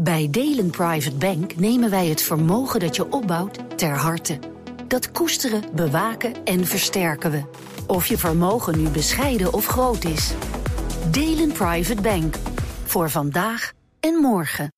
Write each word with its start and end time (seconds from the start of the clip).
Bij 0.00 0.28
Delen 0.30 0.70
Private 0.70 1.16
Bank 1.16 1.56
nemen 1.56 1.90
wij 1.90 2.06
het 2.06 2.22
vermogen 2.22 2.80
dat 2.80 2.96
je 2.96 3.12
opbouwt 3.12 3.78
ter 3.78 3.96
harte. 3.96 4.38
Dat 4.88 5.10
koesteren, 5.10 5.62
bewaken 5.74 6.44
en 6.44 6.66
versterken 6.66 7.30
we. 7.30 7.42
Of 7.86 8.06
je 8.06 8.18
vermogen 8.18 8.78
nu 8.82 8.88
bescheiden 8.88 9.52
of 9.52 9.66
groot 9.66 10.04
is. 10.04 10.34
Delen 11.10 11.52
Private 11.52 12.02
Bank. 12.02 12.36
Voor 12.84 13.10
vandaag 13.10 13.72
en 14.00 14.14
morgen. 14.14 14.72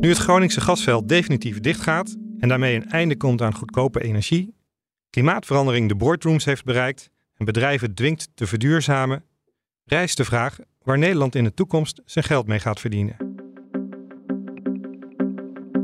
Nu 0.00 0.08
het 0.08 0.18
Groningse 0.18 0.60
gasveld 0.60 1.08
definitief 1.08 1.60
dichtgaat 1.60 2.16
en 2.38 2.48
daarmee 2.48 2.74
een 2.74 2.90
einde 2.90 3.16
komt 3.16 3.42
aan 3.42 3.54
goedkope 3.54 4.02
energie, 4.02 4.54
klimaatverandering 5.10 5.88
de 5.88 5.96
boardrooms 5.96 6.44
heeft 6.44 6.64
bereikt 6.64 7.10
en 7.36 7.44
bedrijven 7.44 7.94
dwingt 7.94 8.28
te 8.34 8.46
verduurzamen, 8.46 9.24
rijst 9.84 10.16
de 10.16 10.24
vraag 10.24 10.58
waar 10.82 10.98
Nederland 10.98 11.34
in 11.34 11.44
de 11.44 11.54
toekomst 11.54 12.02
zijn 12.04 12.24
geld 12.24 12.46
mee 12.46 12.58
gaat 12.58 12.80
verdienen. 12.80 13.16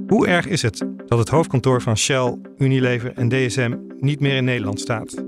Hoe 0.06 0.26
erg 0.26 0.46
is 0.46 0.62
het 0.62 0.86
dat 1.06 1.18
het 1.18 1.28
hoofdkantoor 1.28 1.82
van 1.82 1.96
Shell, 1.96 2.38
Unilever 2.58 3.12
en 3.12 3.28
DSM 3.28 3.76
niet 3.98 4.20
meer 4.20 4.36
in 4.36 4.44
Nederland 4.44 4.80
staat? 4.80 5.24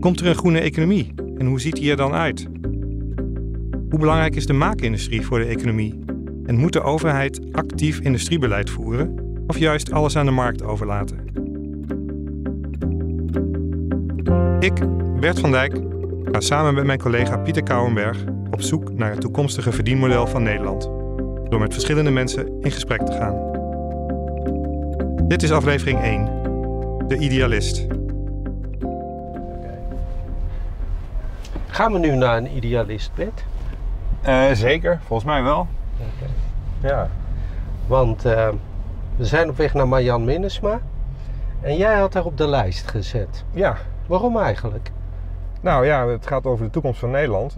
Komt 0.00 0.20
er 0.20 0.26
een 0.26 0.34
groene 0.34 0.60
economie 0.60 1.14
en 1.36 1.46
hoe 1.46 1.60
ziet 1.60 1.76
die 1.76 1.90
er 1.90 1.96
dan 1.96 2.12
uit? 2.12 2.48
Hoe 3.90 3.98
belangrijk 3.98 4.36
is 4.36 4.46
de 4.46 4.52
maakindustrie 4.52 5.22
voor 5.22 5.38
de 5.38 5.44
economie? 5.44 5.98
En 6.44 6.56
moet 6.56 6.72
de 6.72 6.82
overheid 6.82 7.52
actief 7.52 8.00
industriebeleid 8.00 8.70
voeren 8.70 9.14
of 9.46 9.58
juist 9.58 9.92
alles 9.92 10.16
aan 10.16 10.26
de 10.26 10.32
markt 10.32 10.62
overlaten? 10.62 11.18
Ik, 14.60 14.74
Bert 15.20 15.40
van 15.40 15.50
Dijk, 15.50 15.91
ga 16.32 16.40
samen 16.40 16.74
met 16.74 16.84
mijn 16.84 16.98
collega 16.98 17.36
Pieter 17.36 17.62
Kouwenberg 17.62 18.24
op 18.50 18.62
zoek 18.62 18.92
naar 18.92 19.10
het 19.10 19.20
toekomstige 19.20 19.72
verdienmodel 19.72 20.26
van 20.26 20.42
Nederland. 20.42 20.82
Door 21.50 21.60
met 21.60 21.72
verschillende 21.72 22.10
mensen 22.10 22.60
in 22.60 22.70
gesprek 22.70 23.00
te 23.00 23.12
gaan. 23.12 23.50
Dit 25.28 25.42
is 25.42 25.52
aflevering 25.52 26.00
1. 26.00 26.24
De 27.08 27.18
Idealist. 27.18 27.86
Gaan 31.66 31.92
we 31.92 31.98
nu 31.98 32.16
naar 32.16 32.36
een 32.36 32.56
idealist, 32.56 33.14
Bert? 33.14 33.44
Uh, 34.26 34.52
zeker, 34.52 35.00
volgens 35.06 35.28
mij 35.28 35.42
wel. 35.42 35.66
Okay. 35.96 36.90
Ja. 36.90 37.08
Want 37.86 38.26
uh, 38.26 38.48
we 39.16 39.24
zijn 39.24 39.48
op 39.48 39.56
weg 39.56 39.74
naar 39.74 39.88
Marjan 39.88 40.24
Minnesma. 40.24 40.80
En 41.60 41.76
jij 41.76 41.98
had 41.98 42.14
haar 42.14 42.24
op 42.24 42.36
de 42.36 42.48
lijst 42.48 42.88
gezet. 42.88 43.44
Ja. 43.50 43.76
Waarom 44.06 44.38
eigenlijk? 44.38 44.90
Nou 45.62 45.86
ja, 45.86 46.06
het 46.06 46.26
gaat 46.26 46.46
over 46.46 46.64
de 46.64 46.70
toekomst 46.70 47.00
van 47.00 47.10
Nederland. 47.10 47.56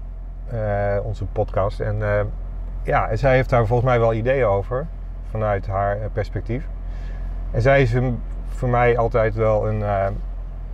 Uh, 0.52 0.96
onze 1.02 1.24
podcast. 1.24 1.80
En 1.80 2.02
ja, 2.82 3.08
en 3.08 3.18
zij 3.18 3.34
heeft 3.34 3.50
daar 3.50 3.66
volgens 3.66 3.88
mij 3.88 4.00
wel 4.00 4.14
ideeën 4.14 4.46
over. 4.46 4.86
Vanuit 5.30 5.66
haar 5.66 5.98
perspectief. 6.12 6.68
En 7.50 7.62
zij 7.62 7.82
is 7.82 7.94
voor 8.48 8.68
mij 8.68 8.98
altijd 8.98 9.34
wel 9.34 9.68
een, 9.68 9.78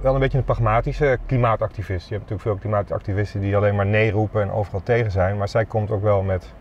wel 0.00 0.14
een 0.14 0.20
beetje 0.20 0.38
een 0.38 0.44
pragmatische 0.44 1.18
klimaatactivist. 1.26 2.08
Je 2.08 2.14
hebt 2.14 2.30
natuurlijk 2.30 2.42
veel 2.42 2.70
klimaatactivisten 2.70 3.40
die 3.40 3.56
alleen 3.56 3.76
maar 3.76 3.86
nee 3.86 4.10
roepen 4.10 4.42
en 4.42 4.52
overal 4.52 4.82
tegen 4.82 5.10
zijn. 5.10 5.36
Maar 5.36 5.48
zij 5.48 5.64
komt 5.64 5.90
ook 5.90 6.02
wel 6.02 6.22
met 6.22 6.54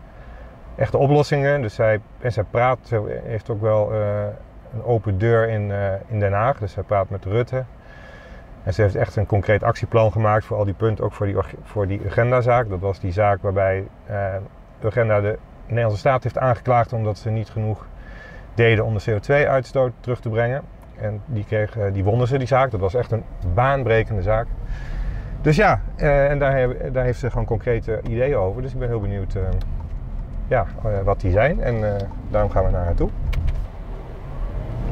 echte 0.76 0.98
oplossingen. 0.98 1.62
Dus 1.62 1.74
zij, 1.74 2.00
en 2.18 2.32
zij 2.32 2.44
praat, 2.50 2.92
heeft 3.24 3.50
ook 3.50 3.60
wel 3.60 3.92
een 4.72 4.84
open 4.84 5.18
deur 5.18 5.48
in, 5.48 5.72
in 6.06 6.20
Den 6.20 6.32
Haag. 6.32 6.58
Dus 6.58 6.72
zij 6.72 6.82
praat 6.82 7.10
met 7.10 7.24
Rutte. 7.24 7.64
En 8.64 8.74
ze 8.74 8.82
heeft 8.82 8.94
echt 8.94 9.16
een 9.16 9.26
concreet 9.26 9.62
actieplan 9.62 10.12
gemaakt 10.12 10.44
voor 10.44 10.56
al 10.56 10.64
die 10.64 10.74
punten, 10.74 11.04
ook 11.04 11.12
voor 11.12 11.26
die, 11.26 11.36
voor 11.62 11.86
die 11.86 12.00
agendazaak. 12.06 12.68
Dat 12.68 12.80
was 12.80 13.00
die 13.00 13.12
zaak 13.12 13.42
waarbij 13.42 13.86
de 14.80 14.86
agenda 14.86 15.20
de 15.20 15.38
Nederlandse 15.66 15.98
staat 15.98 16.22
heeft 16.22 16.38
aangeklaagd 16.38 16.92
omdat 16.92 17.18
ze 17.18 17.30
niet 17.30 17.48
genoeg 17.48 17.86
deden 18.54 18.84
om 18.84 18.94
de 18.94 19.02
CO2-uitstoot 19.10 19.92
terug 20.00 20.20
te 20.20 20.28
brengen. 20.28 20.62
En 21.00 21.22
die, 21.26 21.44
kreeg, 21.44 21.76
die 21.92 22.04
wonnen 22.04 22.26
ze, 22.26 22.38
die 22.38 22.46
zaak. 22.46 22.70
Dat 22.70 22.80
was 22.80 22.94
echt 22.94 23.12
een 23.12 23.24
baanbrekende 23.54 24.22
zaak. 24.22 24.46
Dus 25.40 25.56
ja, 25.56 25.80
eh, 25.96 26.30
en 26.30 26.38
daar, 26.38 26.92
daar, 26.92 27.04
heeft 27.04 27.18
ze 27.18 27.30
gewoon 27.30 27.44
concrete 27.44 28.00
ideeën 28.08 28.36
over. 28.36 28.62
Dus 28.62 28.72
ik 28.72 28.78
ben 28.78 28.88
heel 28.88 29.00
benieuwd 29.00 29.34
uh, 29.34 29.42
ja, 30.48 30.66
uh, 30.86 31.00
wat 31.04 31.20
die 31.20 31.30
zijn. 31.30 31.60
En 31.60 31.98
daarom 32.30 32.50
gaan 32.50 32.64
we 32.64 32.70
naar 32.70 32.84
haar 32.84 32.94
toe. 32.94 33.10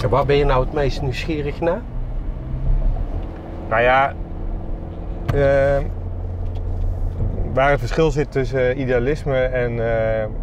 Waar 0.09 0.27
ben 0.27 0.37
je 0.37 0.45
nou 0.45 0.65
het 0.65 0.73
meest 0.73 1.03
nieuwsgierig 1.03 1.61
naar? 1.61 1.81
Nou 3.69 3.83
ja, 3.83 4.12
waar 7.53 7.71
het 7.71 7.79
verschil 7.79 8.11
zit 8.11 8.33
tussen 8.33 8.81
idealisme 8.81 9.37
en, 9.37 9.81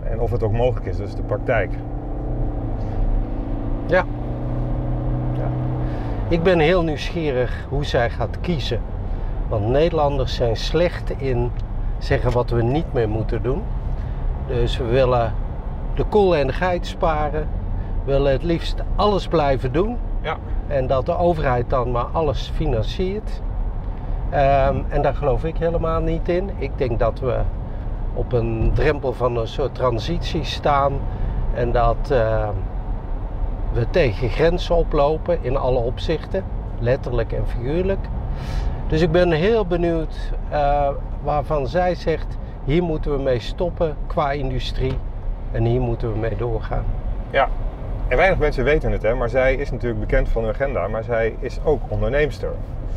en 0.10 0.20
of 0.20 0.32
het 0.32 0.44
ook 0.44 0.52
mogelijk 0.52 0.86
is. 0.86 0.98
Dus 0.98 1.16
de 1.16 1.22
praktijk. 1.22 1.72
Ja. 3.88 4.06
ja. 5.34 5.50
Ik 6.28 6.44
ben 6.44 6.60
heel 6.60 6.84
nieuwsgierig 6.84 7.66
hoe 7.70 7.86
zij 7.86 8.10
gaat 8.10 8.38
kiezen. 8.42 8.80
Want 9.48 9.68
Nederlanders 9.68 10.36
zijn 10.36 10.56
slecht 10.56 11.10
in 11.18 11.52
zeggen 11.98 12.32
wat 12.32 12.50
we 12.50 12.64
niet 12.64 12.94
meer 12.94 13.10
moeten 13.10 13.44
doen. 13.44 13.62
Dus 14.48 14.78
we 14.78 14.84
willen 14.84 15.34
de 15.96 16.04
kool 16.04 16.36
en 16.36 16.48
de 16.48 16.54
geit 16.54 16.88
sparen. 16.88 17.48
Willen 18.06 18.32
het 18.32 18.44
liefst 18.44 18.84
alles 18.96 19.28
blijven 19.28 19.72
doen. 19.72 19.98
Ja. 20.26 20.38
En 20.68 20.88
dat 20.88 21.06
de 21.06 21.18
overheid 21.18 21.70
dan 21.70 21.92
maar 21.92 22.08
alles 22.12 22.52
financiert. 22.56 23.42
Um, 24.34 24.86
en 24.90 25.02
daar 25.02 25.16
geloof 25.16 25.44
ik 25.44 25.58
helemaal 25.58 26.02
niet 26.02 26.30
in. 26.30 26.50
Ik 26.58 26.72
denk 26.78 27.00
dat 27.00 27.20
we 27.20 27.40
op 28.14 28.34
een 28.34 28.72
drempel 28.74 29.14
van 29.14 29.38
een 29.38 29.48
soort 29.48 29.76
transitie 29.76 30.44
staan. 30.44 30.94
En 31.54 31.72
dat... 31.72 32.10
Uh, 32.12 32.48
we 33.76 33.90
tegen 33.90 34.30
grenzen 34.30 34.76
oplopen 34.76 35.38
in 35.42 35.58
alle 35.58 35.80
opzichten, 35.80 36.44
letterlijk 36.80 37.32
en 37.32 37.48
figuurlijk. 37.48 38.08
Dus 38.88 39.02
ik 39.02 39.12
ben 39.12 39.32
heel 39.32 39.66
benieuwd 39.66 40.32
uh, 40.52 40.90
waarvan 41.24 41.68
zij 41.68 41.96
zegt: 41.96 42.38
hier 42.64 42.84
moeten 42.84 43.12
we 43.16 43.24
mee 43.24 43.40
stoppen 43.40 43.96
qua 44.08 44.32
industrie 44.32 44.98
en 45.52 45.64
hier 45.64 45.82
moeten 45.82 46.12
we 46.12 46.20
mee 46.20 46.36
doorgaan. 46.36 46.84
Ja, 47.30 47.48
en 48.08 48.18
weinig 48.18 48.40
mensen 48.40 48.64
weten 48.64 48.92
het, 48.92 49.02
hè, 49.02 49.14
maar 49.14 49.30
zij 49.30 49.56
is 49.56 49.72
natuurlijk 49.72 50.00
bekend 50.00 50.30
van 50.30 50.44
hun 50.44 50.54
agenda, 50.54 50.88
maar 50.88 51.04
zij 51.04 51.36
is 51.40 51.60
ook 51.64 51.82
onderneemster. 51.88 52.50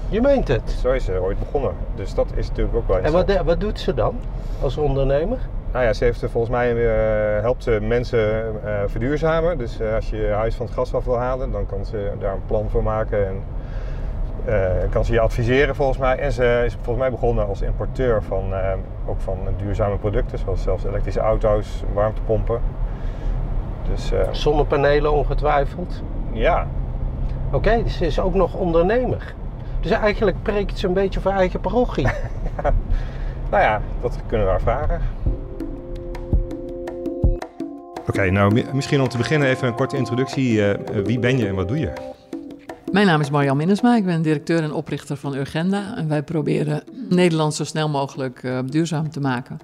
Je 0.08 0.20
meent 0.20 0.48
het? 0.48 0.70
Zo 0.70 0.90
is 0.90 1.04
ze 1.04 1.20
ooit 1.20 1.38
begonnen. 1.38 1.72
Dus 1.94 2.14
dat 2.14 2.26
is 2.34 2.48
natuurlijk 2.48 2.76
ook 2.76 2.88
wel 2.88 2.98
En 2.98 3.12
wat, 3.12 3.42
wat 3.44 3.60
doet 3.60 3.80
ze 3.80 3.94
dan 3.94 4.14
als 4.62 4.76
ondernemer? 4.76 5.38
Nou 5.72 5.84
ja, 5.84 5.92
ze 5.92 6.04
heeft 6.04 6.18
volgens 6.18 6.48
mij 6.48 6.72
uh, 6.74 7.40
helpt 7.40 7.62
ze 7.62 7.78
mensen 7.82 8.54
uh, 8.64 8.70
verduurzamen. 8.86 9.58
Dus 9.58 9.80
uh, 9.80 9.94
als 9.94 10.10
je 10.10 10.16
je 10.16 10.28
huis 10.28 10.54
van 10.54 10.66
het 10.66 10.74
gas 10.74 10.94
af 10.94 11.04
wil 11.04 11.18
halen, 11.18 11.50
dan 11.50 11.66
kan 11.66 11.84
ze 11.84 12.10
daar 12.18 12.32
een 12.32 12.46
plan 12.46 12.70
voor 12.70 12.82
maken 12.82 13.26
en 13.26 13.42
kan 14.90 15.04
ze 15.04 15.12
je 15.12 15.20
adviseren 15.20 15.74
volgens 15.74 15.98
mij. 15.98 16.18
En 16.18 16.32
ze 16.32 16.62
is 16.64 16.72
volgens 16.74 16.98
mij 16.98 17.10
begonnen 17.10 17.46
als 17.46 17.62
importeur 17.62 18.22
van 18.22 18.52
ook 19.06 19.20
van 19.20 19.38
duurzame 19.56 19.96
producten, 19.96 20.38
zoals 20.38 20.62
zelfs 20.62 20.84
elektrische 20.84 21.20
auto's, 21.20 21.84
warmtepompen. 21.92 22.60
Dus, 23.90 24.12
Zonnepanelen 24.30 25.12
ongetwijfeld. 25.12 26.02
Ja. 26.32 26.66
Oké, 27.46 27.56
okay, 27.56 27.82
dus 27.82 27.96
ze 27.96 28.06
is 28.06 28.20
ook 28.20 28.34
nog 28.34 28.54
ondernemer. 28.54 29.34
Dus 29.80 29.90
eigenlijk 29.90 30.42
preekt 30.42 30.78
ze 30.78 30.86
een 30.86 30.92
beetje 30.92 31.20
voor 31.20 31.30
eigen 31.30 31.60
parochie. 31.60 32.06
ja. 32.62 32.74
Nou 33.50 33.62
ja, 33.62 33.82
dat 34.00 34.18
kunnen 34.26 34.46
we 34.46 34.52
haar 34.52 34.60
vragen. 34.60 35.00
Oké, 38.00 38.08
okay, 38.08 38.28
nou 38.28 38.64
misschien 38.72 39.00
om 39.00 39.08
te 39.08 39.16
beginnen 39.16 39.48
even 39.48 39.68
een 39.68 39.74
korte 39.74 39.96
introductie. 39.96 40.52
Uh, 40.52 40.74
wie 41.04 41.18
ben 41.18 41.38
je 41.38 41.46
en 41.46 41.54
wat 41.54 41.68
doe 41.68 41.78
je? 41.78 41.92
Mijn 42.92 43.06
naam 43.06 43.20
is 43.20 43.30
Marjan 43.30 43.56
Minnesma, 43.56 43.96
ik 43.96 44.04
ben 44.04 44.22
directeur 44.22 44.62
en 44.62 44.72
oprichter 44.72 45.16
van 45.16 45.34
Urgenda. 45.34 45.96
En 45.96 46.08
wij 46.08 46.22
proberen 46.22 46.82
Nederland 47.08 47.54
zo 47.54 47.64
snel 47.64 47.88
mogelijk 47.88 48.42
uh, 48.42 48.58
duurzaam 48.66 49.10
te 49.10 49.20
maken. 49.20 49.58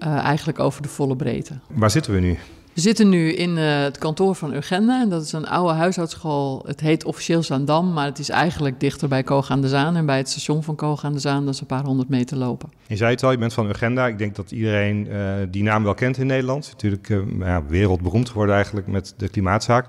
Uh, 0.00 0.18
eigenlijk 0.18 0.58
over 0.58 0.82
de 0.82 0.88
volle 0.88 1.16
breedte. 1.16 1.58
Waar 1.70 1.90
zitten 1.90 2.12
we 2.12 2.20
nu? 2.20 2.38
We 2.78 2.84
zitten 2.84 3.08
nu 3.08 3.32
in 3.32 3.56
uh, 3.56 3.82
het 3.82 3.98
kantoor 3.98 4.34
van 4.34 4.54
Urgenda. 4.54 5.00
En 5.00 5.08
dat 5.08 5.22
is 5.22 5.32
een 5.32 5.46
oude 5.46 5.72
huishoudschool. 5.72 6.64
Het 6.66 6.80
heet 6.80 7.04
officieel 7.04 7.42
Zaandam, 7.42 7.92
maar 7.92 8.04
het 8.04 8.18
is 8.18 8.28
eigenlijk 8.28 8.80
dichter 8.80 9.08
bij 9.08 9.22
Koog 9.22 9.50
aan 9.50 9.60
de 9.60 9.68
Zaan. 9.68 9.96
En 9.96 10.06
bij 10.06 10.16
het 10.16 10.28
station 10.28 10.62
van 10.62 10.74
Koog 10.74 11.04
aan 11.04 11.12
de 11.12 11.18
Zaan, 11.18 11.44
dat 11.44 11.54
is 11.54 11.60
een 11.60 11.66
paar 11.66 11.84
honderd 11.84 12.08
meter 12.08 12.36
lopen. 12.36 12.72
Je 12.86 12.96
zei 12.96 13.10
het 13.10 13.22
al, 13.22 13.30
je 13.30 13.38
bent 13.38 13.52
van 13.52 13.68
Urgenda. 13.68 14.06
Ik 14.06 14.18
denk 14.18 14.36
dat 14.36 14.50
iedereen 14.50 15.06
uh, 15.06 15.32
die 15.50 15.62
naam 15.62 15.84
wel 15.84 15.94
kent 15.94 16.18
in 16.18 16.26
Nederland. 16.26 16.68
Natuurlijk 16.70 17.08
uh, 17.08 17.20
ja, 17.38 17.64
wereldberoemd 17.66 18.28
geworden 18.28 18.54
eigenlijk 18.54 18.86
met 18.86 19.14
de 19.16 19.28
klimaatzaak. 19.28 19.86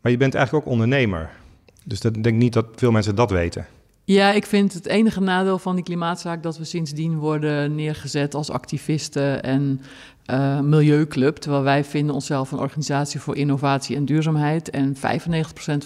Maar 0.00 0.12
je 0.12 0.18
bent 0.18 0.34
eigenlijk 0.34 0.66
ook 0.66 0.72
ondernemer. 0.72 1.30
Dus 1.84 2.00
ik 2.00 2.22
denk 2.22 2.36
niet 2.36 2.52
dat 2.52 2.66
veel 2.74 2.90
mensen 2.90 3.14
dat 3.14 3.30
weten. 3.30 3.66
Ja, 4.04 4.32
ik 4.32 4.46
vind 4.46 4.72
het 4.72 4.86
enige 4.86 5.20
nadeel 5.20 5.58
van 5.58 5.74
die 5.74 5.84
klimaatzaak 5.84 6.42
dat 6.42 6.58
we 6.58 6.64
sindsdien 6.64 7.18
worden 7.18 7.74
neergezet 7.74 8.34
als 8.34 8.50
activisten 8.50 9.42
en 9.42 9.80
uh, 10.30 10.60
milieuclub. 10.60 11.36
Terwijl 11.36 11.62
wij 11.62 11.84
vinden 11.84 12.14
onszelf 12.14 12.52
een 12.52 12.58
organisatie 12.58 13.20
voor 13.20 13.36
innovatie 13.36 13.96
en 13.96 14.04
duurzaamheid. 14.04 14.70
En 14.70 14.96
95% 14.96 14.98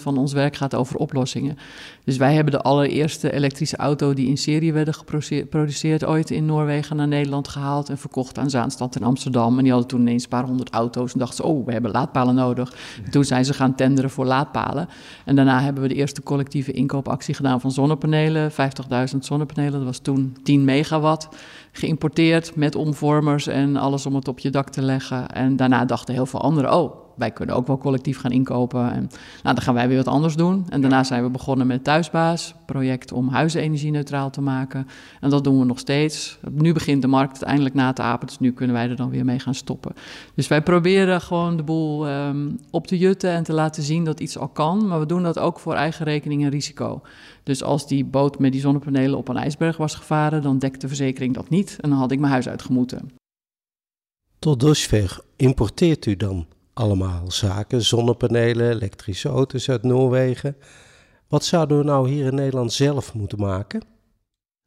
van 0.01 0.17
ons 0.17 0.33
werk 0.33 0.55
gaat 0.55 0.75
over 0.75 0.95
oplossingen. 0.95 1.57
Dus 2.03 2.17
wij 2.17 2.33
hebben 2.33 2.53
de 2.53 2.61
allereerste 2.61 3.33
elektrische 3.33 3.77
auto 3.77 4.13
die 4.13 4.27
in 4.27 4.37
serie 4.37 4.73
werden 4.73 4.93
geproduceerd 4.93 6.05
ooit 6.05 6.31
in 6.31 6.45
Noorwegen 6.45 6.95
naar 6.95 7.07
Nederland 7.07 7.47
gehaald 7.47 7.89
en 7.89 7.97
verkocht 7.97 8.37
aan 8.37 8.49
Zaanstad 8.49 8.95
in 8.95 9.03
Amsterdam. 9.03 9.57
En 9.57 9.63
die 9.63 9.71
hadden 9.71 9.89
toen 9.89 10.01
ineens 10.01 10.23
een 10.23 10.29
paar 10.29 10.45
honderd 10.45 10.69
auto's 10.69 11.13
en 11.13 11.19
dachten 11.19 11.35
ze, 11.35 11.43
oh, 11.43 11.65
we 11.65 11.71
hebben 11.71 11.91
laadpalen 11.91 12.35
nodig. 12.35 12.73
toen 13.09 13.23
zijn 13.23 13.45
ze 13.45 13.53
gaan 13.53 13.75
tenderen 13.75 14.09
voor 14.09 14.25
laadpalen. 14.25 14.89
En 15.25 15.35
daarna 15.35 15.61
hebben 15.61 15.83
we 15.83 15.89
de 15.89 15.95
eerste 15.95 16.23
collectieve 16.23 16.71
inkoopactie 16.71 17.33
gedaan 17.33 17.61
van 17.61 17.71
zonnepanelen. 17.71 18.51
50.000 18.51 18.55
zonnepanelen, 19.19 19.71
dat 19.71 19.83
was 19.83 19.99
toen 19.99 20.37
10 20.43 20.65
megawatt 20.65 21.29
geïmporteerd 21.75 22.55
met 22.55 22.75
omvormers 22.75 23.47
en 23.47 23.75
alles 23.75 24.05
om 24.05 24.15
het 24.15 24.27
op 24.27 24.39
je 24.39 24.49
dak 24.49 24.69
te 24.69 24.81
leggen. 24.81 25.29
En 25.29 25.55
daarna 25.55 25.85
dachten 25.85 26.13
heel 26.13 26.25
veel 26.25 26.41
anderen, 26.41 26.73
oh, 26.73 26.95
wij 27.15 27.31
kunnen 27.31 27.55
ook 27.55 27.67
wel 27.67 27.77
collectief 27.77 28.19
gaan 28.19 28.31
inkopen. 28.31 28.91
En 28.91 29.09
nou, 29.43 29.55
dan 29.55 29.61
gaan 29.61 29.73
wij 29.73 29.87
weer 29.87 29.97
wat 29.97 30.07
anders 30.07 30.35
doen. 30.35 30.65
En 30.69 30.81
daarna 30.81 31.03
zijn 31.03 31.23
we 31.23 31.29
begonnen 31.29 31.67
met 31.67 31.83
Thuisbaas, 31.83 32.55
project 32.65 33.11
om 33.11 33.29
huizen 33.29 33.61
energie-neutraal 33.61 34.29
te 34.29 34.41
maken. 34.41 34.87
En 35.21 35.29
dat 35.29 35.43
doen 35.43 35.59
we 35.59 35.65
nog 35.65 35.79
steeds. 35.79 36.39
Nu 36.51 36.73
begint 36.73 37.01
de 37.01 37.07
markt 37.07 37.41
eindelijk 37.41 37.75
na 37.75 37.93
te 37.93 38.01
apen, 38.01 38.27
dus 38.27 38.39
nu 38.39 38.51
kunnen 38.51 38.75
wij 38.75 38.89
er 38.89 38.95
dan 38.95 39.09
weer 39.09 39.25
mee 39.25 39.39
gaan 39.39 39.55
stoppen. 39.55 39.93
Dus 40.35 40.47
wij 40.47 40.61
proberen 40.61 41.21
gewoon 41.21 41.57
de 41.57 41.63
boel 41.63 42.07
ehm, 42.07 42.49
op 42.69 42.87
te 42.87 42.97
jutten 42.97 43.31
en 43.31 43.43
te 43.43 43.53
laten 43.53 43.83
zien 43.83 44.03
dat 44.03 44.19
iets 44.19 44.37
al 44.37 44.47
kan. 44.47 44.87
Maar 44.87 44.99
we 44.99 45.05
doen 45.05 45.23
dat 45.23 45.39
ook 45.39 45.59
voor 45.59 45.73
eigen 45.73 46.05
rekening 46.05 46.43
en 46.43 46.49
risico. 46.49 47.01
Dus 47.43 47.63
als 47.63 47.87
die 47.87 48.05
boot 48.05 48.39
met 48.39 48.51
die 48.51 48.61
zonnepanelen 48.61 49.17
op 49.17 49.27
een 49.27 49.37
ijsberg 49.37 49.77
was 49.77 49.95
gevaren, 49.95 50.41
dan 50.41 50.59
dekt 50.59 50.81
de 50.81 50.87
verzekering 50.87 51.33
dat 51.33 51.49
niet. 51.49 51.77
En 51.79 51.89
dan 51.89 51.99
had 51.99 52.11
ik 52.11 52.19
mijn 52.19 52.31
huis 52.31 52.49
uitgemoeten. 52.49 53.09
Tot 54.39 54.59
dusver 54.59 55.19
importeert 55.35 56.05
u 56.05 56.15
dan 56.15 56.45
allemaal 56.73 57.31
zaken, 57.31 57.81
zonnepanelen, 57.81 58.69
elektrische 58.69 59.29
auto's 59.29 59.69
uit 59.69 59.83
Noorwegen. 59.83 60.55
Wat 61.27 61.45
zouden 61.45 61.77
we 61.77 61.83
nou 61.83 62.09
hier 62.09 62.25
in 62.25 62.35
Nederland 62.35 62.73
zelf 62.73 63.13
moeten 63.13 63.39
maken? 63.39 63.83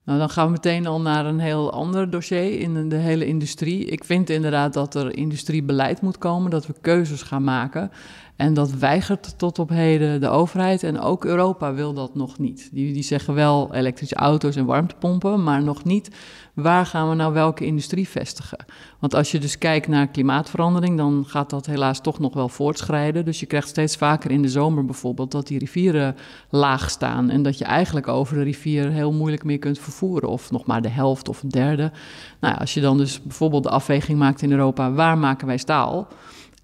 Nou, 0.04 0.18
dan 0.18 0.30
gaan 0.30 0.46
we 0.46 0.52
meteen 0.52 0.86
al 0.86 1.00
naar 1.00 1.26
een 1.26 1.38
heel 1.38 1.72
ander 1.72 2.10
dossier 2.10 2.60
in 2.60 2.88
de 2.88 2.96
hele 2.96 3.26
industrie. 3.26 3.84
Ik 3.84 4.04
vind 4.04 4.30
inderdaad 4.30 4.72
dat 4.72 4.94
er 4.94 5.16
industriebeleid 5.16 6.00
moet 6.00 6.18
komen, 6.18 6.50
dat 6.50 6.66
we 6.66 6.74
keuzes 6.80 7.22
gaan 7.22 7.44
maken. 7.44 7.90
En 8.36 8.54
dat 8.54 8.70
weigert 8.70 9.38
tot 9.38 9.58
op 9.58 9.68
heden 9.68 10.20
de 10.20 10.28
overheid 10.28 10.82
en 10.82 11.00
ook 11.00 11.24
Europa 11.24 11.74
wil 11.74 11.94
dat 11.94 12.14
nog 12.14 12.38
niet. 12.38 12.68
Die, 12.72 12.92
die 12.92 13.02
zeggen 13.02 13.34
wel 13.34 13.74
elektrische 13.74 14.14
auto's 14.14 14.56
en 14.56 14.64
warmtepompen, 14.64 15.42
maar 15.42 15.62
nog 15.62 15.84
niet 15.84 16.10
waar 16.54 16.86
gaan 16.86 17.08
we 17.08 17.14
nou 17.14 17.32
welke 17.32 17.64
industrie 17.64 18.08
vestigen. 18.08 18.64
Want 18.98 19.14
als 19.14 19.30
je 19.30 19.38
dus 19.38 19.58
kijkt 19.58 19.88
naar 19.88 20.06
klimaatverandering, 20.06 20.96
dan 20.96 21.24
gaat 21.26 21.50
dat 21.50 21.66
helaas 21.66 22.00
toch 22.00 22.18
nog 22.18 22.34
wel 22.34 22.48
voortschrijden. 22.48 23.24
Dus 23.24 23.40
je 23.40 23.46
krijgt 23.46 23.68
steeds 23.68 23.96
vaker 23.96 24.30
in 24.30 24.42
de 24.42 24.48
zomer 24.48 24.84
bijvoorbeeld 24.84 25.30
dat 25.30 25.46
die 25.46 25.58
rivieren 25.58 26.16
laag 26.50 26.90
staan 26.90 27.30
en 27.30 27.42
dat 27.42 27.58
je 27.58 27.64
eigenlijk 27.64 28.08
over 28.08 28.36
de 28.36 28.42
rivier 28.42 28.90
heel 28.90 29.12
moeilijk 29.12 29.44
meer 29.44 29.58
kunt 29.58 29.78
vervoeren 29.78 30.28
of 30.28 30.50
nog 30.50 30.66
maar 30.66 30.82
de 30.82 30.88
helft 30.88 31.28
of 31.28 31.42
een 31.42 31.48
derde. 31.48 31.92
Nou 32.40 32.58
als 32.58 32.74
je 32.74 32.80
dan 32.80 32.96
dus 32.96 33.22
bijvoorbeeld 33.22 33.62
de 33.62 33.70
afweging 33.70 34.18
maakt 34.18 34.42
in 34.42 34.50
Europa, 34.50 34.92
waar 34.92 35.18
maken 35.18 35.46
wij 35.46 35.58
staal? 35.58 36.08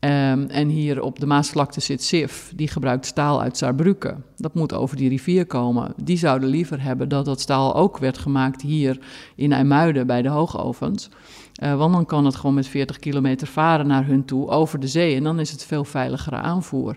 Um, 0.04 0.46
en 0.48 0.68
hier 0.68 1.02
op 1.02 1.20
de 1.20 1.26
Maasvlakte 1.26 1.80
zit 1.80 2.02
SIF, 2.02 2.52
die 2.56 2.68
gebruikt 2.68 3.06
staal 3.06 3.40
uit 3.40 3.56
Saarbrücken. 3.56 4.24
Dat 4.36 4.54
moet 4.54 4.74
over 4.74 4.96
die 4.96 5.08
rivier 5.08 5.46
komen. 5.46 5.94
Die 6.02 6.16
zouden 6.16 6.48
liever 6.48 6.82
hebben 6.82 7.08
dat 7.08 7.24
dat 7.24 7.40
staal 7.40 7.74
ook 7.74 7.98
werd 7.98 8.18
gemaakt 8.18 8.62
hier 8.62 8.98
in 9.36 9.52
IJmuiden 9.52 10.06
bij 10.06 10.22
de 10.22 10.28
hoogovens. 10.28 11.08
Uh, 11.62 11.76
want 11.76 11.92
dan 11.92 12.06
kan 12.06 12.24
het 12.24 12.36
gewoon 12.36 12.54
met 12.54 12.66
40 12.66 12.98
kilometer 12.98 13.46
varen 13.46 13.86
naar 13.86 14.06
hun 14.06 14.24
toe 14.24 14.48
over 14.48 14.80
de 14.80 14.86
zee. 14.86 15.16
En 15.16 15.22
dan 15.22 15.40
is 15.40 15.50
het 15.50 15.64
veel 15.64 15.84
veiligere 15.84 16.36
aanvoer. 16.36 16.96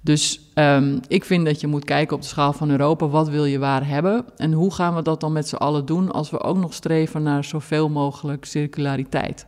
Dus 0.00 0.40
um, 0.54 1.00
ik 1.08 1.24
vind 1.24 1.44
dat 1.44 1.60
je 1.60 1.66
moet 1.66 1.84
kijken 1.84 2.16
op 2.16 2.22
de 2.22 2.28
schaal 2.28 2.52
van 2.52 2.70
Europa. 2.70 3.08
Wat 3.08 3.28
wil 3.28 3.44
je 3.44 3.58
waar 3.58 3.88
hebben? 3.88 4.24
En 4.36 4.52
hoe 4.52 4.72
gaan 4.72 4.94
we 4.94 5.02
dat 5.02 5.20
dan 5.20 5.32
met 5.32 5.48
z'n 5.48 5.56
allen 5.56 5.86
doen 5.86 6.10
als 6.10 6.30
we 6.30 6.40
ook 6.40 6.56
nog 6.56 6.74
streven 6.74 7.22
naar 7.22 7.44
zoveel 7.44 7.88
mogelijk 7.88 8.44
circulariteit? 8.44 9.46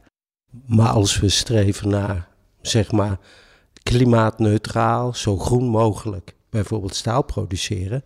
Maar 0.67 0.89
als 0.91 1.21
we 1.21 1.29
streven 1.29 1.89
naar 1.89 2.33
zeg 2.67 2.93
maar 2.93 3.19
klimaatneutraal, 3.83 5.15
zo 5.15 5.39
groen 5.39 5.65
mogelijk 5.65 6.35
bijvoorbeeld 6.51 6.95
staal 6.95 7.23
produceren, 7.23 8.05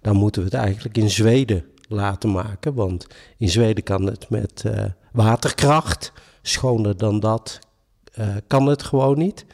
dan 0.00 0.16
moeten 0.16 0.42
we 0.42 0.48
het 0.48 0.58
eigenlijk 0.58 0.96
in 0.96 1.10
Zweden 1.10 1.64
laten 1.88 2.30
maken. 2.30 2.74
Want 2.74 3.06
in 3.38 3.48
Zweden 3.48 3.84
kan 3.84 4.06
het 4.06 4.30
met 4.30 4.62
uh, 4.66 4.84
waterkracht, 5.12 6.12
schoner 6.42 6.96
dan 6.96 7.20
dat 7.20 7.58
uh, 8.18 8.26
kan 8.46 8.66
het 8.66 8.82
gewoon 8.82 9.18
niet. 9.18 9.46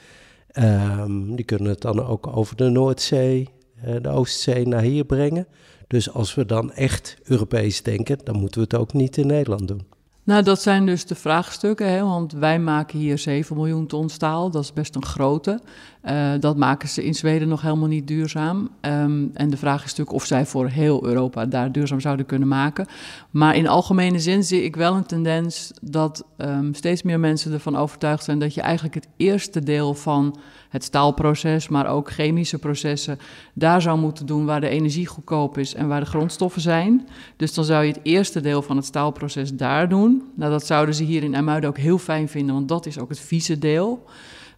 Um, 0.53 1.37
die 1.37 1.45
kunnen 1.45 1.69
het 1.69 1.81
dan 1.81 2.07
ook 2.07 2.27
over 2.37 2.57
de 2.57 2.69
Noordzee, 2.69 3.49
uh, 3.85 3.97
de 4.03 4.09
Oostzee 4.09 4.67
naar 4.67 4.83
hier 4.83 5.05
brengen. 5.05 5.47
Dus 5.87 6.13
als 6.13 6.35
we 6.35 6.47
dan 6.47 6.73
echt 6.73 7.17
Europees 7.25 7.83
denken, 7.83 8.19
dan 8.25 8.37
moeten 8.37 8.61
we 8.61 8.67
het 8.71 8.81
ook 8.81 8.93
niet 8.93 9.17
in 9.17 9.27
Nederland 9.27 9.69
doen. 9.69 9.87
Nou, 10.31 10.43
dat 10.43 10.63
zijn 10.63 10.87
dus 10.87 11.07
de 11.07 11.15
vraagstukken, 11.15 11.91
hè, 11.91 12.03
want 12.03 12.33
wij 12.33 12.59
maken 12.59 12.99
hier 12.99 13.19
7 13.19 13.57
miljoen 13.57 13.87
ton 13.87 14.09
staal, 14.09 14.51
dat 14.51 14.63
is 14.63 14.73
best 14.73 14.95
een 14.95 15.05
grote. 15.05 15.61
Uh, 16.05 16.33
dat 16.41 16.57
maken 16.57 16.89
ze 16.89 17.05
in 17.05 17.15
Zweden 17.15 17.49
nog 17.49 17.63
helemaal 17.63 17.89
niet 17.89 18.07
duurzaam. 18.07 18.71
Um, 18.81 19.31
en 19.35 19.51
de 19.51 19.57
vraag 19.57 19.85
is 19.85 19.91
natuurlijk 19.91 20.17
of 20.17 20.25
zij 20.25 20.47
voor 20.47 20.69
heel 20.69 21.05
Europa 21.05 21.47
daar 21.47 21.73
duurzaam 21.73 22.01
zouden 22.01 22.27
kunnen 22.27 22.49
maken. 22.49 22.87
Maar 23.31 23.57
in 23.57 23.69
algemene 23.69 24.19
zin 24.19 24.45
zie 24.45 24.63
ik 24.63 24.77
wel 24.77 24.95
een 24.95 25.07
tendens 25.07 25.71
dat 25.83 26.25
um, 26.37 26.75
steeds 26.75 27.03
meer 27.03 27.21
mensen 27.21 27.53
ervan 27.53 27.77
overtuigd 27.77 28.25
zijn 28.25 28.39
dat 28.39 28.55
je 28.55 28.61
eigenlijk 28.61 28.95
het 28.95 29.09
eerste 29.17 29.61
deel 29.61 29.95
van 29.95 30.37
het 30.71 30.85
staalproces, 30.85 31.69
maar 31.69 31.87
ook 31.87 32.11
chemische 32.11 32.59
processen, 32.59 33.19
daar 33.55 33.83
zou 33.83 33.99
moeten 33.99 34.27
doen 34.27 34.47
waar 34.47 34.61
de 34.61 34.69
energie 34.69 35.07
goedkoop 35.07 35.59
is 35.59 35.75
en 35.75 35.89
waar 35.89 36.01
de 36.01 36.07
grondstoffen 36.07 36.63
zijn. 36.63 37.09
Dus 37.37 37.55
dan 37.55 37.65
zou 37.65 37.85
je 37.85 37.93
het 37.93 38.01
eerste 38.03 38.41
deel 38.41 38.63
van 38.63 38.77
het 38.77 38.85
staalproces 38.85 39.55
daar 39.55 39.89
doen. 39.89 40.23
Nou, 40.37 40.51
dat 40.51 40.67
zouden 40.67 40.95
ze 40.95 41.05
hier 41.05 41.23
in 41.23 41.35
Emuiden 41.35 41.69
ook 41.69 41.79
heel 41.79 41.99
fijn 41.99 42.29
vinden, 42.29 42.55
want 42.55 42.69
dat 42.69 42.87
is 42.87 42.99
ook 42.99 43.09
het 43.09 43.21
vieze 43.21 43.59
deel. 43.59 44.05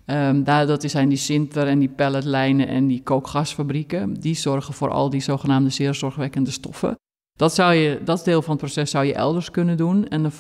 Um, 0.07 0.45
daar, 0.45 0.67
dat 0.67 0.83
zijn 0.83 1.09
die 1.09 1.19
Sinter 1.19 1.67
en 1.67 1.79
die 1.79 1.89
pelletlijnen 1.89 2.69
en 2.69 2.87
die 2.87 3.03
kookgasfabrieken. 3.03 4.15
Die 4.15 4.35
zorgen 4.35 4.75
voor 4.75 4.91
al 4.91 5.11
die 5.11 5.21
zogenaamde 5.21 5.71
zeer 5.71 5.95
zorgwekkende 5.95 6.51
stoffen. 6.51 6.95
Dat, 7.33 7.55
zou 7.55 7.75
je, 7.75 8.01
dat 8.05 8.25
deel 8.25 8.43
van 8.43 8.51
het 8.51 8.61
proces 8.61 8.91
zou 8.91 9.05
je 9.05 9.15
elders 9.15 9.51
kunnen 9.51 9.77
doen. 9.77 10.09
En 10.09 10.23
dan 10.23 10.33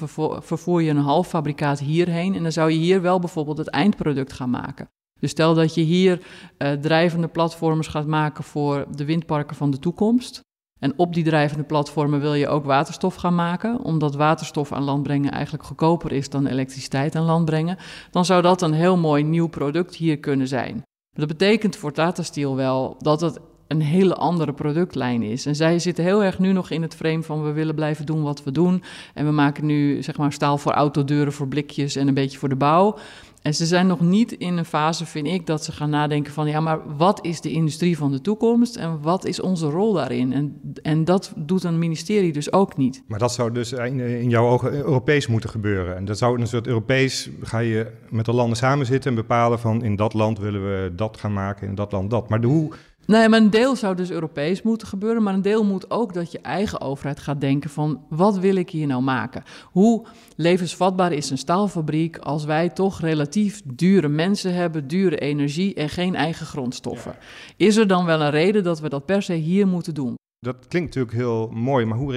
vervoer 0.42 0.82
je 0.82 0.90
een 0.90 0.96
half 0.96 1.28
fabrikaat 1.28 1.80
hierheen. 1.80 2.34
En 2.34 2.42
dan 2.42 2.52
zou 2.52 2.70
je 2.70 2.78
hier 2.78 3.02
wel 3.02 3.18
bijvoorbeeld 3.18 3.58
het 3.58 3.68
eindproduct 3.68 4.32
gaan 4.32 4.50
maken. 4.50 4.90
Dus 5.22 5.30
stel 5.30 5.54
dat 5.54 5.74
je 5.74 5.80
hier 5.80 6.20
uh, 6.58 6.72
drijvende 6.72 7.28
platforms 7.28 7.86
gaat 7.86 8.06
maken 8.06 8.44
voor 8.44 8.86
de 8.90 9.04
windparken 9.04 9.56
van 9.56 9.70
de 9.70 9.78
toekomst. 9.78 10.40
En 10.78 10.92
op 10.96 11.14
die 11.14 11.24
drijvende 11.24 11.64
platformen 11.64 12.20
wil 12.20 12.34
je 12.34 12.48
ook 12.48 12.64
waterstof 12.64 13.14
gaan 13.14 13.34
maken, 13.34 13.80
omdat 13.84 14.14
waterstof 14.14 14.72
aan 14.72 14.82
land 14.82 15.02
brengen 15.02 15.30
eigenlijk 15.30 15.64
goedkoper 15.64 16.12
is 16.12 16.28
dan 16.28 16.46
elektriciteit 16.46 17.14
aan 17.14 17.24
land 17.24 17.44
brengen. 17.44 17.76
Dan 18.10 18.24
zou 18.24 18.42
dat 18.42 18.62
een 18.62 18.72
heel 18.72 18.96
mooi 18.96 19.22
nieuw 19.22 19.46
product 19.46 19.94
hier 19.94 20.18
kunnen 20.18 20.48
zijn. 20.48 20.82
Dat 21.16 21.28
betekent 21.28 21.76
voor 21.76 21.92
Tata 21.92 22.22
Steel 22.22 22.56
wel 22.56 22.96
dat 22.98 23.20
het 23.20 23.40
een 23.68 23.80
hele 23.80 24.14
andere 24.14 24.52
productlijn 24.52 25.22
is. 25.22 25.46
En 25.46 25.56
zij 25.56 25.78
zitten 25.78 26.04
heel 26.04 26.24
erg 26.24 26.38
nu 26.38 26.52
nog 26.52 26.70
in 26.70 26.82
het 26.82 26.94
frame 26.94 27.22
van 27.22 27.42
we 27.42 27.52
willen 27.52 27.74
blijven 27.74 28.06
doen 28.06 28.22
wat 28.22 28.44
we 28.44 28.52
doen. 28.52 28.82
En 29.14 29.24
we 29.24 29.32
maken 29.32 29.66
nu 29.66 30.02
zeg 30.02 30.16
maar 30.16 30.32
staal 30.32 30.58
voor 30.58 30.72
autodeuren, 30.72 31.32
voor 31.32 31.48
blikjes 31.48 31.96
en 31.96 32.08
een 32.08 32.14
beetje 32.14 32.38
voor 32.38 32.48
de 32.48 32.56
bouw. 32.56 32.98
En 33.42 33.54
ze 33.54 33.66
zijn 33.66 33.86
nog 33.86 34.00
niet 34.00 34.32
in 34.32 34.56
een 34.56 34.64
fase, 34.64 35.06
vind 35.06 35.26
ik, 35.26 35.46
dat 35.46 35.64
ze 35.64 35.72
gaan 35.72 35.90
nadenken 35.90 36.32
van 36.32 36.48
ja, 36.48 36.60
maar 36.60 36.96
wat 36.96 37.24
is 37.24 37.40
de 37.40 37.50
industrie 37.50 37.96
van 37.96 38.10
de 38.10 38.20
toekomst 38.20 38.76
en 38.76 39.00
wat 39.00 39.24
is 39.24 39.40
onze 39.40 39.66
rol 39.66 39.92
daarin? 39.92 40.32
En, 40.32 40.60
en 40.82 41.04
dat 41.04 41.32
doet 41.36 41.64
een 41.64 41.78
ministerie 41.78 42.32
dus 42.32 42.52
ook 42.52 42.76
niet. 42.76 43.02
Maar 43.06 43.18
dat 43.18 43.32
zou 43.32 43.52
dus 43.52 43.72
in, 43.72 44.00
in 44.00 44.28
jouw 44.28 44.48
ogen 44.48 44.72
Europees 44.72 45.26
moeten 45.26 45.50
gebeuren. 45.50 45.96
En 45.96 46.04
dat 46.04 46.18
zou 46.18 46.40
een 46.40 46.46
soort 46.46 46.66
Europees, 46.66 47.30
ga 47.40 47.58
je 47.58 47.92
met 48.10 48.24
de 48.24 48.32
landen 48.32 48.56
samen 48.56 48.86
zitten 48.86 49.10
en 49.10 49.16
bepalen 49.16 49.58
van 49.58 49.82
in 49.82 49.96
dat 49.96 50.14
land 50.14 50.38
willen 50.38 50.64
we 50.64 50.92
dat 50.94 51.16
gaan 51.16 51.32
maken, 51.32 51.68
in 51.68 51.74
dat 51.74 51.92
land 51.92 52.10
dat. 52.10 52.28
Maar 52.28 52.40
de 52.40 52.46
hoe 52.46 52.72
Nee, 53.06 53.28
maar 53.28 53.40
een 53.40 53.50
deel 53.50 53.76
zou 53.76 53.96
dus 53.96 54.10
Europees 54.10 54.62
moeten 54.62 54.88
gebeuren, 54.88 55.22
maar 55.22 55.34
een 55.34 55.42
deel 55.42 55.64
moet 55.64 55.90
ook 55.90 56.14
dat 56.14 56.32
je 56.32 56.40
eigen 56.40 56.80
overheid 56.80 57.20
gaat 57.20 57.40
denken 57.40 57.70
van 57.70 58.00
wat 58.08 58.38
wil 58.38 58.56
ik 58.56 58.70
hier 58.70 58.86
nou 58.86 59.02
maken? 59.02 59.42
Hoe 59.64 60.06
levensvatbaar 60.36 61.12
is 61.12 61.30
een 61.30 61.38
staalfabriek 61.38 62.18
als 62.18 62.44
wij 62.44 62.68
toch 62.68 63.00
relatief 63.00 63.62
dure 63.64 64.08
mensen 64.08 64.54
hebben, 64.54 64.88
dure 64.88 65.18
energie 65.18 65.74
en 65.74 65.88
geen 65.88 66.14
eigen 66.14 66.46
grondstoffen? 66.46 67.16
Is 67.56 67.76
er 67.76 67.86
dan 67.86 68.04
wel 68.04 68.20
een 68.20 68.30
reden 68.30 68.62
dat 68.62 68.80
we 68.80 68.88
dat 68.88 69.06
per 69.06 69.22
se 69.22 69.34
hier 69.34 69.66
moeten 69.66 69.94
doen? 69.94 70.14
Dat 70.38 70.56
klinkt 70.68 70.94
natuurlijk 70.94 71.16
heel 71.16 71.48
mooi, 71.52 71.84
maar 71.84 71.98
hoe 71.98 72.12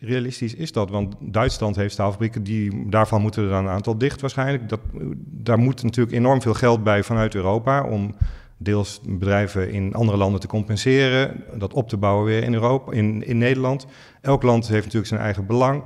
realistisch 0.00 0.54
is 0.54 0.72
dat? 0.72 0.90
Want 0.90 1.14
Duitsland 1.20 1.76
heeft 1.76 1.92
staalfabrieken, 1.92 2.42
die, 2.42 2.88
daarvan 2.88 3.20
moeten 3.20 3.42
er 3.42 3.48
dan 3.48 3.64
een 3.64 3.70
aantal 3.70 3.98
dicht 3.98 4.20
waarschijnlijk. 4.20 4.68
Dat, 4.68 4.80
daar 5.24 5.58
moet 5.58 5.82
natuurlijk 5.82 6.16
enorm 6.16 6.42
veel 6.42 6.54
geld 6.54 6.84
bij 6.84 7.02
vanuit 7.02 7.34
Europa 7.34 7.84
om 7.84 8.14
deels 8.62 9.00
bedrijven 9.06 9.72
in 9.72 9.94
andere 9.94 10.18
landen 10.18 10.40
te 10.40 10.46
compenseren, 10.46 11.44
dat 11.54 11.72
op 11.74 11.88
te 11.88 11.96
bouwen 11.96 12.24
weer 12.24 12.42
in 12.42 12.54
Europa, 12.54 12.92
in, 12.92 13.26
in 13.26 13.38
Nederland. 13.38 13.86
Elk 14.20 14.42
land 14.42 14.68
heeft 14.68 14.82
natuurlijk 14.84 15.06
zijn 15.06 15.20
eigen 15.20 15.46
belang. 15.46 15.82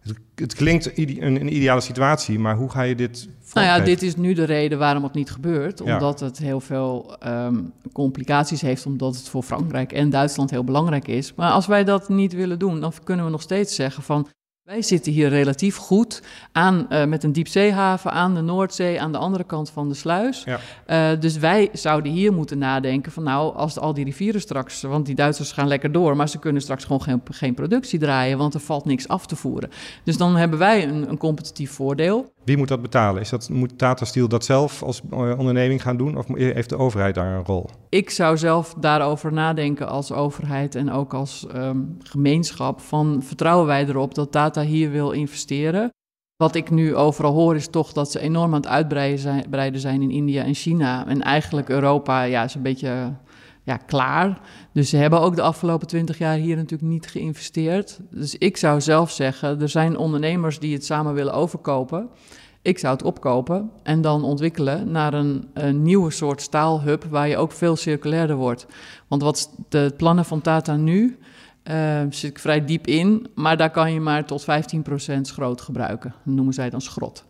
Het, 0.00 0.18
het 0.34 0.54
klinkt 0.54 0.98
een, 0.98 1.22
een, 1.22 1.54
ideale 1.54 1.80
situatie, 1.80 2.38
maar 2.38 2.56
hoe 2.56 2.70
ga 2.70 2.82
je 2.82 2.94
dit 2.94 3.28
Nou 3.52 3.66
ja, 3.66 3.80
dit 3.80 4.02
is 4.02 4.16
nu 4.16 4.32
de 4.32 4.44
reden 4.44 4.78
waarom 4.78 5.02
het 5.02 5.14
niet 5.14 5.30
gebeurt. 5.30 5.80
Omdat 5.80 6.20
het 6.20 6.38
heel 6.38 6.60
veel 6.60 7.16
ehm, 7.18 7.60
complicaties 7.92 8.60
heeft, 8.60 8.86
omdat 8.86 9.16
het 9.16 9.28
voor 9.28 9.42
Frankrijk 9.42 9.92
en 9.92 10.10
Duitsland 10.10 10.50
heel 10.50 10.64
belangrijk 10.64 11.08
is. 11.08 11.34
Maar 11.34 11.50
als 11.50 11.66
wij 11.66 11.84
dat 11.84 12.08
niet 12.08 12.32
willen 12.32 12.58
doen, 12.58 12.80
dan 12.80 12.92
kunnen 13.04 13.24
we 13.24 13.30
nog 13.30 13.42
steeds 13.42 13.74
zeggen 13.74 14.02
van 14.02 14.26
wij 14.68 14.82
zitten 14.82 15.12
hier 15.12 15.28
relatief 15.28 15.76
goed 15.76 16.22
aan, 16.52 16.86
uh, 16.90 17.04
met 17.04 17.24
een 17.24 17.32
diepzeehaven 17.32 18.12
aan 18.12 18.34
de 18.34 18.40
Noordzee, 18.40 19.00
aan 19.00 19.12
de 19.12 19.18
andere 19.18 19.44
kant 19.44 19.70
van 19.70 19.88
de 19.88 19.94
sluis. 19.94 20.44
Ja. 20.44 21.12
Uh, 21.14 21.20
dus 21.20 21.36
wij 21.36 21.68
zouden 21.72 22.12
hier 22.12 22.32
moeten 22.32 22.58
nadenken 22.58 23.12
van 23.12 23.22
nou, 23.22 23.56
als 23.56 23.78
al 23.78 23.94
die 23.94 24.04
rivieren 24.04 24.40
straks, 24.40 24.82
want 24.82 25.06
die 25.06 25.14
Duitsers 25.14 25.52
gaan 25.52 25.68
lekker 25.68 25.92
door, 25.92 26.16
maar 26.16 26.28
ze 26.28 26.38
kunnen 26.38 26.62
straks 26.62 26.84
gewoon 26.84 27.02
geen, 27.02 27.22
geen 27.30 27.54
productie 27.54 27.98
draaien, 27.98 28.38
want 28.38 28.54
er 28.54 28.60
valt 28.60 28.84
niks 28.84 29.08
af 29.08 29.26
te 29.26 29.36
voeren. 29.36 29.70
Dus 30.04 30.16
dan 30.16 30.36
hebben 30.36 30.58
wij 30.58 30.88
een, 30.88 31.08
een 31.08 31.18
competitief 31.18 31.70
voordeel. 31.70 32.32
Wie 32.48 32.56
moet 32.56 32.68
dat 32.68 32.82
betalen? 32.82 33.20
Is 33.20 33.28
dat, 33.28 33.48
moet 33.48 33.78
Tata 33.78 34.04
Steel 34.04 34.28
dat 34.28 34.44
zelf 34.44 34.82
als 34.82 35.00
eh, 35.10 35.38
onderneming 35.38 35.82
gaan 35.82 35.96
doen 35.96 36.16
of 36.16 36.26
heeft 36.34 36.68
de 36.68 36.78
overheid 36.78 37.14
daar 37.14 37.36
een 37.36 37.44
rol? 37.44 37.70
Ik 37.88 38.10
zou 38.10 38.36
zelf 38.36 38.74
daarover 38.74 39.32
nadenken 39.32 39.88
als 39.88 40.12
overheid 40.12 40.74
en 40.74 40.90
ook 40.90 41.14
als 41.14 41.46
um, 41.54 41.96
gemeenschap 42.02 42.80
van 42.80 43.22
vertrouwen 43.22 43.66
wij 43.66 43.86
erop 43.86 44.14
dat 44.14 44.32
Tata 44.32 44.62
hier 44.62 44.90
wil 44.90 45.10
investeren. 45.10 45.90
Wat 46.36 46.54
ik 46.54 46.70
nu 46.70 46.94
overal 46.94 47.32
hoor 47.32 47.54
is 47.54 47.68
toch 47.68 47.92
dat 47.92 48.10
ze 48.10 48.20
enorm 48.20 48.54
aan 48.54 48.60
het 48.60 48.70
uitbreiden 48.70 49.80
zijn 49.80 50.02
in 50.02 50.10
India 50.10 50.44
en 50.44 50.54
China. 50.54 51.06
En 51.06 51.22
eigenlijk 51.22 51.68
Europa 51.68 52.22
ja, 52.22 52.44
is 52.44 52.54
een 52.54 52.62
beetje 52.62 53.12
ja, 53.68 53.76
klaar. 53.76 54.40
Dus 54.72 54.90
ze 54.90 54.96
hebben 54.96 55.20
ook 55.20 55.36
de 55.36 55.42
afgelopen 55.42 55.86
twintig 55.86 56.18
jaar 56.18 56.36
hier 56.36 56.56
natuurlijk 56.56 56.90
niet 56.90 57.06
geïnvesteerd. 57.06 58.00
Dus 58.10 58.34
ik 58.34 58.56
zou 58.56 58.80
zelf 58.80 59.10
zeggen, 59.10 59.60
er 59.60 59.68
zijn 59.68 59.96
ondernemers 59.96 60.58
die 60.58 60.74
het 60.74 60.84
samen 60.84 61.14
willen 61.14 61.32
overkopen. 61.32 62.08
Ik 62.62 62.78
zou 62.78 62.92
het 62.92 63.02
opkopen 63.04 63.70
en 63.82 64.00
dan 64.00 64.24
ontwikkelen 64.24 64.90
naar 64.90 65.14
een, 65.14 65.48
nieuwe 65.82 66.10
soort 66.10 66.42
staalhub 66.42 67.04
waar 67.04 67.28
je 67.28 67.36
ook 67.36 67.52
veel 67.52 67.76
circulairder 67.76 68.36
wordt. 68.36 68.66
Want 69.08 69.22
wat 69.22 69.50
de 69.68 69.92
plannen 69.96 70.24
van 70.24 70.40
Tata 70.40 70.76
nu, 70.76 71.18
uh, 71.64 72.00
zit 72.10 72.30
ik 72.30 72.38
vrij 72.38 72.64
diep 72.64 72.86
in, 72.86 73.26
maar 73.34 73.56
daar 73.56 73.70
kan 73.70 73.92
je 73.92 74.00
maar 74.00 74.24
tot 74.24 74.42
15% 74.42 75.20
schroot 75.20 75.60
gebruiken. 75.60 76.14
Dat 76.24 76.34
noemen 76.34 76.54
zij 76.54 76.70
dan 76.70 76.80
schrot. 76.80 77.24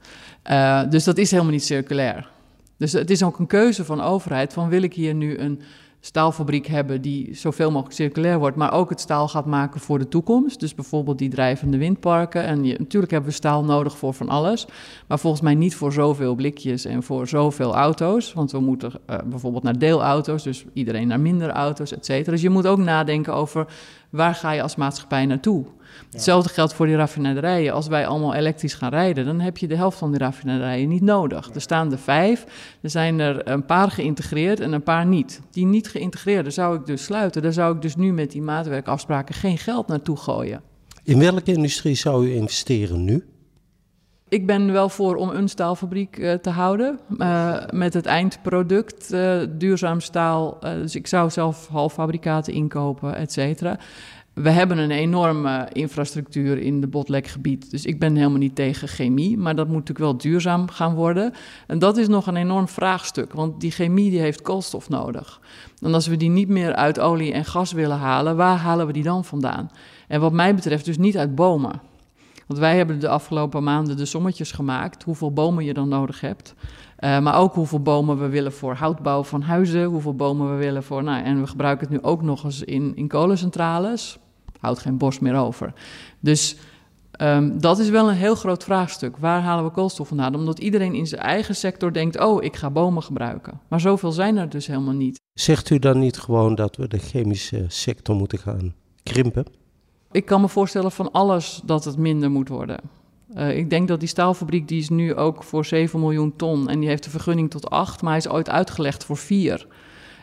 Uh, 0.50 0.82
dus 0.90 1.04
dat 1.04 1.18
is 1.18 1.30
helemaal 1.30 1.52
niet 1.52 1.64
circulair. 1.64 2.28
Dus 2.76 2.92
het 2.92 3.10
is 3.10 3.22
ook 3.22 3.38
een 3.38 3.46
keuze 3.46 3.84
van 3.84 4.00
overheid 4.00 4.52
van 4.52 4.68
wil 4.68 4.82
ik 4.82 4.94
hier 4.94 5.14
nu 5.14 5.38
een 5.38 5.60
staalfabriek 6.00 6.66
hebben 6.66 7.02
die 7.02 7.34
zoveel 7.34 7.70
mogelijk 7.70 7.94
circulair 7.94 8.38
wordt, 8.38 8.56
maar 8.56 8.72
ook 8.72 8.90
het 8.90 9.00
staal 9.00 9.28
gaat 9.28 9.46
maken 9.46 9.80
voor 9.80 9.98
de 9.98 10.08
toekomst. 10.08 10.60
Dus 10.60 10.74
bijvoorbeeld 10.74 11.18
die 11.18 11.28
drijvende 11.28 11.78
windparken. 11.78 12.44
En 12.44 12.64
je, 12.64 12.74
natuurlijk 12.78 13.12
hebben 13.12 13.30
we 13.30 13.36
staal 13.36 13.64
nodig 13.64 13.98
voor 13.98 14.14
van 14.14 14.28
alles, 14.28 14.66
maar 15.06 15.18
volgens 15.18 15.42
mij 15.42 15.54
niet 15.54 15.76
voor 15.76 15.92
zoveel 15.92 16.34
blikjes 16.34 16.84
en 16.84 17.02
voor 17.02 17.28
zoveel 17.28 17.74
auto's. 17.74 18.32
Want 18.32 18.50
we 18.50 18.60
moeten 18.60 18.92
uh, 19.10 19.16
bijvoorbeeld 19.26 19.62
naar 19.62 19.78
deelauto's, 19.78 20.42
dus 20.42 20.64
iedereen 20.72 21.08
naar 21.08 21.20
minder 21.20 21.50
auto's, 21.50 21.92
et 21.92 22.04
cetera. 22.04 22.32
Dus 22.32 22.42
je 22.42 22.50
moet 22.50 22.66
ook 22.66 22.78
nadenken 22.78 23.34
over 23.34 23.66
waar 24.10 24.34
ga 24.34 24.50
je 24.50 24.62
als 24.62 24.76
maatschappij 24.76 25.26
naartoe? 25.26 25.64
Hetzelfde 26.10 26.48
geldt 26.48 26.72
voor 26.72 26.86
die 26.86 26.96
raffinaderijen. 26.96 27.72
Als 27.72 27.86
wij 27.86 28.06
allemaal 28.06 28.34
elektrisch 28.34 28.74
gaan 28.74 28.90
rijden, 28.90 29.24
dan 29.24 29.40
heb 29.40 29.56
je 29.56 29.68
de 29.68 29.76
helft 29.76 29.98
van 29.98 30.10
die 30.10 30.20
raffinaderijen 30.20 30.88
niet 30.88 31.02
nodig. 31.02 31.50
Er 31.54 31.60
staan 31.60 31.92
er 31.92 31.98
vijf, 31.98 32.44
er 32.82 32.90
zijn 32.90 33.20
er 33.20 33.48
een 33.48 33.64
paar 33.64 33.90
geïntegreerd 33.90 34.60
en 34.60 34.72
een 34.72 34.82
paar 34.82 35.06
niet. 35.06 35.40
Die 35.50 35.66
niet 35.66 35.88
geïntegreerde 35.88 36.50
zou 36.50 36.76
ik 36.78 36.86
dus 36.86 37.04
sluiten. 37.04 37.42
Daar 37.42 37.52
zou 37.52 37.74
ik 37.74 37.82
dus 37.82 37.96
nu 37.96 38.12
met 38.12 38.30
die 38.30 38.42
maatwerkafspraken 38.42 39.34
geen 39.34 39.58
geld 39.58 39.86
naartoe 39.86 40.16
gooien. 40.16 40.62
In 41.04 41.18
welke 41.18 41.52
industrie 41.52 41.94
zou 41.94 42.26
u 42.26 42.34
investeren 42.34 43.04
nu? 43.04 43.26
Ik 44.28 44.46
ben 44.46 44.72
wel 44.72 44.88
voor 44.88 45.16
om 45.16 45.28
een 45.28 45.48
staalfabriek 45.48 46.18
uh, 46.18 46.34
te 46.34 46.50
houden 46.50 46.98
uh, 47.18 47.56
met 47.70 47.94
het 47.94 48.06
eindproduct 48.06 49.12
uh, 49.12 49.40
duurzaam 49.48 50.00
staal. 50.00 50.58
dus 50.60 50.94
ik 50.94 51.06
zou 51.06 51.30
zelf 51.30 51.66
halffabrikaten 51.66 52.52
inkopen, 52.52 53.16
et 53.16 53.32
cetera 53.32 53.78
we 54.42 54.50
hebben 54.50 54.78
een 54.78 54.90
enorme 54.90 55.68
infrastructuur 55.72 56.58
in 56.58 56.80
de 56.80 56.86
botlekgebied. 56.86 57.70
Dus 57.70 57.84
ik 57.84 57.98
ben 57.98 58.16
helemaal 58.16 58.38
niet 58.38 58.54
tegen 58.54 58.88
chemie, 58.88 59.38
maar 59.38 59.56
dat 59.56 59.66
moet 59.66 59.76
natuurlijk 59.76 60.04
wel 60.04 60.16
duurzaam 60.16 60.68
gaan 60.68 60.94
worden. 60.94 61.32
En 61.66 61.78
dat 61.78 61.96
is 61.96 62.08
nog 62.08 62.26
een 62.26 62.36
enorm 62.36 62.68
vraagstuk, 62.68 63.32
want 63.32 63.60
die 63.60 63.70
chemie 63.70 64.10
die 64.10 64.20
heeft 64.20 64.42
koolstof 64.42 64.88
nodig. 64.88 65.40
En 65.80 65.94
als 65.94 66.06
we 66.06 66.16
die 66.16 66.30
niet 66.30 66.48
meer 66.48 66.74
uit 66.74 67.00
olie 67.00 67.32
en 67.32 67.44
gas 67.44 67.72
willen 67.72 67.98
halen, 67.98 68.36
waar 68.36 68.56
halen 68.56 68.86
we 68.86 68.92
die 68.92 69.02
dan 69.02 69.24
vandaan? 69.24 69.70
En 70.08 70.20
wat 70.20 70.32
mij 70.32 70.54
betreft 70.54 70.84
dus 70.84 70.98
niet 70.98 71.18
uit 71.18 71.34
bomen. 71.34 71.80
Want 72.46 72.60
wij 72.60 72.76
hebben 72.76 73.00
de 73.00 73.08
afgelopen 73.08 73.62
maanden 73.62 73.96
de 73.96 74.04
sommetjes 74.04 74.52
gemaakt, 74.52 75.02
hoeveel 75.02 75.32
bomen 75.32 75.64
je 75.64 75.74
dan 75.74 75.88
nodig 75.88 76.20
hebt. 76.20 76.54
Uh, 77.00 77.18
maar 77.18 77.38
ook 77.38 77.54
hoeveel 77.54 77.80
bomen 77.80 78.18
we 78.18 78.28
willen 78.28 78.52
voor 78.52 78.74
houtbouw 78.74 79.24
van 79.24 79.42
huizen, 79.42 79.84
hoeveel 79.84 80.14
bomen 80.14 80.50
we 80.50 80.56
willen 80.56 80.82
voor. 80.82 81.02
Nou, 81.02 81.24
en 81.24 81.40
we 81.40 81.46
gebruiken 81.46 81.86
het 81.86 81.96
nu 81.96 82.08
ook 82.08 82.22
nog 82.22 82.44
eens 82.44 82.62
in, 82.62 82.92
in 82.96 83.08
kolencentrales 83.08 84.18
houdt 84.58 84.78
geen 84.78 84.98
bos 84.98 85.18
meer 85.18 85.36
over. 85.36 85.72
Dus 86.20 86.56
um, 87.20 87.60
dat 87.60 87.78
is 87.78 87.88
wel 87.88 88.08
een 88.08 88.14
heel 88.14 88.34
groot 88.34 88.64
vraagstuk. 88.64 89.16
Waar 89.16 89.40
halen 89.40 89.64
we 89.64 89.70
koolstof 89.70 90.08
vandaan? 90.08 90.34
Omdat 90.34 90.58
iedereen 90.58 90.94
in 90.94 91.06
zijn 91.06 91.20
eigen 91.20 91.56
sector 91.56 91.92
denkt: 91.92 92.20
oh, 92.20 92.44
ik 92.44 92.56
ga 92.56 92.70
bomen 92.70 93.02
gebruiken. 93.02 93.60
Maar 93.68 93.80
zoveel 93.80 94.12
zijn 94.12 94.36
er 94.36 94.48
dus 94.48 94.66
helemaal 94.66 94.94
niet. 94.94 95.20
Zegt 95.34 95.70
u 95.70 95.78
dan 95.78 95.98
niet 95.98 96.18
gewoon 96.18 96.54
dat 96.54 96.76
we 96.76 96.88
de 96.88 96.98
chemische 96.98 97.64
sector 97.68 98.16
moeten 98.16 98.38
gaan 98.38 98.74
krimpen? 99.02 99.44
Ik 100.10 100.24
kan 100.24 100.40
me 100.40 100.48
voorstellen 100.48 100.92
van 100.92 101.12
alles 101.12 101.60
dat 101.64 101.84
het 101.84 101.96
minder 101.96 102.30
moet 102.30 102.48
worden. 102.48 102.80
Uh, 103.36 103.56
ik 103.56 103.70
denk 103.70 103.88
dat 103.88 104.00
die 104.00 104.08
staalfabriek 104.08 104.68
die 104.68 104.80
is 104.80 104.88
nu 104.88 105.14
ook 105.14 105.42
voor 105.42 105.64
7 105.64 106.00
miljoen 106.00 106.36
ton 106.36 106.68
en 106.68 106.80
die 106.80 106.88
heeft 106.88 107.04
de 107.04 107.10
vergunning 107.10 107.50
tot 107.50 107.70
8, 107.70 108.02
maar 108.02 108.10
hij 108.10 108.20
is 108.20 108.28
ooit 108.28 108.50
uitgelegd 108.50 109.04
voor 109.04 109.16
4. 109.16 109.66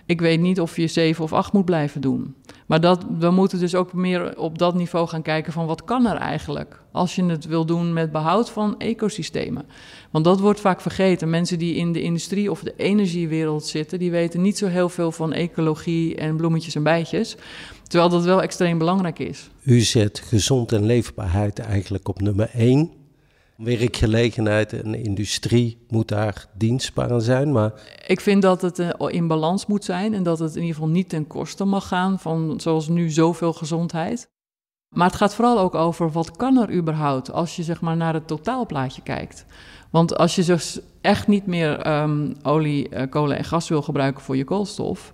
Ik 0.05 0.21
weet 0.21 0.39
niet 0.39 0.62
of 0.62 0.77
je 0.77 0.88
7 0.88 1.24
of 1.24 1.33
8 1.33 1.53
moet 1.53 1.65
blijven 1.65 2.01
doen. 2.01 2.35
Maar 2.65 2.81
dat, 2.81 3.05
we 3.19 3.29
moeten 3.29 3.59
dus 3.59 3.75
ook 3.75 3.93
meer 3.93 4.38
op 4.38 4.57
dat 4.57 4.75
niveau 4.75 5.07
gaan 5.07 5.21
kijken 5.21 5.53
van 5.53 5.65
wat 5.65 5.83
kan 5.83 6.05
er 6.05 6.15
eigenlijk 6.15 6.81
als 6.91 7.15
je 7.15 7.25
het 7.25 7.45
wil 7.45 7.65
doen 7.65 7.93
met 7.93 8.12
behoud 8.12 8.50
van 8.50 8.79
ecosystemen. 8.79 9.65
Want 10.12 10.25
dat 10.25 10.39
wordt 10.39 10.59
vaak 10.59 10.81
vergeten. 10.81 11.29
Mensen 11.29 11.59
die 11.59 11.75
in 11.75 11.91
de 11.91 12.01
industrie 12.01 12.51
of 12.51 12.62
de 12.62 12.74
energiewereld 12.77 13.65
zitten, 13.65 14.00
die 14.00 14.12
weten 14.12 14.41
niet 14.41 14.57
zo 14.57 14.67
heel 14.67 14.89
veel 14.89 15.12
van 15.12 15.33
ecologie 15.33 16.15
en 16.15 16.35
bloemetjes 16.35 16.75
en 16.75 16.83
bijtjes. 16.83 17.35
Terwijl 17.88 18.09
dat 18.09 18.24
wel 18.24 18.41
extreem 18.41 18.77
belangrijk 18.77 19.19
is. 19.19 19.50
U 19.63 19.79
zet 19.79 20.19
gezond 20.19 20.71
en 20.71 20.85
leefbaarheid 20.85 21.59
eigenlijk 21.59 22.07
op 22.07 22.21
nummer 22.21 22.50
1 22.53 22.91
werkgelegenheid 23.57 24.74
en 24.74 24.95
industrie 24.95 25.85
moet 25.88 26.07
daar 26.07 26.47
dienstbaar 26.53 27.12
aan 27.12 27.21
zijn. 27.21 27.51
Maar... 27.51 27.74
Ik 28.07 28.19
vind 28.21 28.41
dat 28.41 28.62
het 28.62 28.79
eh, 28.79 28.89
in 29.07 29.27
balans 29.27 29.65
moet 29.65 29.83
zijn 29.83 30.13
en 30.13 30.24
dat 30.24 30.39
het 30.39 30.55
in 30.55 30.62
ieder 30.62 30.75
geval 30.75 30.89
niet 30.89 31.09
ten 31.09 31.27
koste 31.27 31.65
mag 31.65 31.88
gaan 31.88 32.19
van 32.19 32.59
zoals 32.59 32.88
nu 32.88 33.09
zoveel 33.09 33.53
gezondheid. 33.53 34.29
Maar 34.95 35.07
het 35.07 35.15
gaat 35.15 35.35
vooral 35.35 35.59
ook 35.59 35.75
over 35.75 36.12
wat 36.12 36.31
kan 36.31 36.57
er 36.57 36.74
überhaupt 36.74 37.31
als 37.31 37.55
je 37.55 37.63
zeg 37.63 37.81
maar 37.81 37.97
naar 37.97 38.13
het 38.13 38.27
totaalplaatje 38.27 39.01
kijkt. 39.01 39.45
Want 39.91 40.17
als 40.17 40.35
je 40.35 40.43
dus 40.43 40.79
echt 41.01 41.27
niet 41.27 41.45
meer 41.45 42.01
um, 42.01 42.35
olie, 42.43 42.89
uh, 42.89 43.01
kolen 43.09 43.38
en 43.38 43.43
gas 43.43 43.69
wil 43.69 43.81
gebruiken 43.81 44.24
voor 44.24 44.38
je 44.38 44.43
koolstof, 44.43 45.13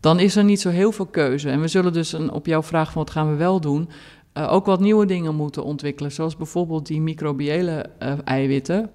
dan 0.00 0.18
is 0.18 0.36
er 0.36 0.44
niet 0.44 0.60
zo 0.60 0.68
heel 0.68 0.92
veel 0.92 1.06
keuze. 1.06 1.50
En 1.50 1.60
we 1.60 1.68
zullen 1.68 1.92
dus 1.92 2.12
een, 2.12 2.30
op 2.32 2.46
jouw 2.46 2.62
vraag 2.62 2.92
van 2.92 3.02
wat 3.02 3.10
gaan 3.10 3.30
we 3.30 3.36
wel 3.36 3.60
doen, 3.60 3.88
uh, 4.34 4.52
ook 4.52 4.66
wat 4.66 4.80
nieuwe 4.80 5.06
dingen 5.06 5.34
moeten 5.34 5.64
ontwikkelen, 5.64 6.12
zoals 6.12 6.36
bijvoorbeeld 6.36 6.86
die 6.86 7.00
microbiële 7.00 7.86
uh, 8.02 8.12
eiwitten. 8.24 8.90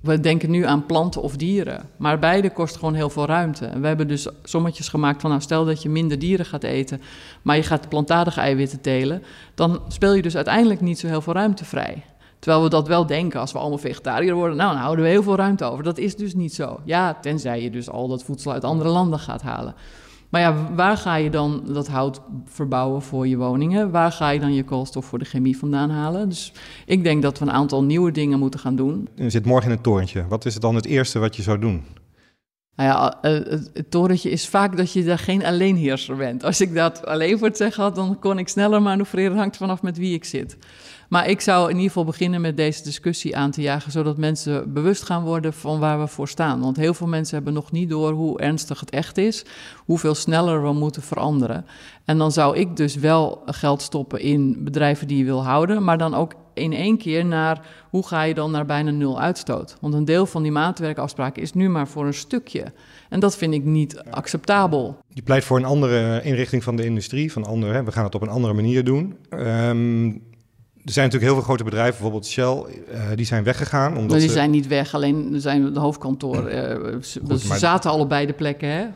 We 0.00 0.20
denken 0.20 0.50
nu 0.50 0.66
aan 0.66 0.86
planten 0.86 1.22
of 1.22 1.36
dieren, 1.36 1.88
maar 1.96 2.18
beide 2.18 2.50
kost 2.50 2.76
gewoon 2.76 2.94
heel 2.94 3.10
veel 3.10 3.26
ruimte. 3.26 3.70
We 3.80 3.86
hebben 3.86 4.08
dus 4.08 4.28
sommetjes 4.42 4.88
gemaakt 4.88 5.20
van, 5.20 5.30
nou 5.30 5.42
stel 5.42 5.64
dat 5.64 5.82
je 5.82 5.88
minder 5.88 6.18
dieren 6.18 6.46
gaat 6.46 6.62
eten, 6.62 7.00
maar 7.42 7.56
je 7.56 7.62
gaat 7.62 7.88
plantaardige 7.88 8.40
eiwitten 8.40 8.80
telen, 8.80 9.22
dan 9.54 9.80
speel 9.88 10.14
je 10.14 10.22
dus 10.22 10.36
uiteindelijk 10.36 10.80
niet 10.80 10.98
zo 10.98 11.06
heel 11.06 11.20
veel 11.20 11.32
ruimte 11.32 11.64
vrij. 11.64 12.04
Terwijl 12.38 12.62
we 12.62 12.68
dat 12.68 12.88
wel 12.88 13.06
denken 13.06 13.40
als 13.40 13.52
we 13.52 13.58
allemaal 13.58 13.78
vegetariër 13.78 14.34
worden, 14.34 14.56
nou 14.56 14.72
dan 14.72 14.80
houden 14.80 15.04
we 15.04 15.10
heel 15.10 15.22
veel 15.22 15.36
ruimte 15.36 15.64
over. 15.64 15.84
Dat 15.84 15.98
is 15.98 16.16
dus 16.16 16.34
niet 16.34 16.54
zo. 16.54 16.80
Ja, 16.84 17.14
tenzij 17.14 17.62
je 17.62 17.70
dus 17.70 17.90
al 17.90 18.08
dat 18.08 18.22
voedsel 18.22 18.52
uit 18.52 18.64
andere 18.64 18.88
landen 18.88 19.18
gaat 19.18 19.42
halen. 19.42 19.74
Maar 20.32 20.40
ja, 20.40 20.74
waar 20.74 20.96
ga 20.96 21.14
je 21.14 21.30
dan 21.30 21.62
dat 21.66 21.88
hout 21.88 22.20
verbouwen 22.44 23.02
voor 23.02 23.28
je 23.28 23.36
woningen? 23.36 23.90
Waar 23.90 24.12
ga 24.12 24.30
je 24.30 24.40
dan 24.40 24.54
je 24.54 24.64
koolstof 24.64 25.04
voor 25.04 25.18
de 25.18 25.24
chemie 25.24 25.58
vandaan 25.58 25.90
halen? 25.90 26.28
Dus 26.28 26.52
ik 26.86 27.02
denk 27.02 27.22
dat 27.22 27.38
we 27.38 27.44
een 27.44 27.52
aantal 27.52 27.84
nieuwe 27.84 28.12
dingen 28.12 28.38
moeten 28.38 28.60
gaan 28.60 28.76
doen. 28.76 29.08
Je 29.14 29.30
zit 29.30 29.44
morgen 29.44 29.70
in 29.70 29.74
het 29.74 29.82
torentje. 29.82 30.26
Wat 30.28 30.44
is 30.44 30.54
dan 30.54 30.74
het 30.74 30.84
eerste 30.84 31.18
wat 31.18 31.36
je 31.36 31.42
zou 31.42 31.58
doen? 31.58 31.84
Nou 32.76 32.88
ja, 32.88 33.20
eh, 33.22 33.32
het, 33.32 33.70
het 33.74 33.90
torentje 33.90 34.30
is 34.30 34.48
vaak 34.48 34.76
dat 34.76 34.92
je 34.92 35.04
daar 35.04 35.18
geen 35.18 35.44
alleenheerser 35.44 36.16
bent. 36.16 36.44
Als 36.44 36.60
ik 36.60 36.74
dat 36.74 37.06
alleen 37.06 37.38
voor 37.38 37.48
het 37.48 37.56
zeggen 37.56 37.82
had, 37.82 37.94
dan 37.94 38.18
kon 38.18 38.38
ik 38.38 38.48
sneller 38.48 38.82
manoeuvreren. 38.82 39.36
Hangt 39.36 39.56
vanaf 39.56 39.82
met 39.82 39.98
wie 39.98 40.14
ik 40.14 40.24
zit. 40.24 40.56
Maar 41.12 41.28
ik 41.28 41.40
zou 41.40 41.64
in 41.64 41.74
ieder 41.74 41.86
geval 41.86 42.04
beginnen 42.04 42.40
met 42.40 42.56
deze 42.56 42.82
discussie 42.82 43.36
aan 43.36 43.50
te 43.50 43.60
jagen, 43.60 43.92
zodat 43.92 44.16
mensen 44.16 44.72
bewust 44.72 45.02
gaan 45.02 45.22
worden 45.22 45.52
van 45.52 45.78
waar 45.78 46.00
we 46.00 46.06
voor 46.06 46.28
staan. 46.28 46.60
Want 46.60 46.76
heel 46.76 46.94
veel 46.94 47.06
mensen 47.06 47.34
hebben 47.34 47.52
nog 47.52 47.72
niet 47.72 47.88
door 47.88 48.12
hoe 48.12 48.40
ernstig 48.40 48.80
het 48.80 48.90
echt 48.90 49.18
is, 49.18 49.44
hoeveel 49.76 50.14
sneller 50.14 50.62
we 50.62 50.72
moeten 50.72 51.02
veranderen. 51.02 51.66
En 52.04 52.18
dan 52.18 52.32
zou 52.32 52.56
ik 52.56 52.76
dus 52.76 52.94
wel 52.94 53.42
geld 53.46 53.82
stoppen 53.82 54.20
in 54.20 54.64
bedrijven 54.64 55.06
die 55.06 55.18
je 55.18 55.24
wil 55.24 55.44
houden, 55.44 55.84
maar 55.84 55.98
dan 55.98 56.14
ook 56.14 56.34
in 56.54 56.72
één 56.72 56.98
keer 56.98 57.24
naar 57.24 57.66
hoe 57.90 58.06
ga 58.06 58.22
je 58.22 58.34
dan 58.34 58.50
naar 58.50 58.66
bijna 58.66 58.90
nul 58.90 59.20
uitstoot. 59.20 59.76
Want 59.80 59.94
een 59.94 60.04
deel 60.04 60.26
van 60.26 60.42
die 60.42 60.52
maatwerkafspraken 60.52 61.42
is 61.42 61.52
nu 61.52 61.68
maar 61.68 61.88
voor 61.88 62.06
een 62.06 62.14
stukje. 62.14 62.72
En 63.08 63.20
dat 63.20 63.36
vind 63.36 63.54
ik 63.54 63.64
niet 63.64 64.02
acceptabel. 64.10 64.96
Je 65.08 65.22
pleit 65.22 65.44
voor 65.44 65.56
een 65.56 65.64
andere 65.64 66.22
inrichting 66.22 66.64
van 66.64 66.76
de 66.76 66.84
industrie, 66.84 67.32
van 67.32 67.44
andere, 67.44 67.84
we 67.84 67.92
gaan 67.92 68.04
het 68.04 68.14
op 68.14 68.22
een 68.22 68.28
andere 68.28 68.54
manier 68.54 68.84
doen. 68.84 69.16
Ehm, 69.28 70.10
er 70.84 70.92
zijn 70.92 71.04
natuurlijk 71.04 71.32
heel 71.32 71.34
veel 71.34 71.42
grote 71.42 71.64
bedrijven, 71.64 71.92
bijvoorbeeld 71.92 72.26
Shell, 72.26 72.64
uh, 72.92 73.00
die 73.14 73.26
zijn 73.26 73.44
weggegaan. 73.44 73.96
Omdat 73.96 74.18
die 74.18 74.28
ze... 74.28 74.34
zijn 74.34 74.50
niet 74.50 74.66
weg, 74.66 74.94
alleen 74.94 75.40
zijn 75.40 75.72
de 75.72 75.80
hoofdkantoor. 75.80 76.36
Uh, 76.36 76.52
ze, 77.00 77.20
Goed, 77.26 77.40
ze 77.40 77.58
zaten 77.58 77.90
allebei 77.90 78.26
de 78.26 78.32
plekken, 78.32 78.68
hè? 78.68 78.86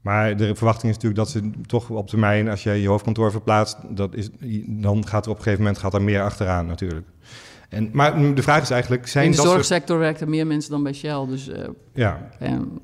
Maar 0.00 0.36
de 0.36 0.54
verwachting 0.54 0.92
is 0.92 0.98
natuurlijk 0.98 1.16
dat 1.16 1.30
ze 1.30 1.50
toch 1.66 1.90
op 1.90 2.08
termijn, 2.08 2.48
als 2.48 2.62
je 2.62 2.70
je 2.70 2.88
hoofdkantoor 2.88 3.30
verplaatst, 3.30 3.76
dat 3.88 4.14
is, 4.14 4.28
dan 4.66 5.06
gaat 5.06 5.24
er 5.24 5.30
op 5.30 5.36
een 5.36 5.42
gegeven 5.42 5.64
moment 5.64 5.82
gaat 5.82 5.94
er 5.94 6.02
meer 6.02 6.22
achteraan 6.22 6.66
natuurlijk. 6.66 7.06
En, 7.68 7.90
maar 7.92 8.34
de 8.34 8.42
vraag 8.42 8.62
is 8.62 8.70
eigenlijk... 8.70 9.06
Zijn 9.06 9.24
In 9.24 9.30
de 9.30 9.36
dat 9.36 9.46
zorgsector 9.46 9.96
soort... 9.96 10.00
werken 10.00 10.30
meer 10.30 10.46
mensen 10.46 10.70
dan 10.70 10.82
bij 10.82 10.92
Shell. 10.92 11.26
Dus 11.26 11.48
uh, 11.48 11.56
ja. 11.94 12.30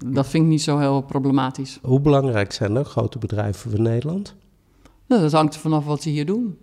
dat 0.06 0.28
vind 0.28 0.44
ik 0.44 0.50
niet 0.50 0.62
zo 0.62 0.78
heel 0.78 1.00
problematisch. 1.00 1.78
Hoe 1.82 2.00
belangrijk 2.00 2.52
zijn 2.52 2.76
er 2.76 2.84
grote 2.84 3.18
bedrijven 3.18 3.70
voor 3.70 3.80
Nederland? 3.80 4.34
Nou, 5.06 5.22
dat 5.22 5.32
hangt 5.32 5.54
er 5.54 5.60
vanaf 5.60 5.84
wat 5.84 6.02
ze 6.02 6.08
hier 6.08 6.26
doen. 6.26 6.58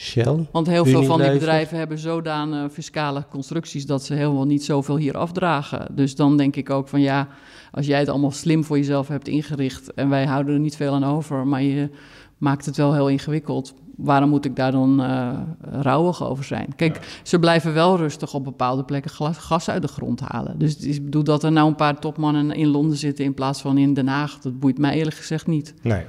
Shell, 0.00 0.46
Want 0.52 0.66
heel 0.66 0.84
veel 0.84 1.04
van 1.04 1.20
die 1.20 1.30
bedrijven 1.30 1.78
hebben 1.78 1.98
zodanig 1.98 2.72
fiscale 2.72 3.24
constructies 3.30 3.86
dat 3.86 4.04
ze 4.04 4.14
helemaal 4.14 4.44
niet 4.44 4.64
zoveel 4.64 4.96
hier 4.96 5.16
afdragen. 5.16 5.86
Dus 5.94 6.14
dan 6.14 6.36
denk 6.36 6.56
ik 6.56 6.70
ook 6.70 6.88
van 6.88 7.00
ja, 7.00 7.28
als 7.72 7.86
jij 7.86 7.98
het 7.98 8.08
allemaal 8.08 8.30
slim 8.30 8.64
voor 8.64 8.76
jezelf 8.76 9.08
hebt 9.08 9.28
ingericht 9.28 9.94
en 9.94 10.08
wij 10.08 10.26
houden 10.26 10.54
er 10.54 10.60
niet 10.60 10.76
veel 10.76 10.94
aan 10.94 11.04
over, 11.04 11.46
maar 11.46 11.62
je 11.62 11.90
maakt 12.38 12.66
het 12.66 12.76
wel 12.76 12.94
heel 12.94 13.08
ingewikkeld. 13.08 13.74
Waarom 13.96 14.28
moet 14.30 14.44
ik 14.44 14.56
daar 14.56 14.72
dan 14.72 15.00
uh, 15.00 15.38
rouwig 15.60 16.24
over 16.24 16.44
zijn? 16.44 16.72
Kijk, 16.76 17.20
ze 17.22 17.38
blijven 17.38 17.74
wel 17.74 17.96
rustig 17.96 18.34
op 18.34 18.44
bepaalde 18.44 18.84
plekken 18.84 19.10
gas 19.34 19.70
uit 19.70 19.82
de 19.82 19.88
grond 19.88 20.20
halen. 20.20 20.58
Dus 20.58 20.76
ik 20.76 21.04
bedoel 21.04 21.24
dat 21.24 21.42
er 21.42 21.52
nou 21.52 21.68
een 21.68 21.74
paar 21.74 21.98
topmannen 21.98 22.50
in 22.50 22.68
Londen 22.68 22.96
zitten 22.96 23.24
in 23.24 23.34
plaats 23.34 23.60
van 23.60 23.78
in 23.78 23.94
Den 23.94 24.08
Haag, 24.08 24.38
dat 24.38 24.58
boeit 24.58 24.78
mij 24.78 24.94
eerlijk 24.94 25.16
gezegd 25.16 25.46
niet. 25.46 25.74
Nee. 25.82 26.04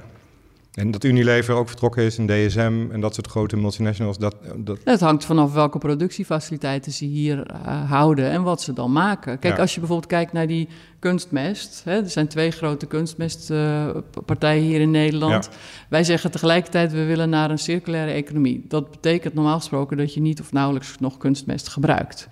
En 0.72 0.90
dat 0.90 1.04
Unilever 1.04 1.54
ook 1.54 1.68
vertrokken 1.68 2.02
is 2.02 2.18
in 2.18 2.26
DSM 2.26 2.86
en 2.90 3.00
dat 3.00 3.14
soort 3.14 3.26
grote 3.26 3.56
multinationals. 3.56 4.18
Dat, 4.18 4.36
dat... 4.56 4.78
Het 4.84 5.00
hangt 5.00 5.24
vanaf 5.24 5.52
welke 5.52 5.78
productiefaciliteiten 5.78 6.92
ze 6.92 7.04
hier 7.04 7.50
uh, 7.50 7.90
houden 7.90 8.30
en 8.30 8.42
wat 8.42 8.62
ze 8.62 8.72
dan 8.72 8.92
maken. 8.92 9.38
Kijk, 9.38 9.58
als 9.58 9.74
je 9.74 9.78
bijvoorbeeld 9.80 10.10
kijkt 10.10 10.32
naar 10.32 10.46
die 10.46 10.68
kunstmest. 10.98 11.82
Hè, 11.84 12.02
er 12.02 12.10
zijn 12.10 12.28
twee 12.28 12.50
grote 12.50 12.86
kunstmestpartijen 12.86 14.62
uh, 14.62 14.68
hier 14.68 14.80
in 14.80 14.90
Nederland. 14.90 15.44
Ja. 15.44 15.58
Wij 15.88 16.04
zeggen 16.04 16.30
tegelijkertijd, 16.30 16.92
we 16.92 17.04
willen 17.04 17.30
naar 17.30 17.50
een 17.50 17.58
circulaire 17.58 18.12
economie. 18.12 18.64
Dat 18.68 18.90
betekent 18.90 19.34
normaal 19.34 19.58
gesproken 19.58 19.96
dat 19.96 20.14
je 20.14 20.20
niet 20.20 20.40
of 20.40 20.52
nauwelijks 20.52 20.98
nog 20.98 21.16
kunstmest 21.16 21.68
gebruikt. 21.68 22.28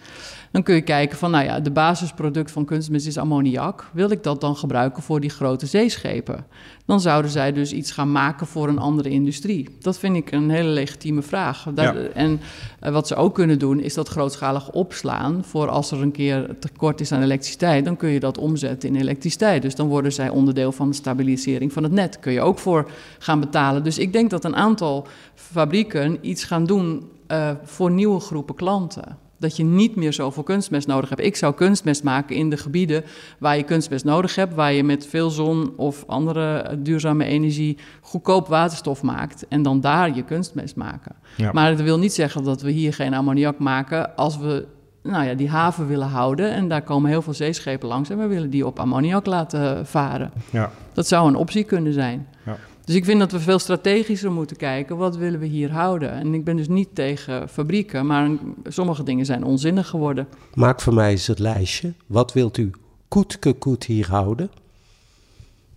Dan 0.50 0.62
kun 0.62 0.74
je 0.74 0.80
kijken 0.80 1.18
van, 1.18 1.30
nou 1.30 1.44
ja, 1.44 1.60
de 1.60 1.70
basisproduct 1.70 2.50
van 2.50 2.64
kunstmest 2.64 3.06
is 3.06 3.18
ammoniak. 3.18 3.90
Wil 3.92 4.10
ik 4.10 4.22
dat 4.22 4.40
dan 4.40 4.56
gebruiken 4.56 5.02
voor 5.02 5.20
die 5.20 5.30
grote 5.30 5.66
zeeschepen? 5.66 6.46
Dan 6.86 7.00
zouden 7.00 7.30
zij 7.30 7.52
dus 7.52 7.72
iets 7.72 7.90
gaan 7.90 8.12
maken 8.12 8.46
voor 8.46 8.68
een 8.68 8.78
andere 8.78 9.08
industrie. 9.08 9.68
Dat 9.78 9.98
vind 9.98 10.16
ik 10.16 10.32
een 10.32 10.50
hele 10.50 10.68
legitieme 10.68 11.22
vraag. 11.22 11.66
Ja. 11.74 11.94
En 11.94 12.40
uh, 12.82 12.90
wat 12.90 13.06
ze 13.06 13.14
ook 13.14 13.34
kunnen 13.34 13.58
doen, 13.58 13.80
is 13.80 13.94
dat 13.94 14.08
grootschalig 14.08 14.70
opslaan 14.70 15.44
voor 15.44 15.68
als 15.68 15.90
er 15.90 16.02
een 16.02 16.12
keer 16.12 16.56
tekort 16.58 17.00
is 17.00 17.12
aan 17.12 17.22
elektriciteit. 17.22 17.84
Dan 17.84 17.96
kun 17.96 18.08
je 18.08 18.20
dat 18.20 18.38
omzetten 18.38 18.88
in 18.88 19.00
elektriciteit. 19.00 19.62
Dus 19.62 19.74
dan 19.74 19.88
worden 19.88 20.12
zij 20.12 20.28
onderdeel 20.28 20.72
van 20.72 20.88
de 20.88 20.96
stabilisering 20.96 21.72
van 21.72 21.82
het 21.82 21.92
net. 21.92 22.18
Kun 22.20 22.32
je 22.32 22.40
ook 22.40 22.58
voor 22.58 22.90
gaan 23.18 23.40
betalen. 23.40 23.84
Dus 23.84 23.98
ik 23.98 24.12
denk 24.12 24.30
dat 24.30 24.44
een 24.44 24.56
aantal 24.56 25.06
fabrieken 25.34 26.18
iets 26.20 26.44
gaan 26.44 26.64
doen 26.64 27.08
uh, 27.28 27.50
voor 27.62 27.90
nieuwe 27.90 28.20
groepen 28.20 28.54
klanten 28.54 29.28
dat 29.40 29.56
je 29.56 29.64
niet 29.64 29.96
meer 29.96 30.12
zoveel 30.12 30.42
kunstmest 30.42 30.86
nodig 30.86 31.08
hebt. 31.08 31.20
Ik 31.20 31.36
zou 31.36 31.54
kunstmest 31.54 32.02
maken 32.02 32.36
in 32.36 32.50
de 32.50 32.56
gebieden 32.56 33.04
waar 33.38 33.56
je 33.56 33.62
kunstmest 33.62 34.04
nodig 34.04 34.34
hebt, 34.34 34.54
waar 34.54 34.72
je 34.72 34.84
met 34.84 35.06
veel 35.06 35.30
zon 35.30 35.72
of 35.76 36.04
andere 36.06 36.76
duurzame 36.78 37.24
energie 37.24 37.78
goedkoop 38.00 38.48
waterstof 38.48 39.02
maakt 39.02 39.48
en 39.48 39.62
dan 39.62 39.80
daar 39.80 40.14
je 40.16 40.24
kunstmest 40.24 40.76
maken. 40.76 41.14
Ja. 41.36 41.52
Maar 41.52 41.70
dat 41.70 41.80
wil 41.80 41.98
niet 41.98 42.12
zeggen 42.12 42.44
dat 42.44 42.62
we 42.62 42.70
hier 42.70 42.94
geen 42.94 43.14
ammoniak 43.14 43.58
maken 43.58 44.16
als 44.16 44.38
we 44.38 44.66
nou 45.02 45.24
ja, 45.24 45.34
die 45.34 45.48
haven 45.48 45.86
willen 45.86 46.08
houden 46.08 46.52
en 46.52 46.68
daar 46.68 46.82
komen 46.82 47.10
heel 47.10 47.22
veel 47.22 47.34
zeeschepen 47.34 47.88
langs 47.88 48.10
en 48.10 48.18
we 48.18 48.26
willen 48.26 48.50
die 48.50 48.66
op 48.66 48.78
ammoniak 48.78 49.26
laten 49.26 49.86
varen. 49.86 50.30
Ja. 50.50 50.70
Dat 50.92 51.06
zou 51.06 51.28
een 51.28 51.36
optie 51.36 51.64
kunnen 51.64 51.92
zijn. 51.92 52.28
Ja. 52.46 52.56
Dus 52.90 52.98
ik 52.98 53.04
vind 53.04 53.18
dat 53.18 53.32
we 53.32 53.40
veel 53.40 53.58
strategischer 53.58 54.32
moeten 54.32 54.56
kijken. 54.56 54.96
Wat 54.96 55.16
willen 55.16 55.40
we 55.40 55.46
hier 55.46 55.72
houden? 55.72 56.12
En 56.12 56.34
ik 56.34 56.44
ben 56.44 56.56
dus 56.56 56.68
niet 56.68 56.88
tegen 56.94 57.48
fabrieken, 57.48 58.06
maar 58.06 58.30
sommige 58.68 59.02
dingen 59.02 59.26
zijn 59.26 59.44
onzinnig 59.44 59.88
geworden. 59.88 60.28
Maak 60.54 60.80
voor 60.80 60.94
mij 60.94 61.10
eens 61.10 61.26
het 61.26 61.38
lijstje. 61.38 61.92
Wat 62.06 62.32
wilt 62.32 62.56
u 62.56 62.70
koetke 63.08 63.52
koet 63.52 63.84
hier 63.84 64.08
houden? 64.08 64.50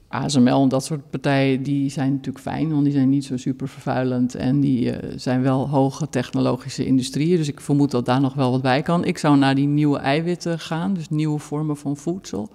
ASML 0.08 0.62
en 0.62 0.70
dat 0.70 0.86
soort 0.86 1.10
partijen, 1.10 1.64
die 1.64 1.90
zijn 1.90 2.12
natuurlijk 2.12 2.44
fijn, 2.44 2.72
want 2.72 2.84
die 2.84 2.94
zijn 2.94 3.10
niet 3.10 3.26
zo 3.26 3.38
super 3.38 3.68
vervuilend 3.68 4.36
en 4.36 4.60
die 4.60 4.86
uh, 4.86 5.14
zijn 5.16 5.42
wel 5.42 5.70
hoge 5.70 6.10
technologische 6.10 6.86
industrieën. 6.86 7.38
Dus 7.38 7.48
ik 7.48 7.62
vermoed 7.62 7.92
dat 7.92 8.06
daar 8.06 8.22
nog 8.22 8.34
wel 8.34 8.52
wat 8.52 8.62
bij 8.62 8.82
kan. 8.82 9.06
Ik 9.06 9.18
zou 9.18 9.38
naar 9.38 9.56
die 9.56 9.68
nieuwe 9.68 9.98
eiwitten 9.98 10.60
gaan, 10.60 10.94
dus 10.94 11.10
nieuwe 11.10 11.40
vormen 11.40 11.78
van 11.78 11.98
voedsel. 11.98 12.50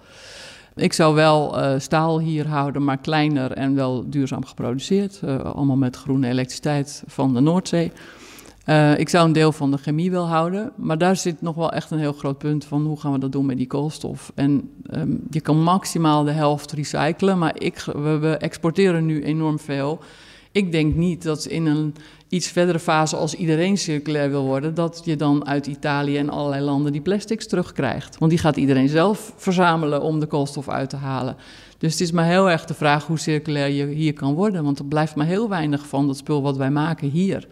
Ik 0.79 0.93
zou 0.93 1.15
wel 1.15 1.59
uh, 1.59 1.79
staal 1.79 2.21
hier 2.21 2.47
houden, 2.47 2.85
maar 2.85 2.99
kleiner 2.99 3.53
en 3.53 3.75
wel 3.75 4.05
duurzaam 4.11 4.45
geproduceerd. 4.45 5.21
Uh, 5.25 5.41
allemaal 5.41 5.77
met 5.77 5.97
groene 5.97 6.29
elektriciteit 6.29 7.03
van 7.07 7.35
de 7.35 7.41
Noordzee. 7.41 7.93
Uh, 8.67 8.99
ik 8.99 9.09
zou 9.09 9.27
een 9.27 9.33
deel 9.33 9.53
van 9.53 9.71
de 9.71 9.77
chemie 9.77 10.11
wel 10.11 10.27
houden, 10.27 10.73
maar 10.77 10.99
daar 10.99 11.17
zit 11.17 11.43
nog 11.43 11.55
wel 11.55 11.73
echt 11.73 11.91
een 11.91 11.99
heel 11.99 12.13
groot 12.13 12.39
punt 12.39 12.65
van 12.65 12.87
hoe 12.87 13.01
gaan 13.01 13.13
we 13.13 13.19
dat 13.19 13.33
doen 13.33 13.47
met 13.47 13.57
die 13.57 13.67
koolstof. 13.67 14.33
En 14.35 14.71
um, 14.91 15.21
je 15.31 15.41
kan 15.41 15.63
maximaal 15.63 16.25
de 16.25 16.31
helft 16.31 16.73
recyclen, 16.73 17.39
maar 17.39 17.61
ik, 17.61 17.81
we, 17.81 18.19
we 18.19 18.37
exporteren 18.37 19.07
nu 19.07 19.23
enorm 19.23 19.59
veel. 19.59 19.99
Ik 20.53 20.73
denk 20.73 20.95
niet 20.95 21.23
dat 21.23 21.45
in 21.45 21.67
een 21.67 21.95
iets 22.29 22.49
verdere 22.49 22.79
fase, 22.79 23.17
als 23.17 23.35
iedereen 23.35 23.77
circulair 23.77 24.31
wil 24.31 24.45
worden, 24.45 24.75
dat 24.75 25.01
je 25.05 25.17
dan 25.17 25.47
uit 25.47 25.67
Italië 25.67 26.17
en 26.17 26.31
allerlei 26.31 26.63
landen 26.63 26.93
die 26.93 27.01
plastics 27.01 27.47
terugkrijgt. 27.47 28.19
Want 28.19 28.31
die 28.31 28.41
gaat 28.41 28.57
iedereen 28.57 28.89
zelf 28.89 29.33
verzamelen 29.37 30.03
om 30.03 30.21
de 30.21 30.27
koolstof 30.27 30.69
uit 30.69 30.91
te 30.91 30.97
halen. 30.97 31.37
Dus 31.79 31.93
het 31.93 32.01
is 32.01 32.13
maar 32.13 32.25
heel 32.25 32.51
erg 32.51 32.65
de 32.65 32.75
vraag 32.75 33.07
hoe 33.07 33.19
circulair 33.19 33.69
je 33.69 33.87
hier 33.87 34.13
kan 34.13 34.35
worden. 34.35 34.65
Want 34.65 34.79
er 34.79 34.85
blijft 34.85 35.15
maar 35.15 35.27
heel 35.27 35.49
weinig 35.49 35.87
van 35.87 36.07
dat 36.07 36.17
spul 36.17 36.43
wat 36.43 36.57
wij 36.57 36.71
maken 36.71 37.11
hier. 37.11 37.49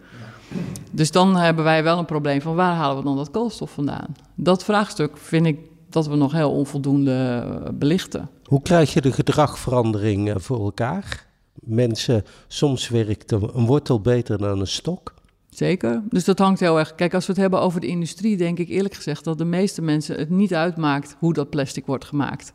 Dus 0.91 1.11
dan 1.11 1.35
hebben 1.35 1.63
wij 1.63 1.83
wel 1.83 1.97
een 1.97 2.05
probleem 2.05 2.41
van 2.41 2.55
waar 2.55 2.75
halen 2.75 2.97
we 2.97 3.03
dan 3.03 3.15
dat 3.15 3.31
koolstof 3.31 3.71
vandaan? 3.71 4.15
Dat 4.35 4.63
vraagstuk 4.63 5.17
vind 5.17 5.45
ik 5.45 5.59
dat 5.89 6.07
we 6.07 6.15
nog 6.15 6.31
heel 6.31 6.51
onvoldoende 6.51 7.43
belichten. 7.73 8.29
Hoe 8.43 8.61
krijg 8.61 8.93
je 8.93 9.01
de 9.01 9.11
gedragverandering 9.11 10.33
voor 10.37 10.63
elkaar? 10.63 11.26
Mensen, 11.67 12.23
soms 12.47 12.89
werkt 12.89 13.31
een 13.31 13.65
wortel 13.65 14.01
beter 14.01 14.37
dan 14.37 14.59
een 14.59 14.67
stok. 14.67 15.15
Zeker. 15.49 16.03
Dus 16.09 16.25
dat 16.25 16.39
hangt 16.39 16.59
heel 16.59 16.79
erg. 16.79 16.95
Kijk, 16.95 17.13
als 17.13 17.25
we 17.25 17.31
het 17.31 17.41
hebben 17.41 17.61
over 17.61 17.81
de 17.81 17.87
industrie, 17.87 18.37
denk 18.37 18.59
ik 18.59 18.69
eerlijk 18.69 18.93
gezegd 18.93 19.23
dat 19.23 19.37
de 19.37 19.45
meeste 19.45 19.81
mensen 19.81 20.17
het 20.17 20.29
niet 20.29 20.53
uitmaakt 20.53 21.15
hoe 21.19 21.33
dat 21.33 21.49
plastic 21.49 21.85
wordt 21.85 22.05
gemaakt. 22.05 22.51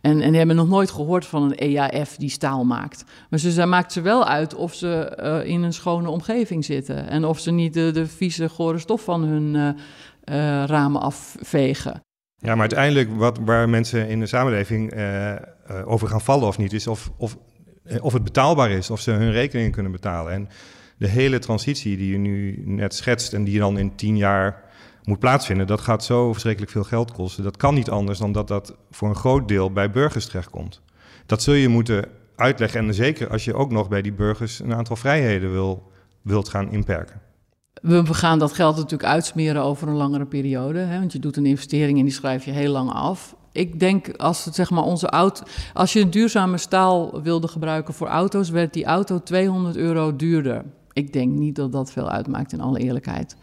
En, 0.00 0.20
en 0.20 0.28
die 0.28 0.38
hebben 0.38 0.56
nog 0.56 0.68
nooit 0.68 0.90
gehoord 0.90 1.26
van 1.26 1.42
een 1.42 1.54
EAF 1.54 2.16
die 2.16 2.30
staal 2.30 2.64
maakt. 2.64 3.04
Maar 3.30 3.38
ze, 3.38 3.66
maakt 3.66 3.92
ze 3.92 4.00
wel 4.00 4.24
uit 4.24 4.54
of 4.54 4.74
ze 4.74 5.18
uh, 5.20 5.50
in 5.52 5.62
een 5.62 5.72
schone 5.72 6.10
omgeving 6.10 6.64
zitten. 6.64 7.08
En 7.08 7.24
of 7.24 7.38
ze 7.38 7.50
niet 7.50 7.74
de, 7.74 7.90
de 7.90 8.06
vieze, 8.06 8.48
gore 8.48 8.78
stof 8.78 9.02
van 9.02 9.22
hun 9.22 9.54
uh, 9.54 9.68
uh, 9.68 10.64
ramen 10.64 11.00
afvegen. 11.00 12.00
Ja, 12.36 12.52
maar 12.52 12.60
uiteindelijk 12.60 13.16
wat, 13.16 13.38
waar 13.44 13.68
mensen 13.68 14.08
in 14.08 14.20
de 14.20 14.26
samenleving 14.26 14.92
over 15.84 16.08
gaan 16.08 16.20
vallen 16.20 16.48
of 16.48 16.58
niet, 16.58 16.72
is 16.72 16.86
of, 16.86 17.10
of 17.16 17.36
eh, 17.36 17.38
of 18.00 18.12
het 18.12 18.24
betaalbaar 18.24 18.70
is, 18.70 18.90
of 18.90 19.00
ze 19.00 19.10
hun 19.10 19.32
rekeningen 19.32 19.72
kunnen 19.72 19.92
betalen. 19.92 20.32
En 20.32 20.48
de 20.96 21.08
hele 21.08 21.38
transitie 21.38 21.96
die 21.96 22.12
je 22.12 22.18
nu 22.18 22.62
net 22.64 22.94
schetst 22.94 23.32
en 23.32 23.44
die 23.44 23.58
dan 23.58 23.78
in 23.78 23.94
tien 23.94 24.16
jaar 24.16 24.64
moet 25.04 25.18
plaatsvinden, 25.18 25.66
dat 25.66 25.80
gaat 25.80 26.04
zo 26.04 26.32
verschrikkelijk 26.32 26.72
veel 26.72 26.84
geld 26.84 27.12
kosten. 27.12 27.44
Dat 27.44 27.56
kan 27.56 27.74
niet 27.74 27.90
anders 27.90 28.18
dan 28.18 28.32
dat 28.32 28.48
dat 28.48 28.76
voor 28.90 29.08
een 29.08 29.14
groot 29.14 29.48
deel 29.48 29.72
bij 29.72 29.90
burgers 29.90 30.26
terechtkomt. 30.26 30.80
Dat 31.26 31.42
zul 31.42 31.54
je 31.54 31.68
moeten 31.68 32.04
uitleggen 32.36 32.86
en 32.86 32.94
zeker 32.94 33.30
als 33.30 33.44
je 33.44 33.54
ook 33.54 33.70
nog 33.70 33.88
bij 33.88 34.02
die 34.02 34.12
burgers 34.12 34.60
een 34.60 34.74
aantal 34.74 34.96
vrijheden 34.96 35.52
wil, 35.52 35.92
wilt 36.22 36.48
gaan 36.48 36.72
inperken. 36.72 37.20
We 37.82 38.14
gaan 38.14 38.38
dat 38.38 38.52
geld 38.52 38.76
natuurlijk 38.76 39.10
uitsmeren 39.10 39.62
over 39.62 39.88
een 39.88 39.94
langere 39.94 40.26
periode. 40.26 40.78
Hè, 40.78 40.98
want 40.98 41.12
je 41.12 41.18
doet 41.18 41.36
een 41.36 41.46
investering 41.46 41.98
en 41.98 42.04
die 42.04 42.12
schrijf 42.12 42.44
je 42.44 42.50
heel 42.50 42.72
lang 42.72 42.90
af 42.90 43.36
ik 43.56 43.80
denk 43.80 44.16
als 44.16 44.44
het 44.44 44.54
zeg 44.54 44.70
maar 44.70 44.84
onze 44.84 45.08
auto. 45.08 45.44
Als 45.74 45.92
je 45.92 46.00
een 46.00 46.10
duurzame 46.10 46.58
staal 46.58 47.22
wilde 47.22 47.48
gebruiken 47.48 47.94
voor 47.94 48.06
auto's, 48.06 48.50
werd 48.50 48.72
die 48.72 48.84
auto 48.84 49.22
200 49.22 49.76
euro 49.76 50.16
duurder. 50.16 50.64
Ik 50.92 51.12
denk 51.12 51.32
niet 51.32 51.56
dat 51.56 51.72
dat 51.72 51.92
veel 51.92 52.10
uitmaakt, 52.10 52.52
in 52.52 52.60
alle 52.60 52.78
eerlijkheid. 52.78 53.36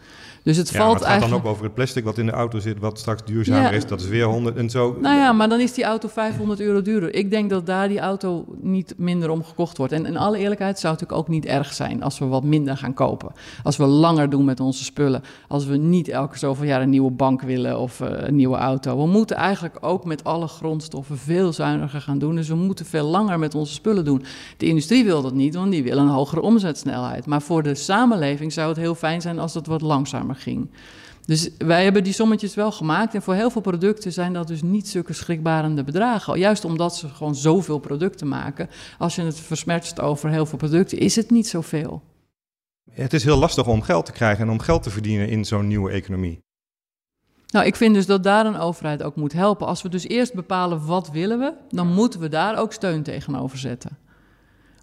Dus 0.44 0.56
het 0.56 0.68
Ja, 0.70 0.76
valt 0.78 0.84
maar 0.86 0.94
het 0.94 1.02
gaat 1.04 1.10
eigenlijk... 1.10 1.42
dan 1.42 1.50
ook 1.50 1.56
over 1.56 1.64
het 1.66 1.74
plastic 1.74 2.04
wat 2.04 2.18
in 2.18 2.26
de 2.26 2.32
auto 2.32 2.58
zit, 2.58 2.78
wat 2.78 2.98
straks 2.98 3.24
duurzamer 3.24 3.62
Ja. 3.62 3.70
is. 3.70 3.86
Dat 3.86 4.00
is 4.00 4.08
weer 4.08 4.24
100 4.24 4.56
en 4.56 4.70
zo. 4.70 4.96
Nou 5.00 5.16
ja, 5.16 5.32
maar 5.32 5.48
dan 5.48 5.60
is 5.60 5.72
die 5.74 5.84
auto 5.84 6.08
500 6.08 6.60
euro 6.60 6.82
duurder. 6.82 7.14
Ik 7.14 7.30
denk 7.30 7.50
dat 7.50 7.66
daar 7.66 7.88
die 7.88 7.98
auto 8.00 8.44
niet 8.60 8.94
minder 8.96 9.30
om 9.30 9.44
gekocht 9.44 9.76
wordt. 9.76 9.92
En 9.92 10.06
in 10.06 10.16
alle 10.16 10.38
eerlijkheid 10.38 10.78
zou 10.78 10.92
het 10.92 11.02
natuurlijk 11.02 11.28
ook 11.28 11.34
niet 11.34 11.46
erg 11.46 11.72
zijn 11.72 12.02
als 12.02 12.18
we 12.18 12.26
wat 12.26 12.44
minder 12.44 12.76
gaan 12.76 12.94
kopen. 12.94 13.32
Als 13.62 13.76
we 13.76 13.84
langer 13.86 14.30
doen 14.30 14.44
met 14.44 14.60
onze 14.60 14.84
spullen. 14.84 15.22
Als 15.48 15.66
we 15.66 15.76
niet 15.76 16.08
elke 16.08 16.38
zoveel 16.38 16.66
jaar 16.66 16.82
een 16.82 16.90
nieuwe 16.90 17.10
bank 17.10 17.42
willen 17.42 17.78
of 17.78 18.00
eh, 18.00 18.08
een 18.28 18.36
nieuwe 18.36 18.56
auto. 18.56 18.96
We 18.96 19.06
moeten 19.06 19.36
eigenlijk 19.36 19.76
ook 19.80 20.04
met 20.04 20.24
alle 20.24 20.46
grondstoffen 20.46 21.18
veel 21.18 21.52
zuiniger 21.52 22.00
gaan 22.00 22.18
doen. 22.18 22.34
Dus 22.34 22.48
we 22.48 22.54
moeten 22.54 22.86
veel 22.86 23.06
langer 23.06 23.38
met 23.38 23.54
onze 23.54 23.72
spullen 23.72 24.04
doen. 24.04 24.24
De 24.56 24.66
industrie 24.66 25.04
wil 25.04 25.22
dat 25.22 25.34
niet, 25.34 25.54
want 25.54 25.70
die 25.70 25.82
wil 25.82 25.98
een 25.98 26.08
hogere 26.08 26.40
omzetsnelheid. 26.40 27.26
Maar 27.26 27.42
voor 27.42 27.62
de 27.62 27.74
samenleving 27.74 28.52
zou 28.52 28.68
het 28.68 28.76
heel 28.76 28.94
fijn 28.94 29.20
zijn 29.20 29.38
als 29.38 29.54
het 29.54 29.66
wat 29.66 29.80
langzamer 29.80 30.33
ging. 30.36 30.70
Dus 31.26 31.50
wij 31.58 31.84
hebben 31.84 32.04
die 32.04 32.12
sommetjes 32.12 32.54
wel 32.54 32.72
gemaakt. 32.72 33.14
En 33.14 33.22
voor 33.22 33.34
heel 33.34 33.50
veel 33.50 33.60
producten 33.60 34.12
zijn 34.12 34.32
dat 34.32 34.46
dus 34.46 34.62
niet 34.62 34.88
zulke 34.88 35.12
schrikbarende 35.12 35.84
bedragen. 35.84 36.38
Juist 36.38 36.64
omdat 36.64 36.96
ze 36.96 37.08
gewoon 37.08 37.34
zoveel 37.34 37.78
producten 37.78 38.28
maken. 38.28 38.68
Als 38.98 39.14
je 39.14 39.22
het 39.22 39.40
versmertst 39.40 40.00
over 40.00 40.30
heel 40.30 40.46
veel 40.46 40.58
producten, 40.58 40.98
is 40.98 41.16
het 41.16 41.30
niet 41.30 41.48
zoveel. 41.48 42.02
Het 42.90 43.12
is 43.12 43.24
heel 43.24 43.38
lastig 43.38 43.66
om 43.66 43.82
geld 43.82 44.06
te 44.06 44.12
krijgen 44.12 44.44
en 44.44 44.50
om 44.50 44.60
geld 44.60 44.82
te 44.82 44.90
verdienen 44.90 45.28
in 45.28 45.44
zo'n 45.44 45.66
nieuwe 45.66 45.90
economie. 45.90 46.42
Nou, 47.46 47.66
ik 47.66 47.76
vind 47.76 47.94
dus 47.94 48.06
dat 48.06 48.22
daar 48.22 48.46
een 48.46 48.56
overheid 48.56 49.02
ook 49.02 49.16
moet 49.16 49.32
helpen. 49.32 49.66
Als 49.66 49.82
we 49.82 49.88
dus 49.88 50.08
eerst 50.08 50.34
bepalen 50.34 50.86
wat 50.86 51.10
willen 51.10 51.38
we, 51.38 51.52
dan 51.68 51.86
moeten 51.86 52.20
we 52.20 52.28
daar 52.28 52.58
ook 52.58 52.72
steun 52.72 53.02
tegenover 53.02 53.58
zetten. 53.58 53.98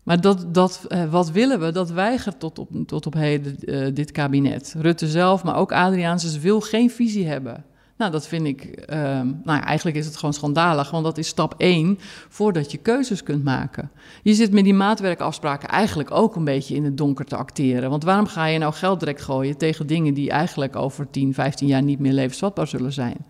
Maar 0.03 0.21
dat, 0.21 0.53
dat 0.53 0.85
eh, 0.87 1.11
wat 1.11 1.31
willen 1.31 1.59
we, 1.59 1.71
dat 1.71 1.91
weigert 1.91 2.39
tot 2.39 2.59
op, 2.59 2.69
tot 2.85 3.05
op 3.05 3.13
heden 3.13 3.59
eh, 3.59 3.93
dit 3.93 4.11
kabinet. 4.11 4.75
Rutte 4.77 5.07
zelf, 5.07 5.43
maar 5.43 5.55
ook 5.55 5.71
Adriaansens 5.71 6.39
wil 6.39 6.61
geen 6.61 6.89
visie 6.89 7.27
hebben. 7.27 7.65
Nou, 8.01 8.13
dat 8.13 8.27
vind 8.27 8.45
ik, 8.45 8.63
eh, 8.63 8.97
nou 9.43 9.61
eigenlijk 9.61 9.97
is 9.97 10.05
het 10.05 10.15
gewoon 10.15 10.33
schandalig, 10.33 10.91
want 10.91 11.03
dat 11.03 11.17
is 11.17 11.27
stap 11.27 11.53
één 11.57 11.99
voordat 12.29 12.71
je 12.71 12.77
keuzes 12.77 13.23
kunt 13.23 13.43
maken. 13.43 13.91
Je 14.23 14.33
zit 14.33 14.51
met 14.51 14.63
die 14.63 14.73
maatwerkafspraken 14.73 15.69
eigenlijk 15.69 16.11
ook 16.11 16.35
een 16.35 16.43
beetje 16.43 16.75
in 16.75 16.83
het 16.83 16.97
donker 16.97 17.25
te 17.25 17.35
acteren. 17.35 17.89
Want 17.89 18.03
waarom 18.03 18.25
ga 18.25 18.45
je 18.45 18.57
nou 18.57 18.73
geld 18.73 18.99
direct 18.99 19.21
gooien 19.21 19.57
tegen 19.57 19.87
dingen 19.87 20.13
die 20.13 20.29
eigenlijk 20.29 20.75
over 20.75 21.09
10, 21.09 21.33
15 21.33 21.67
jaar 21.67 21.83
niet 21.83 21.99
meer 21.99 22.13
levensvatbaar 22.13 22.67
zullen 22.67 22.93
zijn? 22.93 23.25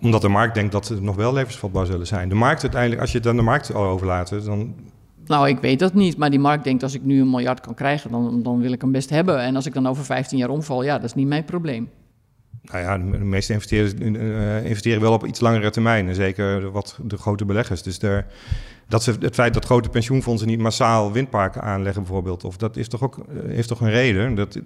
Omdat 0.00 0.20
de 0.20 0.28
markt 0.28 0.54
denkt 0.54 0.72
dat 0.72 0.86
ze 0.86 1.02
nog 1.02 1.16
wel 1.16 1.32
levensvatbaar 1.32 1.86
zullen 1.86 2.06
zijn. 2.06 2.28
De 2.28 2.34
markt 2.34 2.62
uiteindelijk, 2.62 3.00
als 3.00 3.12
je 3.12 3.18
het 3.18 3.26
aan 3.26 3.36
de 3.36 3.42
markt 3.42 3.74
overlaat, 3.74 4.44
dan 4.44 4.74
Nou, 5.26 5.48
ik 5.48 5.58
weet 5.58 5.78
dat 5.78 5.94
niet, 5.94 6.16
maar 6.16 6.30
die 6.30 6.38
markt 6.38 6.64
denkt 6.64 6.82
als 6.82 6.94
ik 6.94 7.02
nu 7.02 7.20
een 7.20 7.30
miljard 7.30 7.60
kan 7.60 7.74
krijgen, 7.74 8.10
dan, 8.10 8.42
dan 8.42 8.60
wil 8.60 8.72
ik 8.72 8.80
hem 8.80 8.92
best 8.92 9.10
hebben. 9.10 9.40
En 9.40 9.56
als 9.56 9.66
ik 9.66 9.74
dan 9.74 9.86
over 9.86 10.04
15 10.04 10.38
jaar 10.38 10.48
omval, 10.48 10.82
ja, 10.82 10.94
dat 10.94 11.04
is 11.04 11.14
niet 11.14 11.26
mijn 11.26 11.44
probleem. 11.44 11.88
Nou 12.62 12.84
ja, 12.84 12.98
de 12.98 13.24
meeste 13.24 13.52
investeerders 13.52 13.94
eh, 13.94 14.64
investeren 14.64 15.00
wel 15.00 15.12
op 15.12 15.26
iets 15.26 15.40
langere 15.40 15.70
termijn. 15.70 16.08
En 16.08 16.14
zeker 16.14 16.70
wat 16.70 16.98
de 17.02 17.16
grote 17.16 17.44
beleggers. 17.44 17.82
Dus 17.82 17.98
daar, 17.98 18.26
dat 18.88 19.02
ze, 19.02 19.14
het 19.20 19.34
feit 19.34 19.54
dat 19.54 19.64
grote 19.64 19.88
pensioenfondsen 19.88 20.48
niet 20.48 20.58
massaal 20.58 21.12
windparken 21.12 21.62
aanleggen 21.62 22.02
bijvoorbeeld... 22.02 22.44
Of 22.44 22.56
dat 22.56 22.76
is 22.76 22.88
toch 22.88 23.02
ook, 23.02 23.18
eh, 23.18 23.24
heeft 23.46 23.68
toch 23.68 23.80
een 23.80 23.90
reden? 23.90 24.34
Dat, 24.34 24.58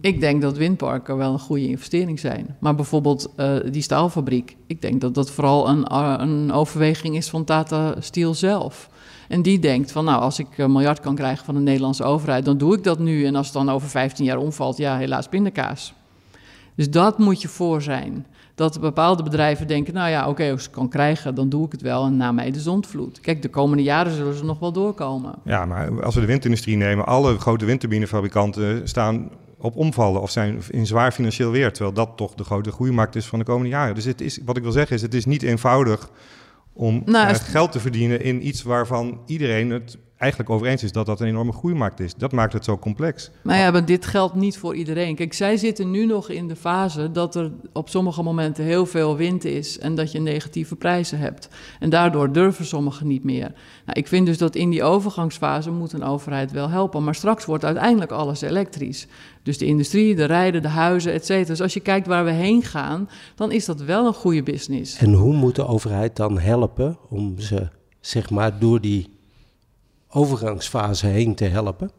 Ik 0.00 0.20
denk 0.20 0.42
dat 0.42 0.56
windparken 0.56 1.16
wel 1.16 1.32
een 1.32 1.38
goede 1.38 1.68
investering 1.68 2.20
zijn. 2.20 2.56
Maar 2.60 2.74
bijvoorbeeld 2.74 3.32
eh, 3.36 3.56
die 3.70 3.82
staalfabriek, 3.82 4.56
ik 4.66 4.82
denk 4.82 5.00
dat 5.00 5.14
dat 5.14 5.30
vooral 5.30 5.68
een, 5.68 5.94
een 6.20 6.52
overweging 6.52 7.16
is 7.16 7.28
van 7.28 7.44
Tata 7.44 8.00
Steel 8.00 8.34
zelf. 8.34 8.90
En 9.32 9.42
die 9.42 9.58
denkt 9.58 9.92
van, 9.92 10.04
nou, 10.04 10.20
als 10.20 10.38
ik 10.38 10.58
een 10.58 10.72
miljard 10.72 11.00
kan 11.00 11.14
krijgen 11.14 11.44
van 11.44 11.54
de 11.54 11.60
Nederlandse 11.60 12.04
overheid, 12.04 12.44
dan 12.44 12.58
doe 12.58 12.76
ik 12.76 12.84
dat 12.84 12.98
nu. 12.98 13.26
En 13.26 13.34
als 13.34 13.46
het 13.46 13.54
dan 13.54 13.70
over 13.70 13.88
15 13.88 14.24
jaar 14.24 14.36
omvalt, 14.36 14.76
ja, 14.76 14.96
helaas 14.96 15.28
pindakaas. 15.28 15.94
Dus 16.74 16.90
dat 16.90 17.18
moet 17.18 17.42
je 17.42 17.48
voor 17.48 17.82
zijn. 17.82 18.26
Dat 18.54 18.80
bepaalde 18.80 19.22
bedrijven 19.22 19.66
denken, 19.66 19.94
nou 19.94 20.10
ja, 20.10 20.28
oké, 20.28 20.50
als 20.50 20.60
ik 20.60 20.66
het 20.66 20.76
kan 20.76 20.88
krijgen, 20.88 21.34
dan 21.34 21.48
doe 21.48 21.66
ik 21.66 21.72
het 21.72 21.82
wel. 21.82 22.04
En 22.04 22.16
na 22.16 22.32
mij 22.32 22.50
de 22.50 22.60
zondvloed. 22.60 23.20
Kijk, 23.20 23.42
de 23.42 23.48
komende 23.48 23.82
jaren 23.82 24.12
zullen 24.12 24.34
ze 24.34 24.44
nog 24.44 24.58
wel 24.58 24.72
doorkomen. 24.72 25.34
ja, 25.44 25.64
maar 25.64 26.04
als 26.04 26.14
we 26.14 26.20
de 26.20 26.26
windindustrie 26.26 26.76
nemen... 26.76 27.06
alle 27.06 27.38
grote 27.38 27.64
windturbinefabrikanten 27.64 28.88
staan 28.88 29.30
op 29.58 29.76
omvallen... 29.76 30.20
of 30.20 30.30
zijn 30.30 30.62
in 30.70 30.86
zwaar 30.86 31.12
financieel 31.12 31.50
weer. 31.50 31.72
Terwijl 31.72 31.94
dat 31.94 32.10
toch 32.16 32.34
de 32.34 32.44
grote 32.44 32.72
groeimarkt 32.72 33.16
is 33.16 33.26
van 33.26 33.38
de 33.38 33.44
komende 33.44 33.68
jaren. 33.68 33.94
Dus 33.94 34.04
het 34.04 34.20
is, 34.20 34.38
wat 34.44 34.56
ik 34.56 34.62
wil 34.62 34.72
zeggen 34.72 34.96
is, 34.96 35.02
het 35.02 35.14
is 35.14 35.24
niet 35.24 35.42
eenvoudig... 35.42 36.10
om 36.82 37.02
Nou, 37.04 37.28
eh, 37.28 37.34
geld 37.34 37.72
te 37.72 37.80
verdienen 37.80 38.22
in 38.22 38.46
iets 38.46 38.62
waarvan 38.62 39.20
iedereen 39.26 39.70
het 39.70 39.98
eigenlijk 40.22 40.50
over 40.50 40.66
eens 40.66 40.82
is... 40.82 40.92
dat 40.92 41.06
dat 41.06 41.20
een 41.20 41.26
enorme 41.26 41.52
groeimarkt 41.52 42.00
is. 42.00 42.14
Dat 42.14 42.32
maakt 42.32 42.52
het 42.52 42.64
zo 42.64 42.78
complex. 42.78 43.30
Maar 43.42 43.58
ja, 43.58 43.70
maar 43.70 43.84
dit 43.84 44.06
geldt 44.06 44.34
niet 44.34 44.58
voor 44.58 44.74
iedereen. 44.74 45.14
Kijk, 45.14 45.32
zij 45.32 45.56
zitten 45.56 45.90
nu 45.90 46.06
nog 46.06 46.28
in 46.28 46.48
de 46.48 46.56
fase 46.56 47.10
dat 47.12 47.34
er 47.34 47.52
op 47.72 47.88
sommige 47.88 48.22
momenten 48.22 48.64
heel 48.64 48.86
veel 48.86 49.16
wind 49.16 49.44
is 49.44 49.78
en 49.78 49.94
dat 49.94 50.12
je 50.12 50.20
negatieve 50.20 50.76
prijzen 50.76 51.18
hebt. 51.18 51.48
En 51.80 51.90
daardoor 51.90 52.32
durven 52.32 52.64
sommigen 52.64 53.06
niet 53.06 53.24
meer. 53.24 53.52
Nou, 53.86 53.98
ik 53.98 54.08
vind 54.08 54.26
dus 54.26 54.38
dat 54.38 54.54
in 54.54 54.70
die 54.70 54.82
overgangsfase 54.82 55.70
moet 55.70 55.92
een 55.92 56.04
overheid 56.04 56.50
wel 56.50 56.68
helpen. 56.68 57.04
Maar 57.04 57.14
straks 57.14 57.44
wordt 57.44 57.64
uiteindelijk 57.64 58.10
alles 58.10 58.40
elektrisch. 58.40 59.06
Dus 59.42 59.58
de 59.58 59.66
industrie, 59.66 60.14
de 60.14 60.24
rijden, 60.24 60.62
de 60.62 60.68
huizen, 60.68 61.12
et 61.12 61.26
cetera. 61.26 61.46
Dus 61.46 61.60
als 61.60 61.74
je 61.74 61.80
kijkt 61.80 62.06
waar 62.06 62.24
we 62.24 62.30
heen 62.30 62.62
gaan, 62.62 63.08
dan 63.34 63.52
is 63.52 63.64
dat 63.64 63.80
wel 63.80 64.06
een 64.06 64.14
goede 64.14 64.42
business. 64.42 64.98
En 64.98 65.12
hoe 65.12 65.34
moet 65.34 65.56
de 65.56 65.66
overheid 65.66 66.16
dan 66.16 66.38
helpen 66.38 66.98
om 67.08 67.38
ze, 67.38 67.68
zeg 68.00 68.30
maar, 68.30 68.58
door 68.58 68.80
die 68.80 69.20
overgangsfase 70.12 71.06
heen 71.06 71.34
te 71.34 71.44
helpen? 71.44 71.90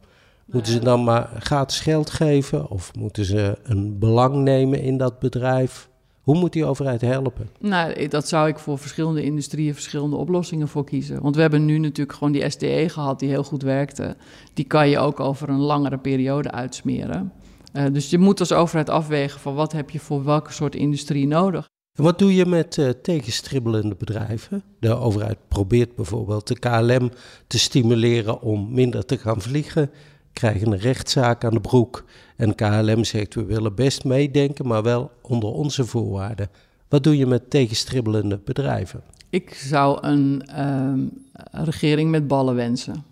Moeten 0.46 0.72
ze 0.72 0.78
dan 0.78 1.04
maar 1.04 1.30
gratis 1.38 1.80
geld 1.80 2.10
geven 2.10 2.70
of 2.70 2.94
moeten 2.94 3.24
ze 3.24 3.58
een 3.62 3.98
belang 3.98 4.34
nemen 4.34 4.80
in 4.80 4.96
dat 4.96 5.18
bedrijf? 5.18 5.88
Hoe 6.20 6.38
moet 6.38 6.52
die 6.52 6.64
overheid 6.64 7.00
helpen? 7.00 7.50
Nou, 7.60 8.08
dat 8.08 8.28
zou 8.28 8.48
ik 8.48 8.58
voor 8.58 8.78
verschillende 8.78 9.22
industrieën 9.22 9.74
verschillende 9.74 10.16
oplossingen 10.16 10.68
voor 10.68 10.84
kiezen. 10.84 11.22
Want 11.22 11.34
we 11.34 11.40
hebben 11.40 11.64
nu 11.64 11.78
natuurlijk 11.78 12.18
gewoon 12.18 12.32
die 12.32 12.50
SDE 12.50 12.88
gehad 12.88 13.18
die 13.18 13.28
heel 13.28 13.44
goed 13.44 13.62
werkte. 13.62 14.16
Die 14.54 14.64
kan 14.64 14.88
je 14.88 14.98
ook 14.98 15.20
over 15.20 15.48
een 15.48 15.60
langere 15.60 15.98
periode 15.98 16.50
uitsmeren. 16.50 17.32
Eh, 17.72 17.84
dus 17.92 18.10
je 18.10 18.18
moet 18.18 18.40
als 18.40 18.52
overheid 18.52 18.90
afwegen 18.90 19.40
van 19.40 19.54
wat 19.54 19.72
heb 19.72 19.90
je 19.90 20.00
voor 20.00 20.24
welke 20.24 20.52
soort 20.52 20.74
industrie 20.74 21.26
nodig. 21.26 21.68
Wat 21.94 22.18
doe 22.18 22.34
je 22.34 22.46
met 22.46 22.78
eh, 22.78 22.88
tegenstribbelende 22.88 23.94
bedrijven? 23.94 24.62
De 24.78 24.94
overheid 24.94 25.38
probeert 25.48 25.94
bijvoorbeeld 25.94 26.46
de 26.46 26.58
KLM 26.58 27.10
te 27.46 27.58
stimuleren 27.58 28.40
om 28.40 28.72
minder 28.72 29.04
te 29.04 29.18
gaan 29.18 29.40
vliegen. 29.40 29.90
Krijgen 30.32 30.72
een 30.72 30.78
rechtszaak 30.78 31.44
aan 31.44 31.54
de 31.54 31.60
broek. 31.60 32.04
En 32.36 32.54
KLM 32.54 33.04
zegt 33.04 33.34
we 33.34 33.44
willen 33.44 33.74
best 33.74 34.04
meedenken, 34.04 34.66
maar 34.66 34.82
wel 34.82 35.10
onder 35.22 35.48
onze 35.48 35.84
voorwaarden. 35.84 36.48
Wat 36.88 37.02
doe 37.04 37.16
je 37.16 37.26
met 37.26 37.50
tegenstribbelende 37.50 38.40
bedrijven? 38.44 39.02
Ik 39.30 39.54
zou 39.54 40.06
een 40.06 40.42
ehm, 40.46 41.00
regering 41.50 42.10
met 42.10 42.26
ballen 42.28 42.54
wensen. 42.54 43.04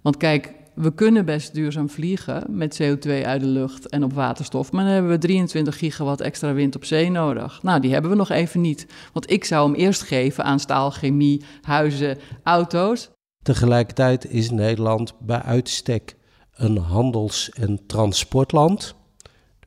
Want 0.00 0.16
kijk, 0.16 0.52
we 0.76 0.94
kunnen 0.94 1.24
best 1.24 1.54
duurzaam 1.54 1.90
vliegen 1.90 2.44
met 2.48 2.82
CO2 2.82 3.10
uit 3.10 3.40
de 3.40 3.46
lucht 3.46 3.88
en 3.88 4.04
op 4.04 4.12
waterstof. 4.12 4.72
Maar 4.72 4.84
dan 4.84 4.92
hebben 4.92 5.10
we 5.10 5.18
23 5.18 5.78
gigawatt 5.78 6.20
extra 6.20 6.52
wind 6.52 6.76
op 6.76 6.84
zee 6.84 7.10
nodig. 7.10 7.62
Nou, 7.62 7.80
die 7.80 7.92
hebben 7.92 8.10
we 8.10 8.16
nog 8.16 8.30
even 8.30 8.60
niet. 8.60 8.86
Want 9.12 9.30
ik 9.30 9.44
zou 9.44 9.66
hem 9.70 9.80
eerst 9.80 10.02
geven 10.02 10.44
aan 10.44 10.60
staal, 10.60 10.90
chemie, 10.90 11.42
huizen, 11.62 12.18
auto's. 12.42 13.10
Tegelijkertijd 13.42 14.30
is 14.30 14.50
Nederland 14.50 15.12
bij 15.18 15.42
uitstek 15.42 16.16
een 16.54 16.76
handels- 16.76 17.50
en 17.50 17.86
transportland. 17.86 18.94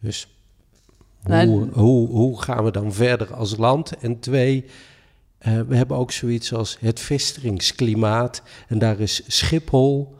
Dus 0.01 0.27
Nou, 1.23 1.47
hoe, 1.47 1.69
hoe, 1.71 2.07
hoe 2.07 2.41
gaan 2.41 2.63
we 2.63 2.71
dan 2.71 2.93
verder 2.93 3.33
als 3.33 3.57
land? 3.57 3.97
En 3.97 4.19
twee, 4.19 4.65
eh, 5.37 5.59
we 5.67 5.75
hebben 5.75 5.97
ook 5.97 6.11
zoiets 6.11 6.53
als 6.53 6.77
het 6.79 6.99
vestigingsklimaat. 6.99 8.41
En 8.67 8.79
daar 8.79 8.99
is 8.99 9.21
Schiphol 9.27 10.17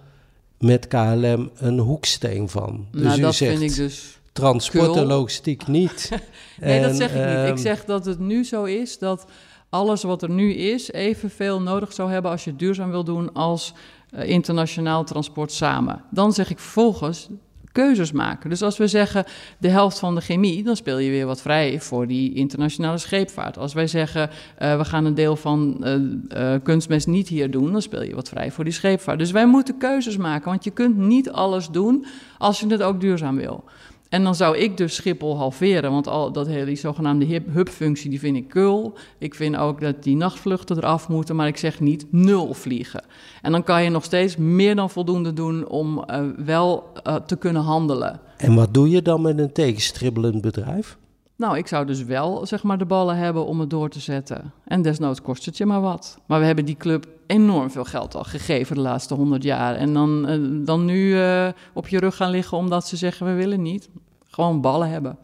met 0.60 0.88
KLM 0.88 1.50
een 1.56 1.80
hoeksteen 1.80 2.50
van. 2.50 2.88
Dus 2.92 3.02
nou, 3.02 3.18
u 3.18 3.22
dat 3.22 3.36
zegt 3.36 3.60
vind 3.60 3.72
ik 3.72 3.78
dus 3.78 4.20
transport 4.32 4.96
en 4.96 5.06
logistiek 5.06 5.68
niet. 5.68 6.10
Nee, 6.60 6.82
dat 6.82 6.96
zeg 6.96 7.10
ik 7.10 7.16
niet. 7.16 7.26
Ik 7.26 7.48
ehm, 7.48 7.58
zeg 7.58 7.86
dat 7.86 8.06
het 8.06 8.20
nu 8.20 8.44
zo 8.44 8.64
is 8.64 8.98
dat 8.98 9.26
alles 9.70 10.04
wat 10.04 10.22
er 10.22 10.30
nu 10.30 10.54
is 10.54 10.92
evenveel 10.92 11.62
nodig 11.62 11.94
zou 11.94 12.12
hebben 12.12 12.32
als 12.32 12.44
je 12.44 12.50
het 12.50 12.60
duurzaam 12.60 12.90
wil 12.90 13.04
doen 13.04 13.34
als 13.34 13.74
eh, 14.10 14.30
internationaal 14.30 15.04
transport 15.04 15.52
samen. 15.52 16.04
Dan 16.12 16.34
zeg 16.34 16.50
ik 16.50 16.60
vervolgens 16.60 17.30
keuzes 17.72 18.12
maken. 18.12 18.50
Dus 18.50 18.62
als 18.62 18.78
we 18.78 18.88
zeggen 18.88 19.26
de 19.58 19.70
helft 19.70 20.00
van 20.00 20.16
de 20.16 20.22
chemie, 20.22 20.64
dan 20.64 20.76
speel 20.76 20.98
je 20.98 21.10
weer 21.10 21.26
wat 21.26 21.42
vrij 21.42 21.82
voor 21.82 22.08
die 22.08 22.34
internationale 22.34 22.98
scheepvaart. 22.98 23.58
Als 23.58 23.74
wij 23.74 23.88
zeggen 23.88 24.30
eh, 24.58 24.78
we 24.78 24.86
gaan 24.86 25.06
een 25.06 25.14
deel 25.14 25.36
van 25.36 25.84
eh, 25.84 26.54
eh, 26.54 26.62
kunstmest 26.64 27.08
niet 27.08 27.28
hier 27.28 27.52
doen, 27.52 27.72
dan 27.72 27.82
speel 27.82 28.04
je 28.04 28.16
wat 28.16 28.30
vrij 28.30 28.52
voor 28.52 28.64
die 28.64 28.74
scheepvaart. 28.74 29.20
Dus 29.20 29.32
wij 29.32 29.48
moeten 29.48 29.78
keuzes 29.78 30.18
maken, 30.18 30.50
want 30.50 30.64
je 30.64 30.72
kunt 30.72 30.98
niet 30.98 31.32
alles 31.32 31.68
doen 31.68 32.06
als 32.38 32.60
je 32.60 32.68
het 32.68 32.82
ook 32.82 33.02
duurzaam 33.02 33.36
wil. 33.36 33.64
En 34.10 34.24
dan 34.24 34.36
zou 34.36 34.58
ik 34.58 34.78
dus 34.78 34.96
Schiphol 34.96 35.38
halveren, 35.38 35.92
want 35.92 36.08
al 36.08 36.32
dat 36.32 36.48
hele 36.48 36.66
die 36.66 36.76
zogenaamde 36.76 37.42
hub-functie, 37.52 38.10
die 38.10 38.20
vind 38.20 38.38
ik 38.38 38.48
kul. 38.48 38.94
Ik 39.18 39.36
vind 39.36 39.58
ook 39.58 39.82
dat 39.82 40.04
die 40.04 40.16
nachtvluchten 40.16 40.78
eraf 40.78 41.10
moeten, 41.10 41.36
maar 41.36 41.48
ik 41.48 41.58
zeg 41.58 41.80
niet 41.80 42.06
nul 42.12 42.54
vliegen. 42.54 43.04
En 43.42 43.52
dan 43.52 43.64
kan 43.64 43.84
je 43.84 43.90
nog 43.90 44.04
steeds 44.04 44.38
meer 44.38 44.76
dan 44.76 44.90
voldoende 44.90 45.34
doen 45.34 45.68
om 45.68 46.04
uh, 46.10 46.22
wel 46.46 46.92
uh, 47.08 47.16
te 47.16 47.36
kunnen 47.36 47.62
handelen. 47.62 48.20
En 48.38 48.56
wat 48.56 48.74
doe 48.74 48.90
je 48.90 49.02
dan 49.02 49.22
met 49.22 49.40
een 49.40 49.52
tegenstribbelend 49.52 50.42
bedrijf? 50.42 50.98
Nou, 51.36 51.58
ik 51.58 51.68
zou 51.68 51.86
dus 51.86 52.04
wel 52.04 52.46
zeg 52.46 52.64
maar 52.64 52.78
de 52.78 52.86
ballen 52.86 53.18
hebben 53.18 53.46
om 53.46 53.60
het 53.60 53.70
door 53.70 53.90
te 53.90 54.00
zetten. 54.00 54.54
En 54.66 54.82
desnoods 54.82 55.22
kost 55.22 55.46
het 55.46 55.58
je 55.58 55.66
maar 55.66 55.82
wat. 55.82 56.20
Maar 56.26 56.40
we 56.40 56.46
hebben 56.46 56.66
die 56.66 56.78
club 56.78 57.08
enorm 57.30 57.72
veel 57.72 57.84
geld 57.84 58.16
al 58.16 58.24
gegeven 58.24 58.76
de 58.76 58.82
laatste 58.82 59.14
honderd 59.14 59.44
jaar. 59.44 59.76
En 59.76 59.94
dan, 59.94 60.30
uh, 60.30 60.66
dan 60.66 60.86
nu 60.86 61.16
uh, 61.16 61.48
op 61.74 61.88
je 61.88 62.00
rug 62.00 62.16
gaan 62.16 62.30
liggen 62.30 62.58
omdat 62.58 62.88
ze 62.88 62.98
zeggen 62.98 63.26
we 63.26 63.34
willen 63.34 63.62
niet. 63.62 63.90
Gewoon 64.30 64.62
ballen 64.62 64.90
hebben. 64.90 65.18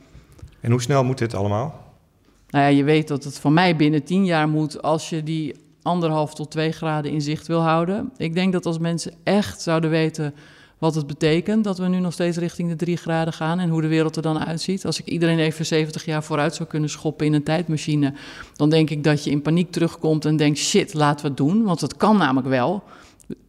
En 0.59 0.71
hoe 0.71 0.81
snel 0.81 1.03
moet 1.03 1.17
dit 1.17 1.33
allemaal? 1.33 1.83
Nou 2.49 2.63
ja, 2.63 2.69
je 2.77 2.83
weet 2.83 3.07
dat 3.07 3.23
het 3.23 3.39
van 3.39 3.53
mij 3.53 3.75
binnen 3.75 4.03
tien 4.03 4.25
jaar 4.25 4.49
moet 4.49 4.81
als 4.81 5.09
je 5.09 5.23
die 5.23 5.55
anderhalf 5.81 6.33
tot 6.33 6.51
twee 6.51 6.71
graden 6.71 7.11
in 7.11 7.21
zicht 7.21 7.47
wil 7.47 7.61
houden. 7.61 8.11
Ik 8.17 8.33
denk 8.33 8.53
dat 8.53 8.65
als 8.65 8.79
mensen 8.79 9.13
echt 9.23 9.61
zouden 9.61 9.89
weten 9.89 10.33
wat 10.77 10.95
het 10.95 11.07
betekent 11.07 11.63
dat 11.63 11.77
we 11.77 11.87
nu 11.87 11.99
nog 11.99 12.13
steeds 12.13 12.37
richting 12.37 12.69
de 12.69 12.75
drie 12.75 12.97
graden 12.97 13.33
gaan 13.33 13.59
en 13.59 13.69
hoe 13.69 13.81
de 13.81 13.87
wereld 13.87 14.15
er 14.15 14.21
dan 14.21 14.45
uitziet. 14.45 14.85
Als 14.85 14.99
ik 14.99 15.05
iedereen 15.05 15.39
even 15.39 15.65
70 15.65 16.05
jaar 16.05 16.23
vooruit 16.23 16.55
zou 16.55 16.69
kunnen 16.69 16.89
schoppen 16.89 17.25
in 17.25 17.33
een 17.33 17.43
tijdmachine, 17.43 18.13
dan 18.55 18.69
denk 18.69 18.89
ik 18.89 19.03
dat 19.03 19.23
je 19.23 19.31
in 19.31 19.41
paniek 19.41 19.71
terugkomt 19.71 20.25
en 20.25 20.37
denkt: 20.37 20.57
shit, 20.57 20.93
laten 20.93 21.21
we 21.21 21.27
het 21.27 21.37
doen, 21.37 21.63
want 21.63 21.81
het 21.81 21.97
kan 21.97 22.17
namelijk 22.17 22.47
wel. 22.47 22.83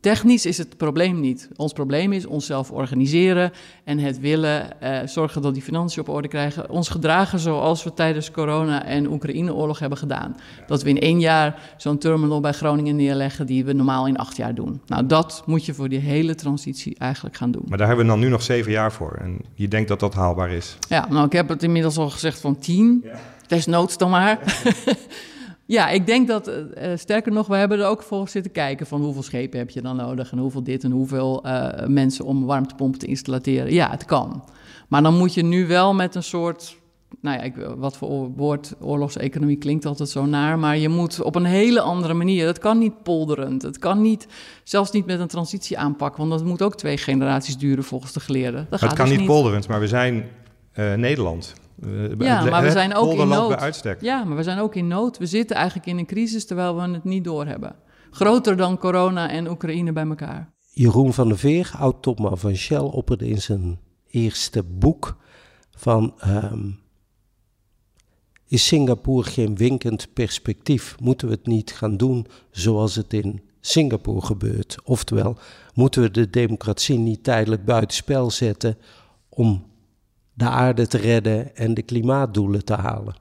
Technisch 0.00 0.46
is 0.46 0.58
het 0.58 0.76
probleem 0.76 1.20
niet. 1.20 1.48
Ons 1.56 1.72
probleem 1.72 2.12
is 2.12 2.26
onszelf 2.26 2.70
organiseren 2.70 3.52
en 3.84 3.98
het 3.98 4.20
willen 4.20 4.80
eh, 4.80 5.06
zorgen 5.06 5.42
dat 5.42 5.54
die 5.54 5.62
financiën 5.62 6.02
op 6.02 6.08
orde 6.08 6.28
krijgen. 6.28 6.70
Ons 6.70 6.88
gedragen 6.88 7.38
zoals 7.38 7.84
we 7.84 7.94
tijdens 7.94 8.30
corona 8.30 8.84
en 8.84 9.10
Oekraïne-oorlog 9.10 9.78
hebben 9.78 9.98
gedaan. 9.98 10.36
Dat 10.66 10.82
we 10.82 10.88
in 10.88 11.00
één 11.00 11.20
jaar 11.20 11.74
zo'n 11.76 11.98
terminal 11.98 12.40
bij 12.40 12.52
Groningen 12.52 12.96
neerleggen 12.96 13.46
die 13.46 13.64
we 13.64 13.72
normaal 13.72 14.06
in 14.06 14.16
acht 14.16 14.36
jaar 14.36 14.54
doen. 14.54 14.80
Nou, 14.86 15.06
dat 15.06 15.42
moet 15.46 15.64
je 15.64 15.74
voor 15.74 15.88
die 15.88 15.98
hele 15.98 16.34
transitie 16.34 16.94
eigenlijk 16.98 17.36
gaan 17.36 17.50
doen. 17.50 17.64
Maar 17.68 17.78
daar 17.78 17.86
hebben 17.86 18.06
we 18.06 18.12
dan 18.12 18.20
nu 18.20 18.28
nog 18.28 18.42
zeven 18.42 18.72
jaar 18.72 18.92
voor. 18.92 19.18
En 19.20 19.38
je 19.54 19.68
denkt 19.68 19.88
dat 19.88 20.00
dat 20.00 20.14
haalbaar 20.14 20.50
is? 20.50 20.76
Ja, 20.88 21.06
nou, 21.10 21.26
ik 21.26 21.32
heb 21.32 21.48
het 21.48 21.62
inmiddels 21.62 21.96
al 21.98 22.10
gezegd 22.10 22.40
van 22.40 22.58
tien. 22.58 23.00
Ja. 23.04 23.18
Desnoods 23.46 23.98
dan 23.98 24.10
maar. 24.10 24.38
Ja, 24.84 24.92
ik 25.66 26.06
denk 26.06 26.28
dat, 26.28 26.48
uh, 26.48 26.64
sterker 26.94 27.32
nog, 27.32 27.46
we 27.46 27.56
hebben 27.56 27.78
er 27.78 27.86
ook 27.86 28.02
voor 28.02 28.28
zitten 28.28 28.52
kijken 28.52 28.86
van 28.86 29.02
hoeveel 29.02 29.22
schepen 29.22 29.58
heb 29.58 29.70
je 29.70 29.82
dan 29.82 29.96
nodig 29.96 30.32
en 30.32 30.38
hoeveel 30.38 30.62
dit 30.62 30.84
en 30.84 30.90
hoeveel 30.90 31.46
uh, 31.46 31.68
mensen 31.86 32.24
om 32.24 32.44
warmtepompen 32.44 32.98
te 32.98 33.06
installeren. 33.06 33.72
Ja, 33.72 33.90
het 33.90 34.04
kan. 34.04 34.44
Maar 34.88 35.02
dan 35.02 35.16
moet 35.16 35.34
je 35.34 35.42
nu 35.42 35.66
wel 35.66 35.94
met 35.94 36.14
een 36.14 36.22
soort, 36.22 36.76
nou 37.20 37.36
ja, 37.36 37.42
ik, 37.42 37.54
wat 37.76 37.96
voor 37.96 38.30
woord 38.36 38.74
oorlogseconomie 38.80 39.56
klinkt 39.56 39.86
altijd 39.86 40.08
zo 40.08 40.26
naar, 40.26 40.58
maar 40.58 40.76
je 40.76 40.88
moet 40.88 41.22
op 41.22 41.34
een 41.34 41.44
hele 41.44 41.80
andere 41.80 42.14
manier. 42.14 42.44
Dat 42.44 42.58
kan 42.58 42.78
niet 42.78 43.02
polderend, 43.02 43.62
het 43.62 43.78
kan 43.78 44.02
niet, 44.02 44.26
zelfs 44.64 44.90
niet 44.90 45.06
met 45.06 45.20
een 45.20 45.28
transitie 45.28 45.78
aanpakken, 45.78 46.18
want 46.18 46.40
dat 46.40 46.48
moet 46.48 46.62
ook 46.62 46.76
twee 46.76 46.96
generaties 46.96 47.58
duren 47.58 47.84
volgens 47.84 48.12
de 48.12 48.20
geleerden. 48.20 48.66
Dat 48.70 48.80
het 48.80 48.92
kan 48.92 49.08
dus 49.08 49.16
niet 49.16 49.26
polderend, 49.26 49.68
maar 49.68 49.80
we 49.80 49.88
zijn 49.88 50.24
uh, 50.74 50.94
Nederland. 50.94 51.54
Ja, 52.18 52.44
maar 52.44 52.62
we 52.62 52.70
zijn 52.70 52.94
ook 52.94 53.12
in 53.12 53.28
nood. 53.28 53.82
Ja, 54.00 54.24
maar 54.24 54.36
we 54.36 54.42
zijn 54.42 54.58
ook 54.58 54.74
in 54.74 54.88
nood. 54.88 55.18
We 55.18 55.26
zitten 55.26 55.56
eigenlijk 55.56 55.86
in 55.86 55.98
een 55.98 56.06
crisis 56.06 56.46
terwijl 56.46 56.76
we 56.76 56.82
het 56.82 57.04
niet 57.04 57.24
doorhebben. 57.24 57.76
Groter 58.10 58.56
dan 58.56 58.78
corona 58.78 59.30
en 59.30 59.50
Oekraïne 59.50 59.92
bij 59.92 60.06
elkaar. 60.06 60.54
Jeroen 60.70 61.12
van 61.12 61.28
der 61.28 61.38
Veer, 61.38 61.72
oud-topman 61.78 62.38
van 62.38 62.54
Shell, 62.54 62.78
opperde 62.78 63.28
in 63.28 63.40
zijn 63.42 63.78
eerste 64.10 64.62
boek 64.62 65.16
van... 65.70 66.14
Um, 66.26 66.78
is 68.48 68.66
Singapore 68.66 69.28
geen 69.28 69.56
winkend 69.56 70.12
perspectief? 70.12 70.96
Moeten 71.00 71.28
we 71.28 71.34
het 71.34 71.46
niet 71.46 71.72
gaan 71.72 71.96
doen 71.96 72.26
zoals 72.50 72.94
het 72.94 73.12
in 73.12 73.40
Singapore 73.60 74.26
gebeurt? 74.26 74.76
Oftewel, 74.84 75.36
moeten 75.74 76.02
we 76.02 76.10
de 76.10 76.30
democratie 76.30 76.98
niet 76.98 77.24
tijdelijk 77.24 77.64
buitenspel 77.64 78.30
zetten 78.30 78.78
om 79.28 79.64
de 80.36 80.44
aarde 80.44 80.86
te 80.86 80.98
redden 80.98 81.56
en 81.56 81.74
de 81.74 81.82
klimaatdoelen 81.82 82.64
te 82.64 82.74
halen? 82.74 83.14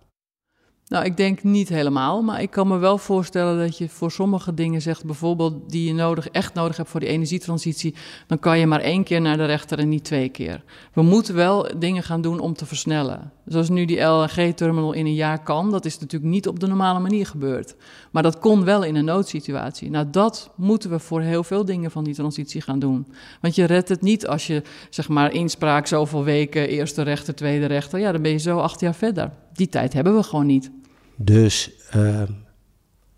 Nou, 0.88 1.06
ik 1.06 1.18
denk 1.18 1.44
niet 1.44 1.70
helemaal, 1.70 2.22
maar 2.22 2.42
ik 2.42 2.50
kan 2.50 2.68
me 2.68 2.78
wel 2.78 2.98
voorstellen 2.98 3.58
dat 3.58 3.78
je 3.78 3.90
voor 3.90 4.12
sommige 4.12 4.54
dingen 4.54 4.82
zegt, 4.82 5.06
bijvoorbeeld 5.06 5.70
die 5.70 5.88
je 5.88 5.94
nodig, 5.94 6.28
echt 6.30 6.54
nodig 6.54 6.78
hebt 6.78 6.90
voor 6.90 7.00
die 7.00 7.10
energietransitie, 7.10 7.96
dan 8.28 8.40
kan 8.40 8.60
je 8.60 8.68
maar 8.68 8.80
één 8.80 9.04
keer 9.04 9.22
naar 9.22 9.38
de 9.38 9.46
rechter 9.46 9.80
en 9.80 9.90
niet 9.90 10.04
twee 10.04 10.30
keer. 10.30 10.64
We 10.94 11.02
moeten 11.02 11.36
wel 11.36 11.68
dingen 11.78 12.04
gaan 12.04 12.22
doen 12.22 12.40
om 12.40 12.54
te 12.54 12.66
versnellen. 12.66 13.32
Zoals 13.46 13.70
nu 13.70 13.86
die 13.86 14.02
LNG-terminal 14.02 14.94
in 14.94 15.06
een 15.06 15.14
jaar 15.14 15.44
kan, 15.44 15.72
dat 15.72 15.86
is 15.86 16.00
natuurlijk 16.00 16.32
niet 16.32 16.48
op 16.48 16.60
de 16.60 16.68
normale 16.68 17.00
manier 17.00 17.26
gebeurd. 17.26 17.76
Maar 18.12 18.24
dat 18.24 18.40
kon 18.40 18.64
wel 18.64 18.84
in 18.84 18.96
een 18.96 19.06
noodsituatie. 19.06 19.90
Nou, 19.90 20.10
dat 20.12 20.52
moeten 20.56 20.90
we 20.90 21.00
voor 21.00 21.22
heel 21.22 21.44
veel 21.44 21.66
dingen 21.66 21.92
van 21.92 22.04
die 22.04 22.14
transitie 22.14 22.62
gaan 22.62 22.80
doen. 22.80 23.08
Want 23.42 23.56
je 23.56 23.66
redt 23.66 23.90
het 23.90 24.02
niet 24.02 24.28
als 24.28 24.48
je, 24.48 24.62
zeg 24.90 25.10
maar, 25.10 25.34
inspraak 25.34 25.88
zoveel 25.88 26.24
weken, 26.24 26.68
eerste 26.68 27.02
rechter, 27.02 27.36
tweede 27.36 27.66
rechter, 27.66 28.00
ja, 28.00 28.12
dan 28.12 28.22
ben 28.22 28.32
je 28.32 28.38
zo 28.38 28.58
acht 28.58 28.80
jaar 28.80 28.96
verder. 28.96 29.32
Die 29.56 29.70
tijd 29.70 29.94
hebben 29.94 30.16
we 30.16 30.24
gewoon 30.24 30.46
niet. 30.46 30.72
Dus. 31.16 31.72
Uh... 31.96 32.22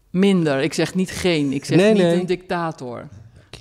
Minder. 0.10 0.62
Ik 0.62 0.74
zeg 0.74 0.96
niet 0.96 1.12
geen. 1.12 1.54
Ik 1.54 1.66
zeg 1.66 1.94
niet 1.94 2.04
een 2.04 2.26
dictator. 2.26 3.08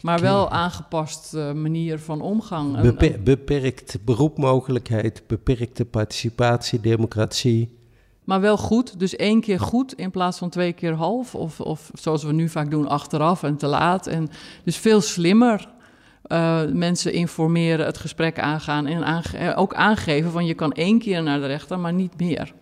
Maar 0.03 0.21
wel 0.21 0.51
aangepast 0.51 1.35
uh, 1.35 1.53
manier 1.53 1.99
van 1.99 2.21
omgang. 2.21 2.81
Beper 2.81 3.23
beperkt 3.23 3.99
beroepmogelijkheid, 4.05 5.23
beperkte 5.27 5.85
participatie, 5.85 6.81
democratie. 6.81 7.79
Maar 8.25 8.41
wel 8.41 8.57
goed. 8.57 8.99
Dus 8.99 9.17
één 9.17 9.41
keer 9.41 9.61
goed 9.61 9.95
in 9.95 10.11
plaats 10.11 10.39
van 10.39 10.51
twee 10.51 10.73
keer 10.73 10.93
half. 10.93 11.35
Of, 11.35 11.61
of 11.61 11.91
zoals 11.95 12.23
we 12.23 12.33
nu 12.33 12.49
vaak 12.49 12.71
doen, 12.71 12.89
achteraf 12.89 13.43
en 13.43 13.57
te 13.57 13.67
laat. 13.67 14.07
En 14.07 14.29
dus 14.65 14.77
veel 14.77 15.01
slimmer. 15.01 15.75
Uh, 16.27 16.61
mensen 16.73 17.13
informeren, 17.13 17.87
het 17.87 17.99
gesprek 17.99 18.39
aangaan 18.39 18.87
en 18.87 19.05
aange 19.05 19.55
ook 19.55 19.75
aangeven 19.75 20.31
van 20.31 20.47
je 20.47 20.55
kan 20.55 20.73
één 20.73 20.99
keer 20.99 21.23
naar 21.23 21.41
de 21.41 21.47
rechter, 21.47 21.79
maar 21.79 21.93
niet 21.93 22.19
meer. 22.19 22.53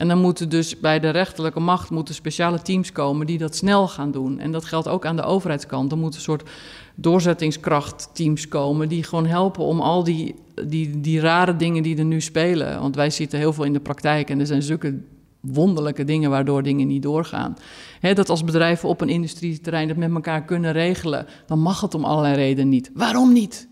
En 0.00 0.08
dan 0.08 0.20
moeten 0.20 0.48
dus 0.48 0.80
bij 0.80 1.00
de 1.00 1.10
rechterlijke 1.10 1.60
macht 1.60 1.90
moeten 1.90 2.14
speciale 2.14 2.62
teams 2.62 2.92
komen 2.92 3.26
die 3.26 3.38
dat 3.38 3.56
snel 3.56 3.88
gaan 3.88 4.10
doen. 4.10 4.38
En 4.38 4.52
dat 4.52 4.64
geldt 4.64 4.88
ook 4.88 5.06
aan 5.06 5.16
de 5.16 5.22
overheidskant. 5.22 5.92
Er 5.92 5.98
moeten 5.98 6.18
een 6.18 6.24
soort 6.24 6.48
doorzettingskrachtteams 6.94 8.48
komen 8.48 8.88
die 8.88 9.02
gewoon 9.02 9.26
helpen 9.26 9.64
om 9.64 9.80
al 9.80 10.04
die, 10.04 10.34
die, 10.66 11.00
die 11.00 11.20
rare 11.20 11.56
dingen 11.56 11.82
die 11.82 11.98
er 11.98 12.04
nu 12.04 12.20
spelen. 12.20 12.80
Want 12.80 12.94
wij 12.94 13.10
zitten 13.10 13.38
heel 13.38 13.52
veel 13.52 13.64
in 13.64 13.72
de 13.72 13.80
praktijk 13.80 14.30
en 14.30 14.40
er 14.40 14.46
zijn 14.46 14.62
zulke 14.62 14.98
wonderlijke 15.40 16.04
dingen 16.04 16.30
waardoor 16.30 16.62
dingen 16.62 16.86
niet 16.86 17.02
doorgaan. 17.02 17.56
dat 18.00 18.28
als 18.28 18.44
bedrijven 18.44 18.88
op 18.88 19.00
een 19.00 19.08
industrieterrein 19.08 19.88
dat 19.88 19.96
met 19.96 20.14
elkaar 20.14 20.44
kunnen 20.44 20.72
regelen, 20.72 21.26
dan 21.46 21.58
mag 21.58 21.80
het 21.80 21.94
om 21.94 22.04
allerlei 22.04 22.34
redenen 22.34 22.68
niet. 22.68 22.90
Waarom 22.94 23.32
niet? 23.32 23.68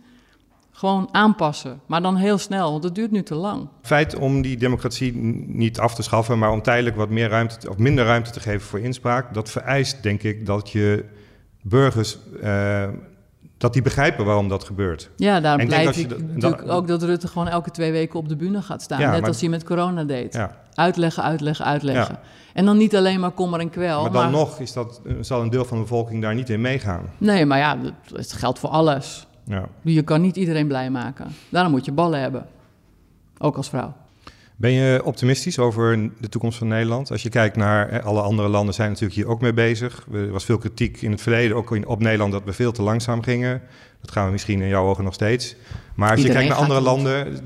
Gewoon 0.79 1.09
aanpassen, 1.13 1.81
maar 1.87 2.03
dan 2.03 2.17
heel 2.17 2.39
snel, 2.39 2.71
want 2.71 2.85
het 2.85 2.95
duurt 2.95 3.11
nu 3.11 3.23
te 3.23 3.35
lang. 3.35 3.69
Feit 3.83 4.17
om 4.17 4.43
die 4.43 4.57
democratie 4.57 5.13
niet 5.47 5.79
af 5.79 5.95
te 5.95 6.03
schaffen, 6.03 6.39
maar 6.39 6.51
om 6.51 6.63
tijdelijk 6.63 6.97
wat 6.97 7.09
meer 7.09 7.29
ruimte 7.29 7.71
of 7.71 7.77
minder 7.77 8.05
ruimte 8.05 8.31
te 8.31 8.41
geven 8.41 8.61
voor 8.61 8.81
inspraak, 8.81 9.35
dat 9.35 9.51
vereist 9.51 10.03
denk 10.03 10.23
ik 10.23 10.47
dat 10.47 10.71
je 10.71 11.05
burgers 11.63 12.19
uh, 12.43 12.89
dat 13.57 13.73
die 13.73 13.83
begrijpen 13.83 14.25
waarom 14.25 14.49
dat 14.49 14.65
gebeurt. 14.65 15.11
Ja, 15.17 15.41
daarom 15.41 15.67
blijf 15.67 15.97
ik 15.97 16.09
natuurlijk 16.35 16.69
ook 16.69 16.87
dat 16.87 17.03
Rutte 17.03 17.29
gewoon 17.29 17.49
elke 17.49 17.71
twee 17.71 17.93
weken 17.93 18.19
op 18.19 18.29
de 18.29 18.37
bühne 18.37 18.63
gaat 18.63 18.83
staan. 18.83 19.11
net 19.11 19.27
als 19.27 19.41
hij 19.41 19.49
met 19.49 19.65
corona 19.65 20.05
deed. 20.05 20.35
Ja. 20.35 20.57
Uitleggen, 20.75 21.23
uitleggen, 21.23 21.65
uitleggen. 21.65 22.19
En 22.53 22.65
dan 22.65 22.77
niet 22.77 22.97
alleen 22.97 23.21
maar 23.21 23.31
kommer 23.31 23.61
en 23.61 23.71
kwel. 23.71 24.03
Maar 24.03 24.13
dan 24.13 24.31
nog 24.31 24.59
is 24.61 24.73
dat, 24.73 25.01
zal 25.21 25.43
een 25.43 25.51
deel 25.51 25.65
van 25.65 25.77
de 25.77 25.83
bevolking 25.83 26.23
daar 26.23 26.35
niet 26.35 26.51
in 26.51 26.61
meegaan. 26.61 27.03
Nee, 27.19 27.47
maar 27.47 27.59
ja, 27.59 27.79
het 28.13 28.33
geldt 28.33 28.59
voor 28.59 28.71
alles. 28.71 29.28
Ja. 29.49 29.69
Je 29.83 30.03
kan 30.03 30.21
niet 30.21 30.37
iedereen 30.37 30.67
blij 30.67 30.91
maken. 30.91 31.27
Daarom 31.49 31.73
moet 31.73 31.85
je 31.85 31.93
ballen 31.93 32.21
hebben. 32.21 32.47
Ook 33.39 33.57
als 33.57 33.69
vrouw. 33.69 33.95
Ben 34.57 34.71
je 34.71 35.05
optimistisch 35.05 35.59
over 35.59 36.11
de 36.21 36.29
toekomst 36.29 36.59
van 36.59 36.69
Nederland? 36.69 37.11
Als 37.11 37.23
je 37.23 37.29
kijkt 37.29 37.57
naar 37.57 38.03
alle 38.03 38.21
andere 38.21 38.49
landen 38.49 38.75
zijn 38.75 38.89
natuurlijk 38.89 39.17
hier 39.17 39.29
ook 39.29 39.41
mee 39.41 39.53
bezig. 39.53 40.07
Er 40.13 40.31
was 40.31 40.45
veel 40.45 40.59
kritiek 40.59 41.03
in 41.03 41.11
het 41.11 41.21
verleden 41.21 41.57
ook 41.57 41.87
op 41.87 42.01
Nederland 42.01 42.33
dat 42.33 42.45
we 42.45 42.53
veel 42.53 42.73
te 42.73 42.83
langzaam 42.83 43.23
gingen. 43.23 43.63
Dat 44.01 44.11
gaan 44.11 44.27
we 44.27 44.33
misschien 44.33 44.61
in 44.61 44.69
jouw 44.69 44.87
ogen 44.87 45.05
nog 45.05 45.15
steeds. 45.15 45.57
Maar 45.95 46.11
als 46.11 46.23
je 46.23 46.29
kijkt 46.29 46.49
naar 46.49 46.59
andere 46.59 46.81
landen, 46.81 47.39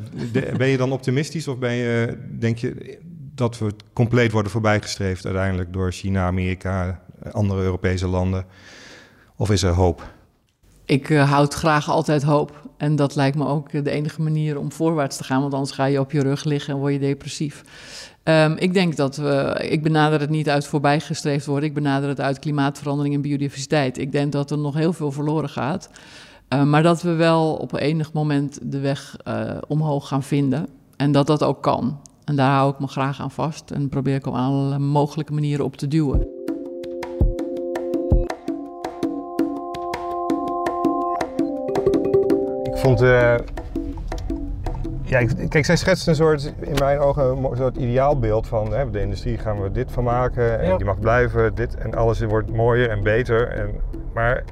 ben 0.56 0.68
je 0.68 0.76
dan 0.76 0.92
optimistisch 0.92 1.48
of 1.48 1.58
ben 1.58 1.72
je, 1.72 2.18
denk 2.38 2.58
je 2.58 2.98
dat 3.34 3.58
we 3.58 3.74
compleet 3.92 4.32
worden 4.32 4.52
voorbijgestreefd 4.52 5.24
uiteindelijk 5.24 5.72
door 5.72 5.92
China, 5.92 6.26
Amerika, 6.26 7.02
andere 7.32 7.62
Europese 7.62 8.06
landen? 8.06 8.44
Of 9.36 9.50
is 9.50 9.62
er 9.62 9.72
hoop? 9.72 10.10
Ik 10.92 11.08
uh, 11.08 11.30
houd 11.30 11.54
graag 11.54 11.90
altijd 11.90 12.22
hoop. 12.22 12.68
En 12.76 12.96
dat 12.96 13.14
lijkt 13.14 13.36
me 13.36 13.46
ook 13.46 13.84
de 13.84 13.90
enige 13.90 14.22
manier 14.22 14.58
om 14.58 14.72
voorwaarts 14.72 15.16
te 15.16 15.24
gaan, 15.24 15.40
want 15.40 15.54
anders 15.54 15.70
ga 15.70 15.84
je 15.84 16.00
op 16.00 16.12
je 16.12 16.22
rug 16.22 16.44
liggen 16.44 16.74
en 16.74 16.80
word 16.80 16.92
je 16.92 16.98
depressief. 16.98 17.64
Um, 18.24 18.56
ik 18.56 18.74
denk 18.74 18.96
dat 18.96 19.16
we, 19.16 19.66
ik 19.70 19.82
benader 19.82 20.20
het 20.20 20.30
niet 20.30 20.48
uit 20.48 20.66
voorbijgestreefd 20.66 21.46
worden, 21.46 21.68
ik 21.68 21.74
benader 21.74 22.08
het 22.08 22.20
uit 22.20 22.38
klimaatverandering 22.38 23.14
en 23.14 23.20
biodiversiteit. 23.20 23.98
Ik 23.98 24.12
denk 24.12 24.32
dat 24.32 24.50
er 24.50 24.58
nog 24.58 24.74
heel 24.74 24.92
veel 24.92 25.12
verloren 25.12 25.48
gaat, 25.48 25.90
uh, 26.48 26.62
maar 26.62 26.82
dat 26.82 27.02
we 27.02 27.12
wel 27.12 27.54
op 27.54 27.74
enig 27.74 28.12
moment 28.12 28.58
de 28.62 28.80
weg 28.80 29.16
uh, 29.28 29.50
omhoog 29.68 30.08
gaan 30.08 30.22
vinden. 30.22 30.68
En 30.96 31.12
dat 31.12 31.26
dat 31.26 31.42
ook 31.42 31.62
kan. 31.62 32.00
En 32.24 32.36
daar 32.36 32.50
hou 32.50 32.72
ik 32.72 32.78
me 32.78 32.86
graag 32.86 33.20
aan 33.20 33.30
vast 33.30 33.70
en 33.70 33.88
probeer 33.88 34.14
ik 34.14 34.26
op 34.26 34.34
alle 34.34 34.78
mogelijke 34.78 35.32
manieren 35.32 35.64
op 35.64 35.76
te 35.76 35.88
duwen. 35.88 36.26
Vond. 42.82 43.02
Uh, 43.02 43.34
ja, 45.02 45.24
kijk, 45.48 45.64
zij 45.64 45.76
schetst 45.76 46.06
een 46.06 46.14
soort, 46.14 46.54
in 46.60 46.74
mijn 46.78 46.98
ogen, 46.98 47.24
een 47.24 47.56
soort 47.56 47.76
ideaalbeeld 47.76 48.46
van 48.46 48.72
hè, 48.72 48.90
de 48.90 49.00
industrie 49.00 49.38
gaan 49.38 49.62
we 49.62 49.70
dit 49.70 49.92
van 49.92 50.04
maken 50.04 50.60
en 50.60 50.76
die 50.76 50.86
mag 50.86 50.98
blijven, 50.98 51.54
dit 51.54 51.74
en 51.74 51.94
alles 51.94 52.20
wordt 52.20 52.52
mooier 52.52 52.90
en 52.90 53.02
beter. 53.02 53.48
En, 53.48 53.70
maar, 54.12 54.44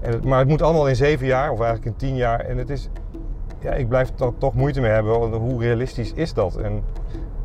en, 0.00 0.20
maar 0.24 0.38
het 0.38 0.48
moet 0.48 0.62
allemaal 0.62 0.88
in 0.88 0.96
zeven 0.96 1.26
jaar 1.26 1.50
of 1.50 1.60
eigenlijk 1.60 1.86
in 1.86 1.96
tien 1.96 2.16
jaar. 2.16 2.40
En 2.40 2.58
het 2.58 2.70
is, 2.70 2.88
ja, 3.60 3.72
ik 3.72 3.88
blijf 3.88 4.08
er 4.18 4.32
toch 4.38 4.54
moeite 4.54 4.80
mee 4.80 4.90
hebben. 4.90 5.32
Hoe 5.32 5.60
realistisch 5.60 6.12
is 6.12 6.32
dat? 6.32 6.56
En 6.56 6.82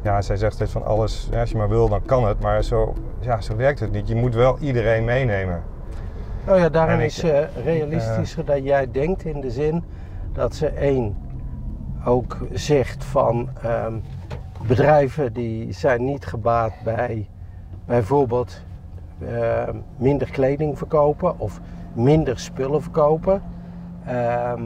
ja, 0.01 0.21
zij 0.21 0.35
zegt 0.35 0.53
steeds 0.53 0.71
van 0.71 0.85
alles, 0.85 1.27
ja, 1.31 1.39
als 1.39 1.49
je 1.49 1.57
maar 1.57 1.69
wil, 1.69 1.89
dan 1.89 2.01
kan 2.05 2.27
het. 2.27 2.39
Maar 2.39 2.63
zo, 2.63 2.93
ja, 3.19 3.41
zo 3.41 3.55
werkt 3.55 3.79
het 3.79 3.91
niet. 3.91 4.07
Je 4.07 4.15
moet 4.15 4.35
wel 4.35 4.57
iedereen 4.59 5.05
meenemen. 5.05 5.63
Oh 6.47 6.57
ja, 6.57 6.69
daarin 6.69 6.99
is 6.99 7.23
uh, 7.23 7.39
realistischer 7.63 8.45
dan 8.45 8.63
jij 8.63 8.91
denkt 8.91 9.25
in 9.25 9.41
de 9.41 9.51
zin 9.51 9.83
dat 10.33 10.55
ze 10.55 10.67
één 10.67 11.15
ook 12.05 12.37
zegt 12.51 13.03
van 13.03 13.49
ehm, 13.61 13.93
bedrijven 14.67 15.33
die 15.33 15.71
zijn 15.71 16.05
niet 16.05 16.25
gebaat 16.25 16.73
bij 16.83 17.27
bijvoorbeeld 17.85 18.61
ehm, 19.19 19.75
minder 19.97 20.31
kleding 20.31 20.77
verkopen 20.77 21.39
of 21.39 21.59
minder 21.93 22.39
spullen 22.39 22.81
verkopen. 22.81 23.41
Ehm, 24.05 24.61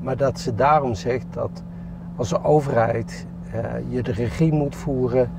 maar 0.00 0.16
dat 0.16 0.40
ze 0.40 0.54
daarom 0.54 0.94
zegt 0.94 1.26
dat 1.30 1.62
als 2.16 2.42
overheid 2.42 3.26
uh, 3.54 3.62
je 3.88 4.02
de 4.02 4.12
regie 4.12 4.52
moet 4.52 4.76
voeren 4.76 5.30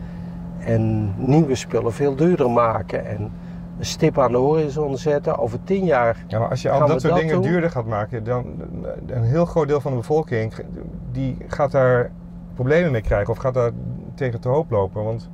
en 0.59 1.13
nieuwe 1.17 1.55
spullen 1.55 1.93
veel 1.93 2.15
duurder 2.15 2.51
maken. 2.51 3.05
En 3.05 3.31
een 3.79 3.85
stip 3.85 4.19
aan 4.19 4.31
de 4.31 4.37
horizon 4.37 4.97
zetten. 4.97 5.37
Over 5.37 5.63
tien 5.63 5.85
jaar. 5.85 6.23
Ja, 6.27 6.39
maar 6.39 6.49
als 6.49 6.61
je 6.61 6.69
al 6.69 6.87
dat 6.87 7.01
soort 7.01 7.15
dingen 7.15 7.41
duurder 7.41 7.71
gaat 7.71 7.85
maken, 7.85 8.23
dan 8.23 8.45
een 9.05 9.23
heel 9.23 9.45
groot 9.45 9.67
deel 9.67 9.81
van 9.81 9.91
de 9.91 9.97
bevolking 9.97 10.53
die 11.11 11.37
gaat 11.47 11.71
daar 11.71 12.11
problemen 12.53 12.91
mee 12.91 13.01
krijgen 13.01 13.33
of 13.33 13.37
gaat 13.37 13.53
daar 13.53 13.71
tegen 14.15 14.39
te 14.39 14.49
hoop 14.49 14.71
lopen. 14.71 15.03
Want 15.03 15.29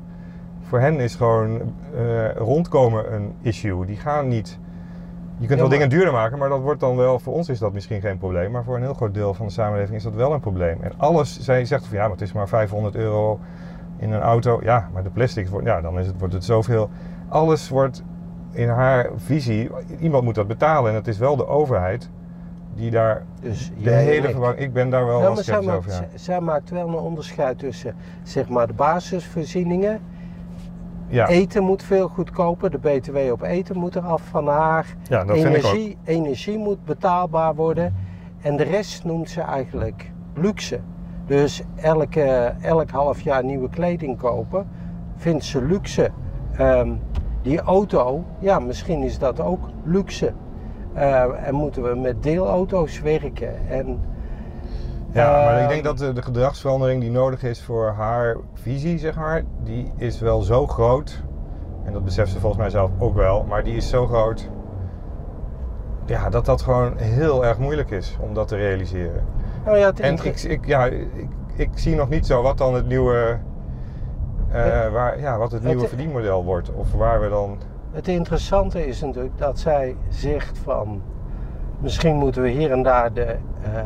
voor 0.62 0.80
hen 0.80 1.00
is 1.00 1.16
gewoon 1.16 1.62
uh, 1.96 2.32
rondkomen 2.32 3.14
een 3.14 3.34
issue. 3.42 3.86
Die 3.86 3.98
gaan 3.98 4.28
niet. 4.28 4.60
Je 5.38 5.48
kunt 5.48 5.60
wel 5.60 5.70
dingen 5.70 5.90
duurder 5.90 6.14
maken, 6.14 6.38
maar 6.38 6.50
dat 6.50 6.62
wordt 6.62 6.80
dan 6.80 6.96
wel. 6.96 7.20
Voor 7.20 7.34
ons 7.34 7.50
is 7.50 7.60
dat 7.60 7.74
misschien 7.74 8.02
geen 8.02 8.18
probleem, 8.18 8.52
maar 8.52 8.64
voor 8.64 8.76
een 8.76 8.82
heel 8.82 8.94
groot 8.94 9.14
deel 9.14 9.34
van 9.34 9.46
de 9.46 9.52
samenleving 9.52 9.98
is 9.98 10.04
dat 10.04 10.14
wel 10.14 10.34
een 10.34 10.40
probleem. 10.40 10.78
En 10.82 10.92
alles, 10.98 11.40
zij 11.40 11.66
zegt 11.66 11.86
van 11.86 11.96
ja, 11.96 12.02
maar 12.02 12.12
het 12.12 12.22
is 12.22 12.34
maar 12.34 12.48
500 12.48 12.96
euro 12.96 13.40
in 13.98 14.12
een 14.12 14.22
auto. 14.22 14.60
Ja, 14.64 14.90
maar 14.94 15.04
de 15.04 15.10
plastic 15.10 15.48
wordt, 15.48 15.66
ja, 15.66 15.82
dan 15.82 16.00
is 16.00 16.08
het, 16.08 16.20
wordt 16.20 16.34
het 16.34 16.44
zoveel. 16.44 16.90
Alles 17.28 17.70
wordt 17.70 18.04
in 18.56 18.70
haar 18.70 19.10
visie, 19.16 19.70
iemand 20.00 20.24
moet 20.24 20.36
dat 20.36 20.48
betalen 20.48 20.90
en 20.90 20.96
het 20.96 21.08
is 21.08 21.18
wel 21.18 21.36
de 21.36 21.48
overheid 21.48 22.10
die 22.76 22.92
daar 22.92 23.24
dus 23.42 23.72
de 23.82 23.92
hele 23.92 24.30
verwarring... 24.30 24.62
Ik 24.62 24.74
ben 24.74 24.90
daar 24.90 25.06
wel 25.06 25.36
zij 25.36 25.62
maakt, 25.62 25.78
over. 25.78 25.92
Ja. 25.92 26.08
Zij 26.16 26.40
maakt 26.40 26.70
wel 26.70 26.88
een 26.88 26.94
onderscheid 26.94 27.60
tussen 27.60 27.96
zeg 28.24 28.50
maar 28.50 28.68
de 28.68 28.74
basisvoorzieningen. 28.74 30.00
Ja. 31.08 31.28
Eten 31.28 31.64
moet 31.64 31.84
veel 31.84 32.08
goedkoper, 32.08 32.72
de 32.72 32.78
btw 32.78 33.18
op 33.32 33.42
eten 33.42 33.78
moet 33.78 33.96
eraf 33.96 34.22
van 34.22 34.48
haar. 34.48 34.96
Ja, 35.10 35.24
dat 35.24 35.36
energie, 35.36 35.62
vind 35.62 35.88
ik 35.90 35.98
ook. 36.00 36.08
energie 36.08 36.58
moet 36.58 36.86
betaalbaar 36.86 37.56
worden. 37.56 37.96
En 38.42 38.58
de 38.58 38.64
rest 38.64 39.04
noemt 39.04 39.30
ze 39.30 39.42
eigenlijk 39.42 40.12
luxe. 40.34 40.80
Dus 41.26 41.64
elke, 41.76 42.54
elk 42.62 42.90
half 42.90 43.22
jaar 43.22 43.44
nieuwe 43.44 43.70
kleding 43.70 44.18
kopen 44.18 44.68
vindt 45.16 45.44
ze 45.44 45.62
luxe. 45.62 46.12
Um, 46.60 47.00
die 47.46 47.62
auto, 47.62 48.24
ja, 48.40 48.60
misschien 48.60 49.04
is 49.04 49.20
dat 49.20 49.40
ook 49.40 49.70
luxe. 49.84 50.34
Uh, 50.96 51.48
en 51.48 51.54
moeten 51.54 51.84
we 51.84 51.96
met 51.96 52.24
deelauto's 52.24 53.00
werken. 53.00 53.68
En, 53.68 54.00
ja, 55.12 55.32
maar 55.32 55.62
ik 55.62 55.68
denk 55.68 55.72
ehm, 55.72 55.84
dat 55.84 55.98
de, 55.98 56.14
de, 56.14 56.22
gedragsverandering 56.22 57.02
die 57.02 57.12
nodig 57.12 57.44
is 57.44 57.62
voor 57.62 57.88
haar 57.88 58.38
visie, 58.54 58.98
zeg 58.98 59.16
maar, 59.16 59.44
die 59.64 59.92
is 59.98 60.20
wel 60.20 60.42
zo 60.42 60.68
groot. 60.68 61.24
En 61.84 61.94
dat 61.94 62.04
beseft 62.04 62.32
ze 62.32 62.40
volgens 62.40 62.62
mij 62.62 62.70
zelf 62.70 62.92
ook 63.00 63.16
wel. 63.16 63.44
Maar 63.44 63.64
die 63.64 63.76
is 63.76 63.90
zo 63.90 64.08
groot. 64.08 64.50
Ja, 66.06 66.30
dat 66.30 66.46
dat 66.46 66.62
gewoon 66.62 66.98
heel 66.98 67.46
erg 67.46 67.60
moeilijk 67.60 67.92
is 67.92 68.18
om 68.20 68.34
dat 68.34 68.48
te 68.48 68.56
realiseren. 68.56 69.24
Oh 69.68 69.78
ja, 69.78 69.92
en 69.94 70.14
ik, 70.24 70.44
ik, 70.44 70.66
ja, 70.66 70.86
ik, 70.86 71.08
ik 71.56 71.70
zie 71.74 71.96
nog 71.96 72.10
niet 72.10 72.26
zo 72.26 72.42
wat 72.42 72.58
dan 72.58 72.74
het 72.74 72.88
nieuwe 72.88 73.38
uh, 74.56 74.92
waar, 74.92 75.20
ja, 75.20 75.38
wat 75.38 75.52
het 75.52 75.64
nieuwe 75.64 75.88
verdienmodel 75.88 76.44
wordt. 76.44 76.72
Of 76.74 76.94
waar 76.94 77.22
we 77.22 77.30
dan. 77.30 77.58
Het 77.92 78.08
interessante 78.08 78.88
is 78.88 79.02
natuurlijk 79.02 79.38
dat 79.38 79.60
zij 79.60 79.96
zegt 80.10 80.58
van 80.58 81.02
misschien 81.80 82.16
moeten 82.16 82.42
we 82.42 82.50
hier 82.50 82.72
en 82.72 82.84
daar 82.84 83.14
de 83.14 83.36
uh, 83.62 83.82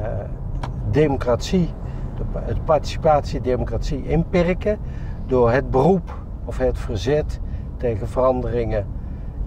democratie, 0.91 1.73
de, 2.15 2.53
de 2.53 2.61
participatiedemocratie 2.61 4.07
inperken 4.07 4.79
door 5.25 5.51
het 5.51 5.71
beroep 5.71 6.13
of 6.45 6.57
het 6.57 6.77
verzet 6.77 7.39
tegen 7.77 8.07
veranderingen 8.07 8.85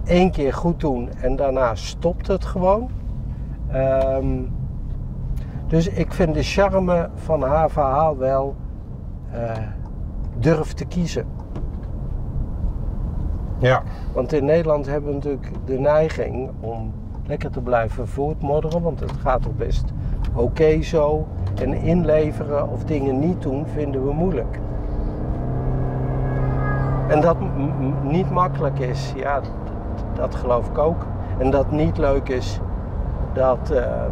één 0.05 0.31
keer 0.31 0.53
goed 0.53 0.81
doen 0.81 1.11
en 1.21 1.37
daarna 1.37 1.75
stopt 1.75 2.27
het 2.27 2.45
gewoon. 2.45 2.91
Um, 3.75 4.53
dus 5.67 5.89
ik 5.89 6.13
vind 6.13 6.35
de 6.35 6.43
charme 6.43 7.09
van 7.15 7.43
haar 7.43 7.71
verhaal 7.71 8.17
wel. 8.17 8.57
Uh, 9.35 9.51
durf 10.43 10.73
te 10.73 10.85
kiezen. 10.85 11.27
Ja. 13.59 13.83
Want 14.13 14.33
in 14.33 14.45
Nederland 14.45 14.87
hebben 14.87 15.09
we 15.09 15.15
natuurlijk 15.15 15.51
de 15.65 15.79
neiging 15.79 16.51
om 16.61 16.93
lekker 17.27 17.51
te 17.51 17.61
blijven 17.61 18.09
voortmodderen, 18.09 18.83
want 18.83 19.01
het 19.01 19.13
gaat 19.13 19.43
toch 19.43 19.57
best 19.57 19.85
oké 20.35 20.83
zo. 20.83 21.27
En 21.55 21.73
inleveren 21.73 22.69
of 22.69 22.85
dingen 22.85 23.19
niet 23.19 23.43
doen 23.43 23.67
vinden 23.67 24.05
we 24.05 24.13
moeilijk. 24.13 24.59
En 27.09 27.21
dat 27.21 27.37
niet 28.03 28.31
makkelijk 28.31 28.79
is, 28.79 29.13
ja, 29.17 29.41
dat 30.15 30.35
geloof 30.35 30.69
ik 30.69 30.79
ook. 30.79 31.07
En 31.39 31.51
dat 31.51 31.71
niet 31.71 31.99
leuk 31.99 32.29
is, 32.29 32.61
dat, 33.33 33.71
uh, 33.73 34.03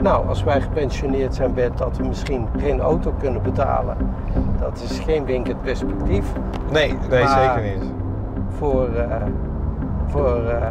nou, 0.00 0.28
als 0.28 0.44
wij 0.44 0.60
gepensioneerd 0.60 1.34
zijn, 1.34 1.54
bent 1.54 1.78
dat 1.78 1.96
we 1.96 2.04
misschien 2.04 2.46
geen 2.58 2.80
auto 2.80 3.14
kunnen 3.18 3.42
betalen. 3.42 3.96
Dat 4.60 4.82
is 4.90 4.98
geen 4.98 5.24
winkend 5.24 5.62
perspectief. 5.62 6.24
Nee, 6.72 6.94
nee 7.10 7.26
zeker 7.26 7.62
niet. 7.62 7.92
Voor, 8.48 8.88
uh, 8.94 9.16
voor 10.06 10.42
uh, 10.44 10.66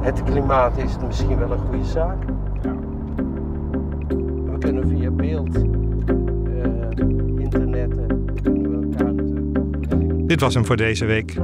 het 0.00 0.22
klimaat 0.22 0.76
is 0.76 0.92
het 0.92 1.06
misschien 1.06 1.38
wel 1.38 1.50
een 1.50 1.58
goede 1.58 1.84
zaak. 1.84 2.16
Ja. 2.62 2.74
We 4.52 4.58
kunnen 4.58 4.88
via 4.88 5.10
beeld, 5.10 5.56
uh, 5.56 5.62
internet, 7.38 7.94
kunnen 8.42 8.80
we 8.80 8.96
elkaar 8.96 9.14
natuurlijk 9.14 10.28
Dit 10.28 10.40
was 10.40 10.54
hem 10.54 10.64
voor 10.64 10.76
deze 10.76 11.04
week. 11.04 11.36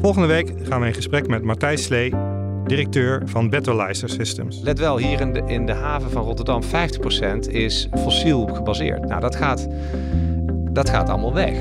Volgende 0.00 0.28
week 0.28 0.52
gaan 0.62 0.80
we 0.80 0.86
in 0.86 0.94
gesprek 0.94 1.28
met 1.28 1.42
Matthijs 1.42 1.84
Slee 1.84 2.23
directeur 2.66 3.22
van 3.24 3.50
Betterlizer 3.50 4.08
Systems. 4.08 4.60
Let 4.62 4.78
wel, 4.78 4.98
hier 4.98 5.20
in 5.20 5.32
de, 5.32 5.42
in 5.46 5.66
de 5.66 5.72
haven 5.72 6.10
van 6.10 6.24
Rotterdam 6.24 6.62
50% 6.62 6.68
is 7.48 7.88
fossiel 7.92 8.46
gebaseerd. 8.46 9.08
Nou, 9.08 9.20
dat 9.20 9.36
gaat, 9.36 9.68
dat 10.70 10.90
gaat 10.90 11.08
allemaal 11.08 11.34
weg. 11.34 11.56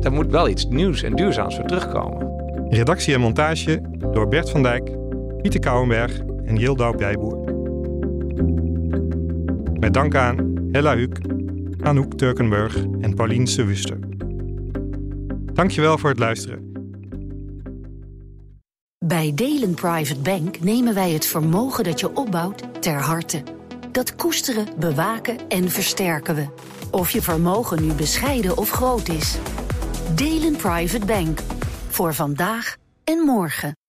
Daar 0.00 0.12
moet 0.12 0.30
wel 0.30 0.48
iets 0.48 0.66
nieuws 0.66 1.02
en 1.02 1.16
duurzaams 1.16 1.56
voor 1.56 1.64
terugkomen. 1.64 2.30
Redactie 2.68 3.14
en 3.14 3.20
montage 3.20 3.82
door 4.12 4.28
Bert 4.28 4.50
van 4.50 4.62
Dijk, 4.62 4.90
Pieter 5.42 5.60
Kouwenberg 5.60 6.20
en 6.44 6.56
Jildau 6.56 6.96
Bijboer. 6.96 7.38
Met 9.80 9.94
dank 9.94 10.14
aan 10.14 10.54
Hella 10.72 10.96
Huuk, 10.96 11.18
Anouk 11.82 12.14
Turkenburg 12.14 12.76
en 13.00 13.14
Pauline 13.14 13.46
Sewuster. 13.46 13.98
Dankjewel 15.52 15.98
voor 15.98 16.10
het 16.10 16.18
luisteren. 16.18 16.69
Bij 19.10 19.32
Delen 19.34 19.74
Private 19.74 20.20
Bank 20.20 20.60
nemen 20.60 20.94
wij 20.94 21.10
het 21.10 21.26
vermogen 21.26 21.84
dat 21.84 22.00
je 22.00 22.16
opbouwt 22.16 22.82
ter 22.82 23.00
harte. 23.00 23.42
Dat 23.92 24.16
koesteren, 24.16 24.66
bewaken 24.78 25.48
en 25.48 25.70
versterken 25.70 26.34
we. 26.34 26.46
Of 26.90 27.10
je 27.10 27.22
vermogen 27.22 27.86
nu 27.86 27.92
bescheiden 27.92 28.56
of 28.56 28.70
groot 28.70 29.08
is. 29.08 29.36
Delen 30.14 30.56
Private 30.56 31.06
Bank. 31.06 31.40
Voor 31.88 32.14
vandaag 32.14 32.76
en 33.04 33.18
morgen. 33.18 33.79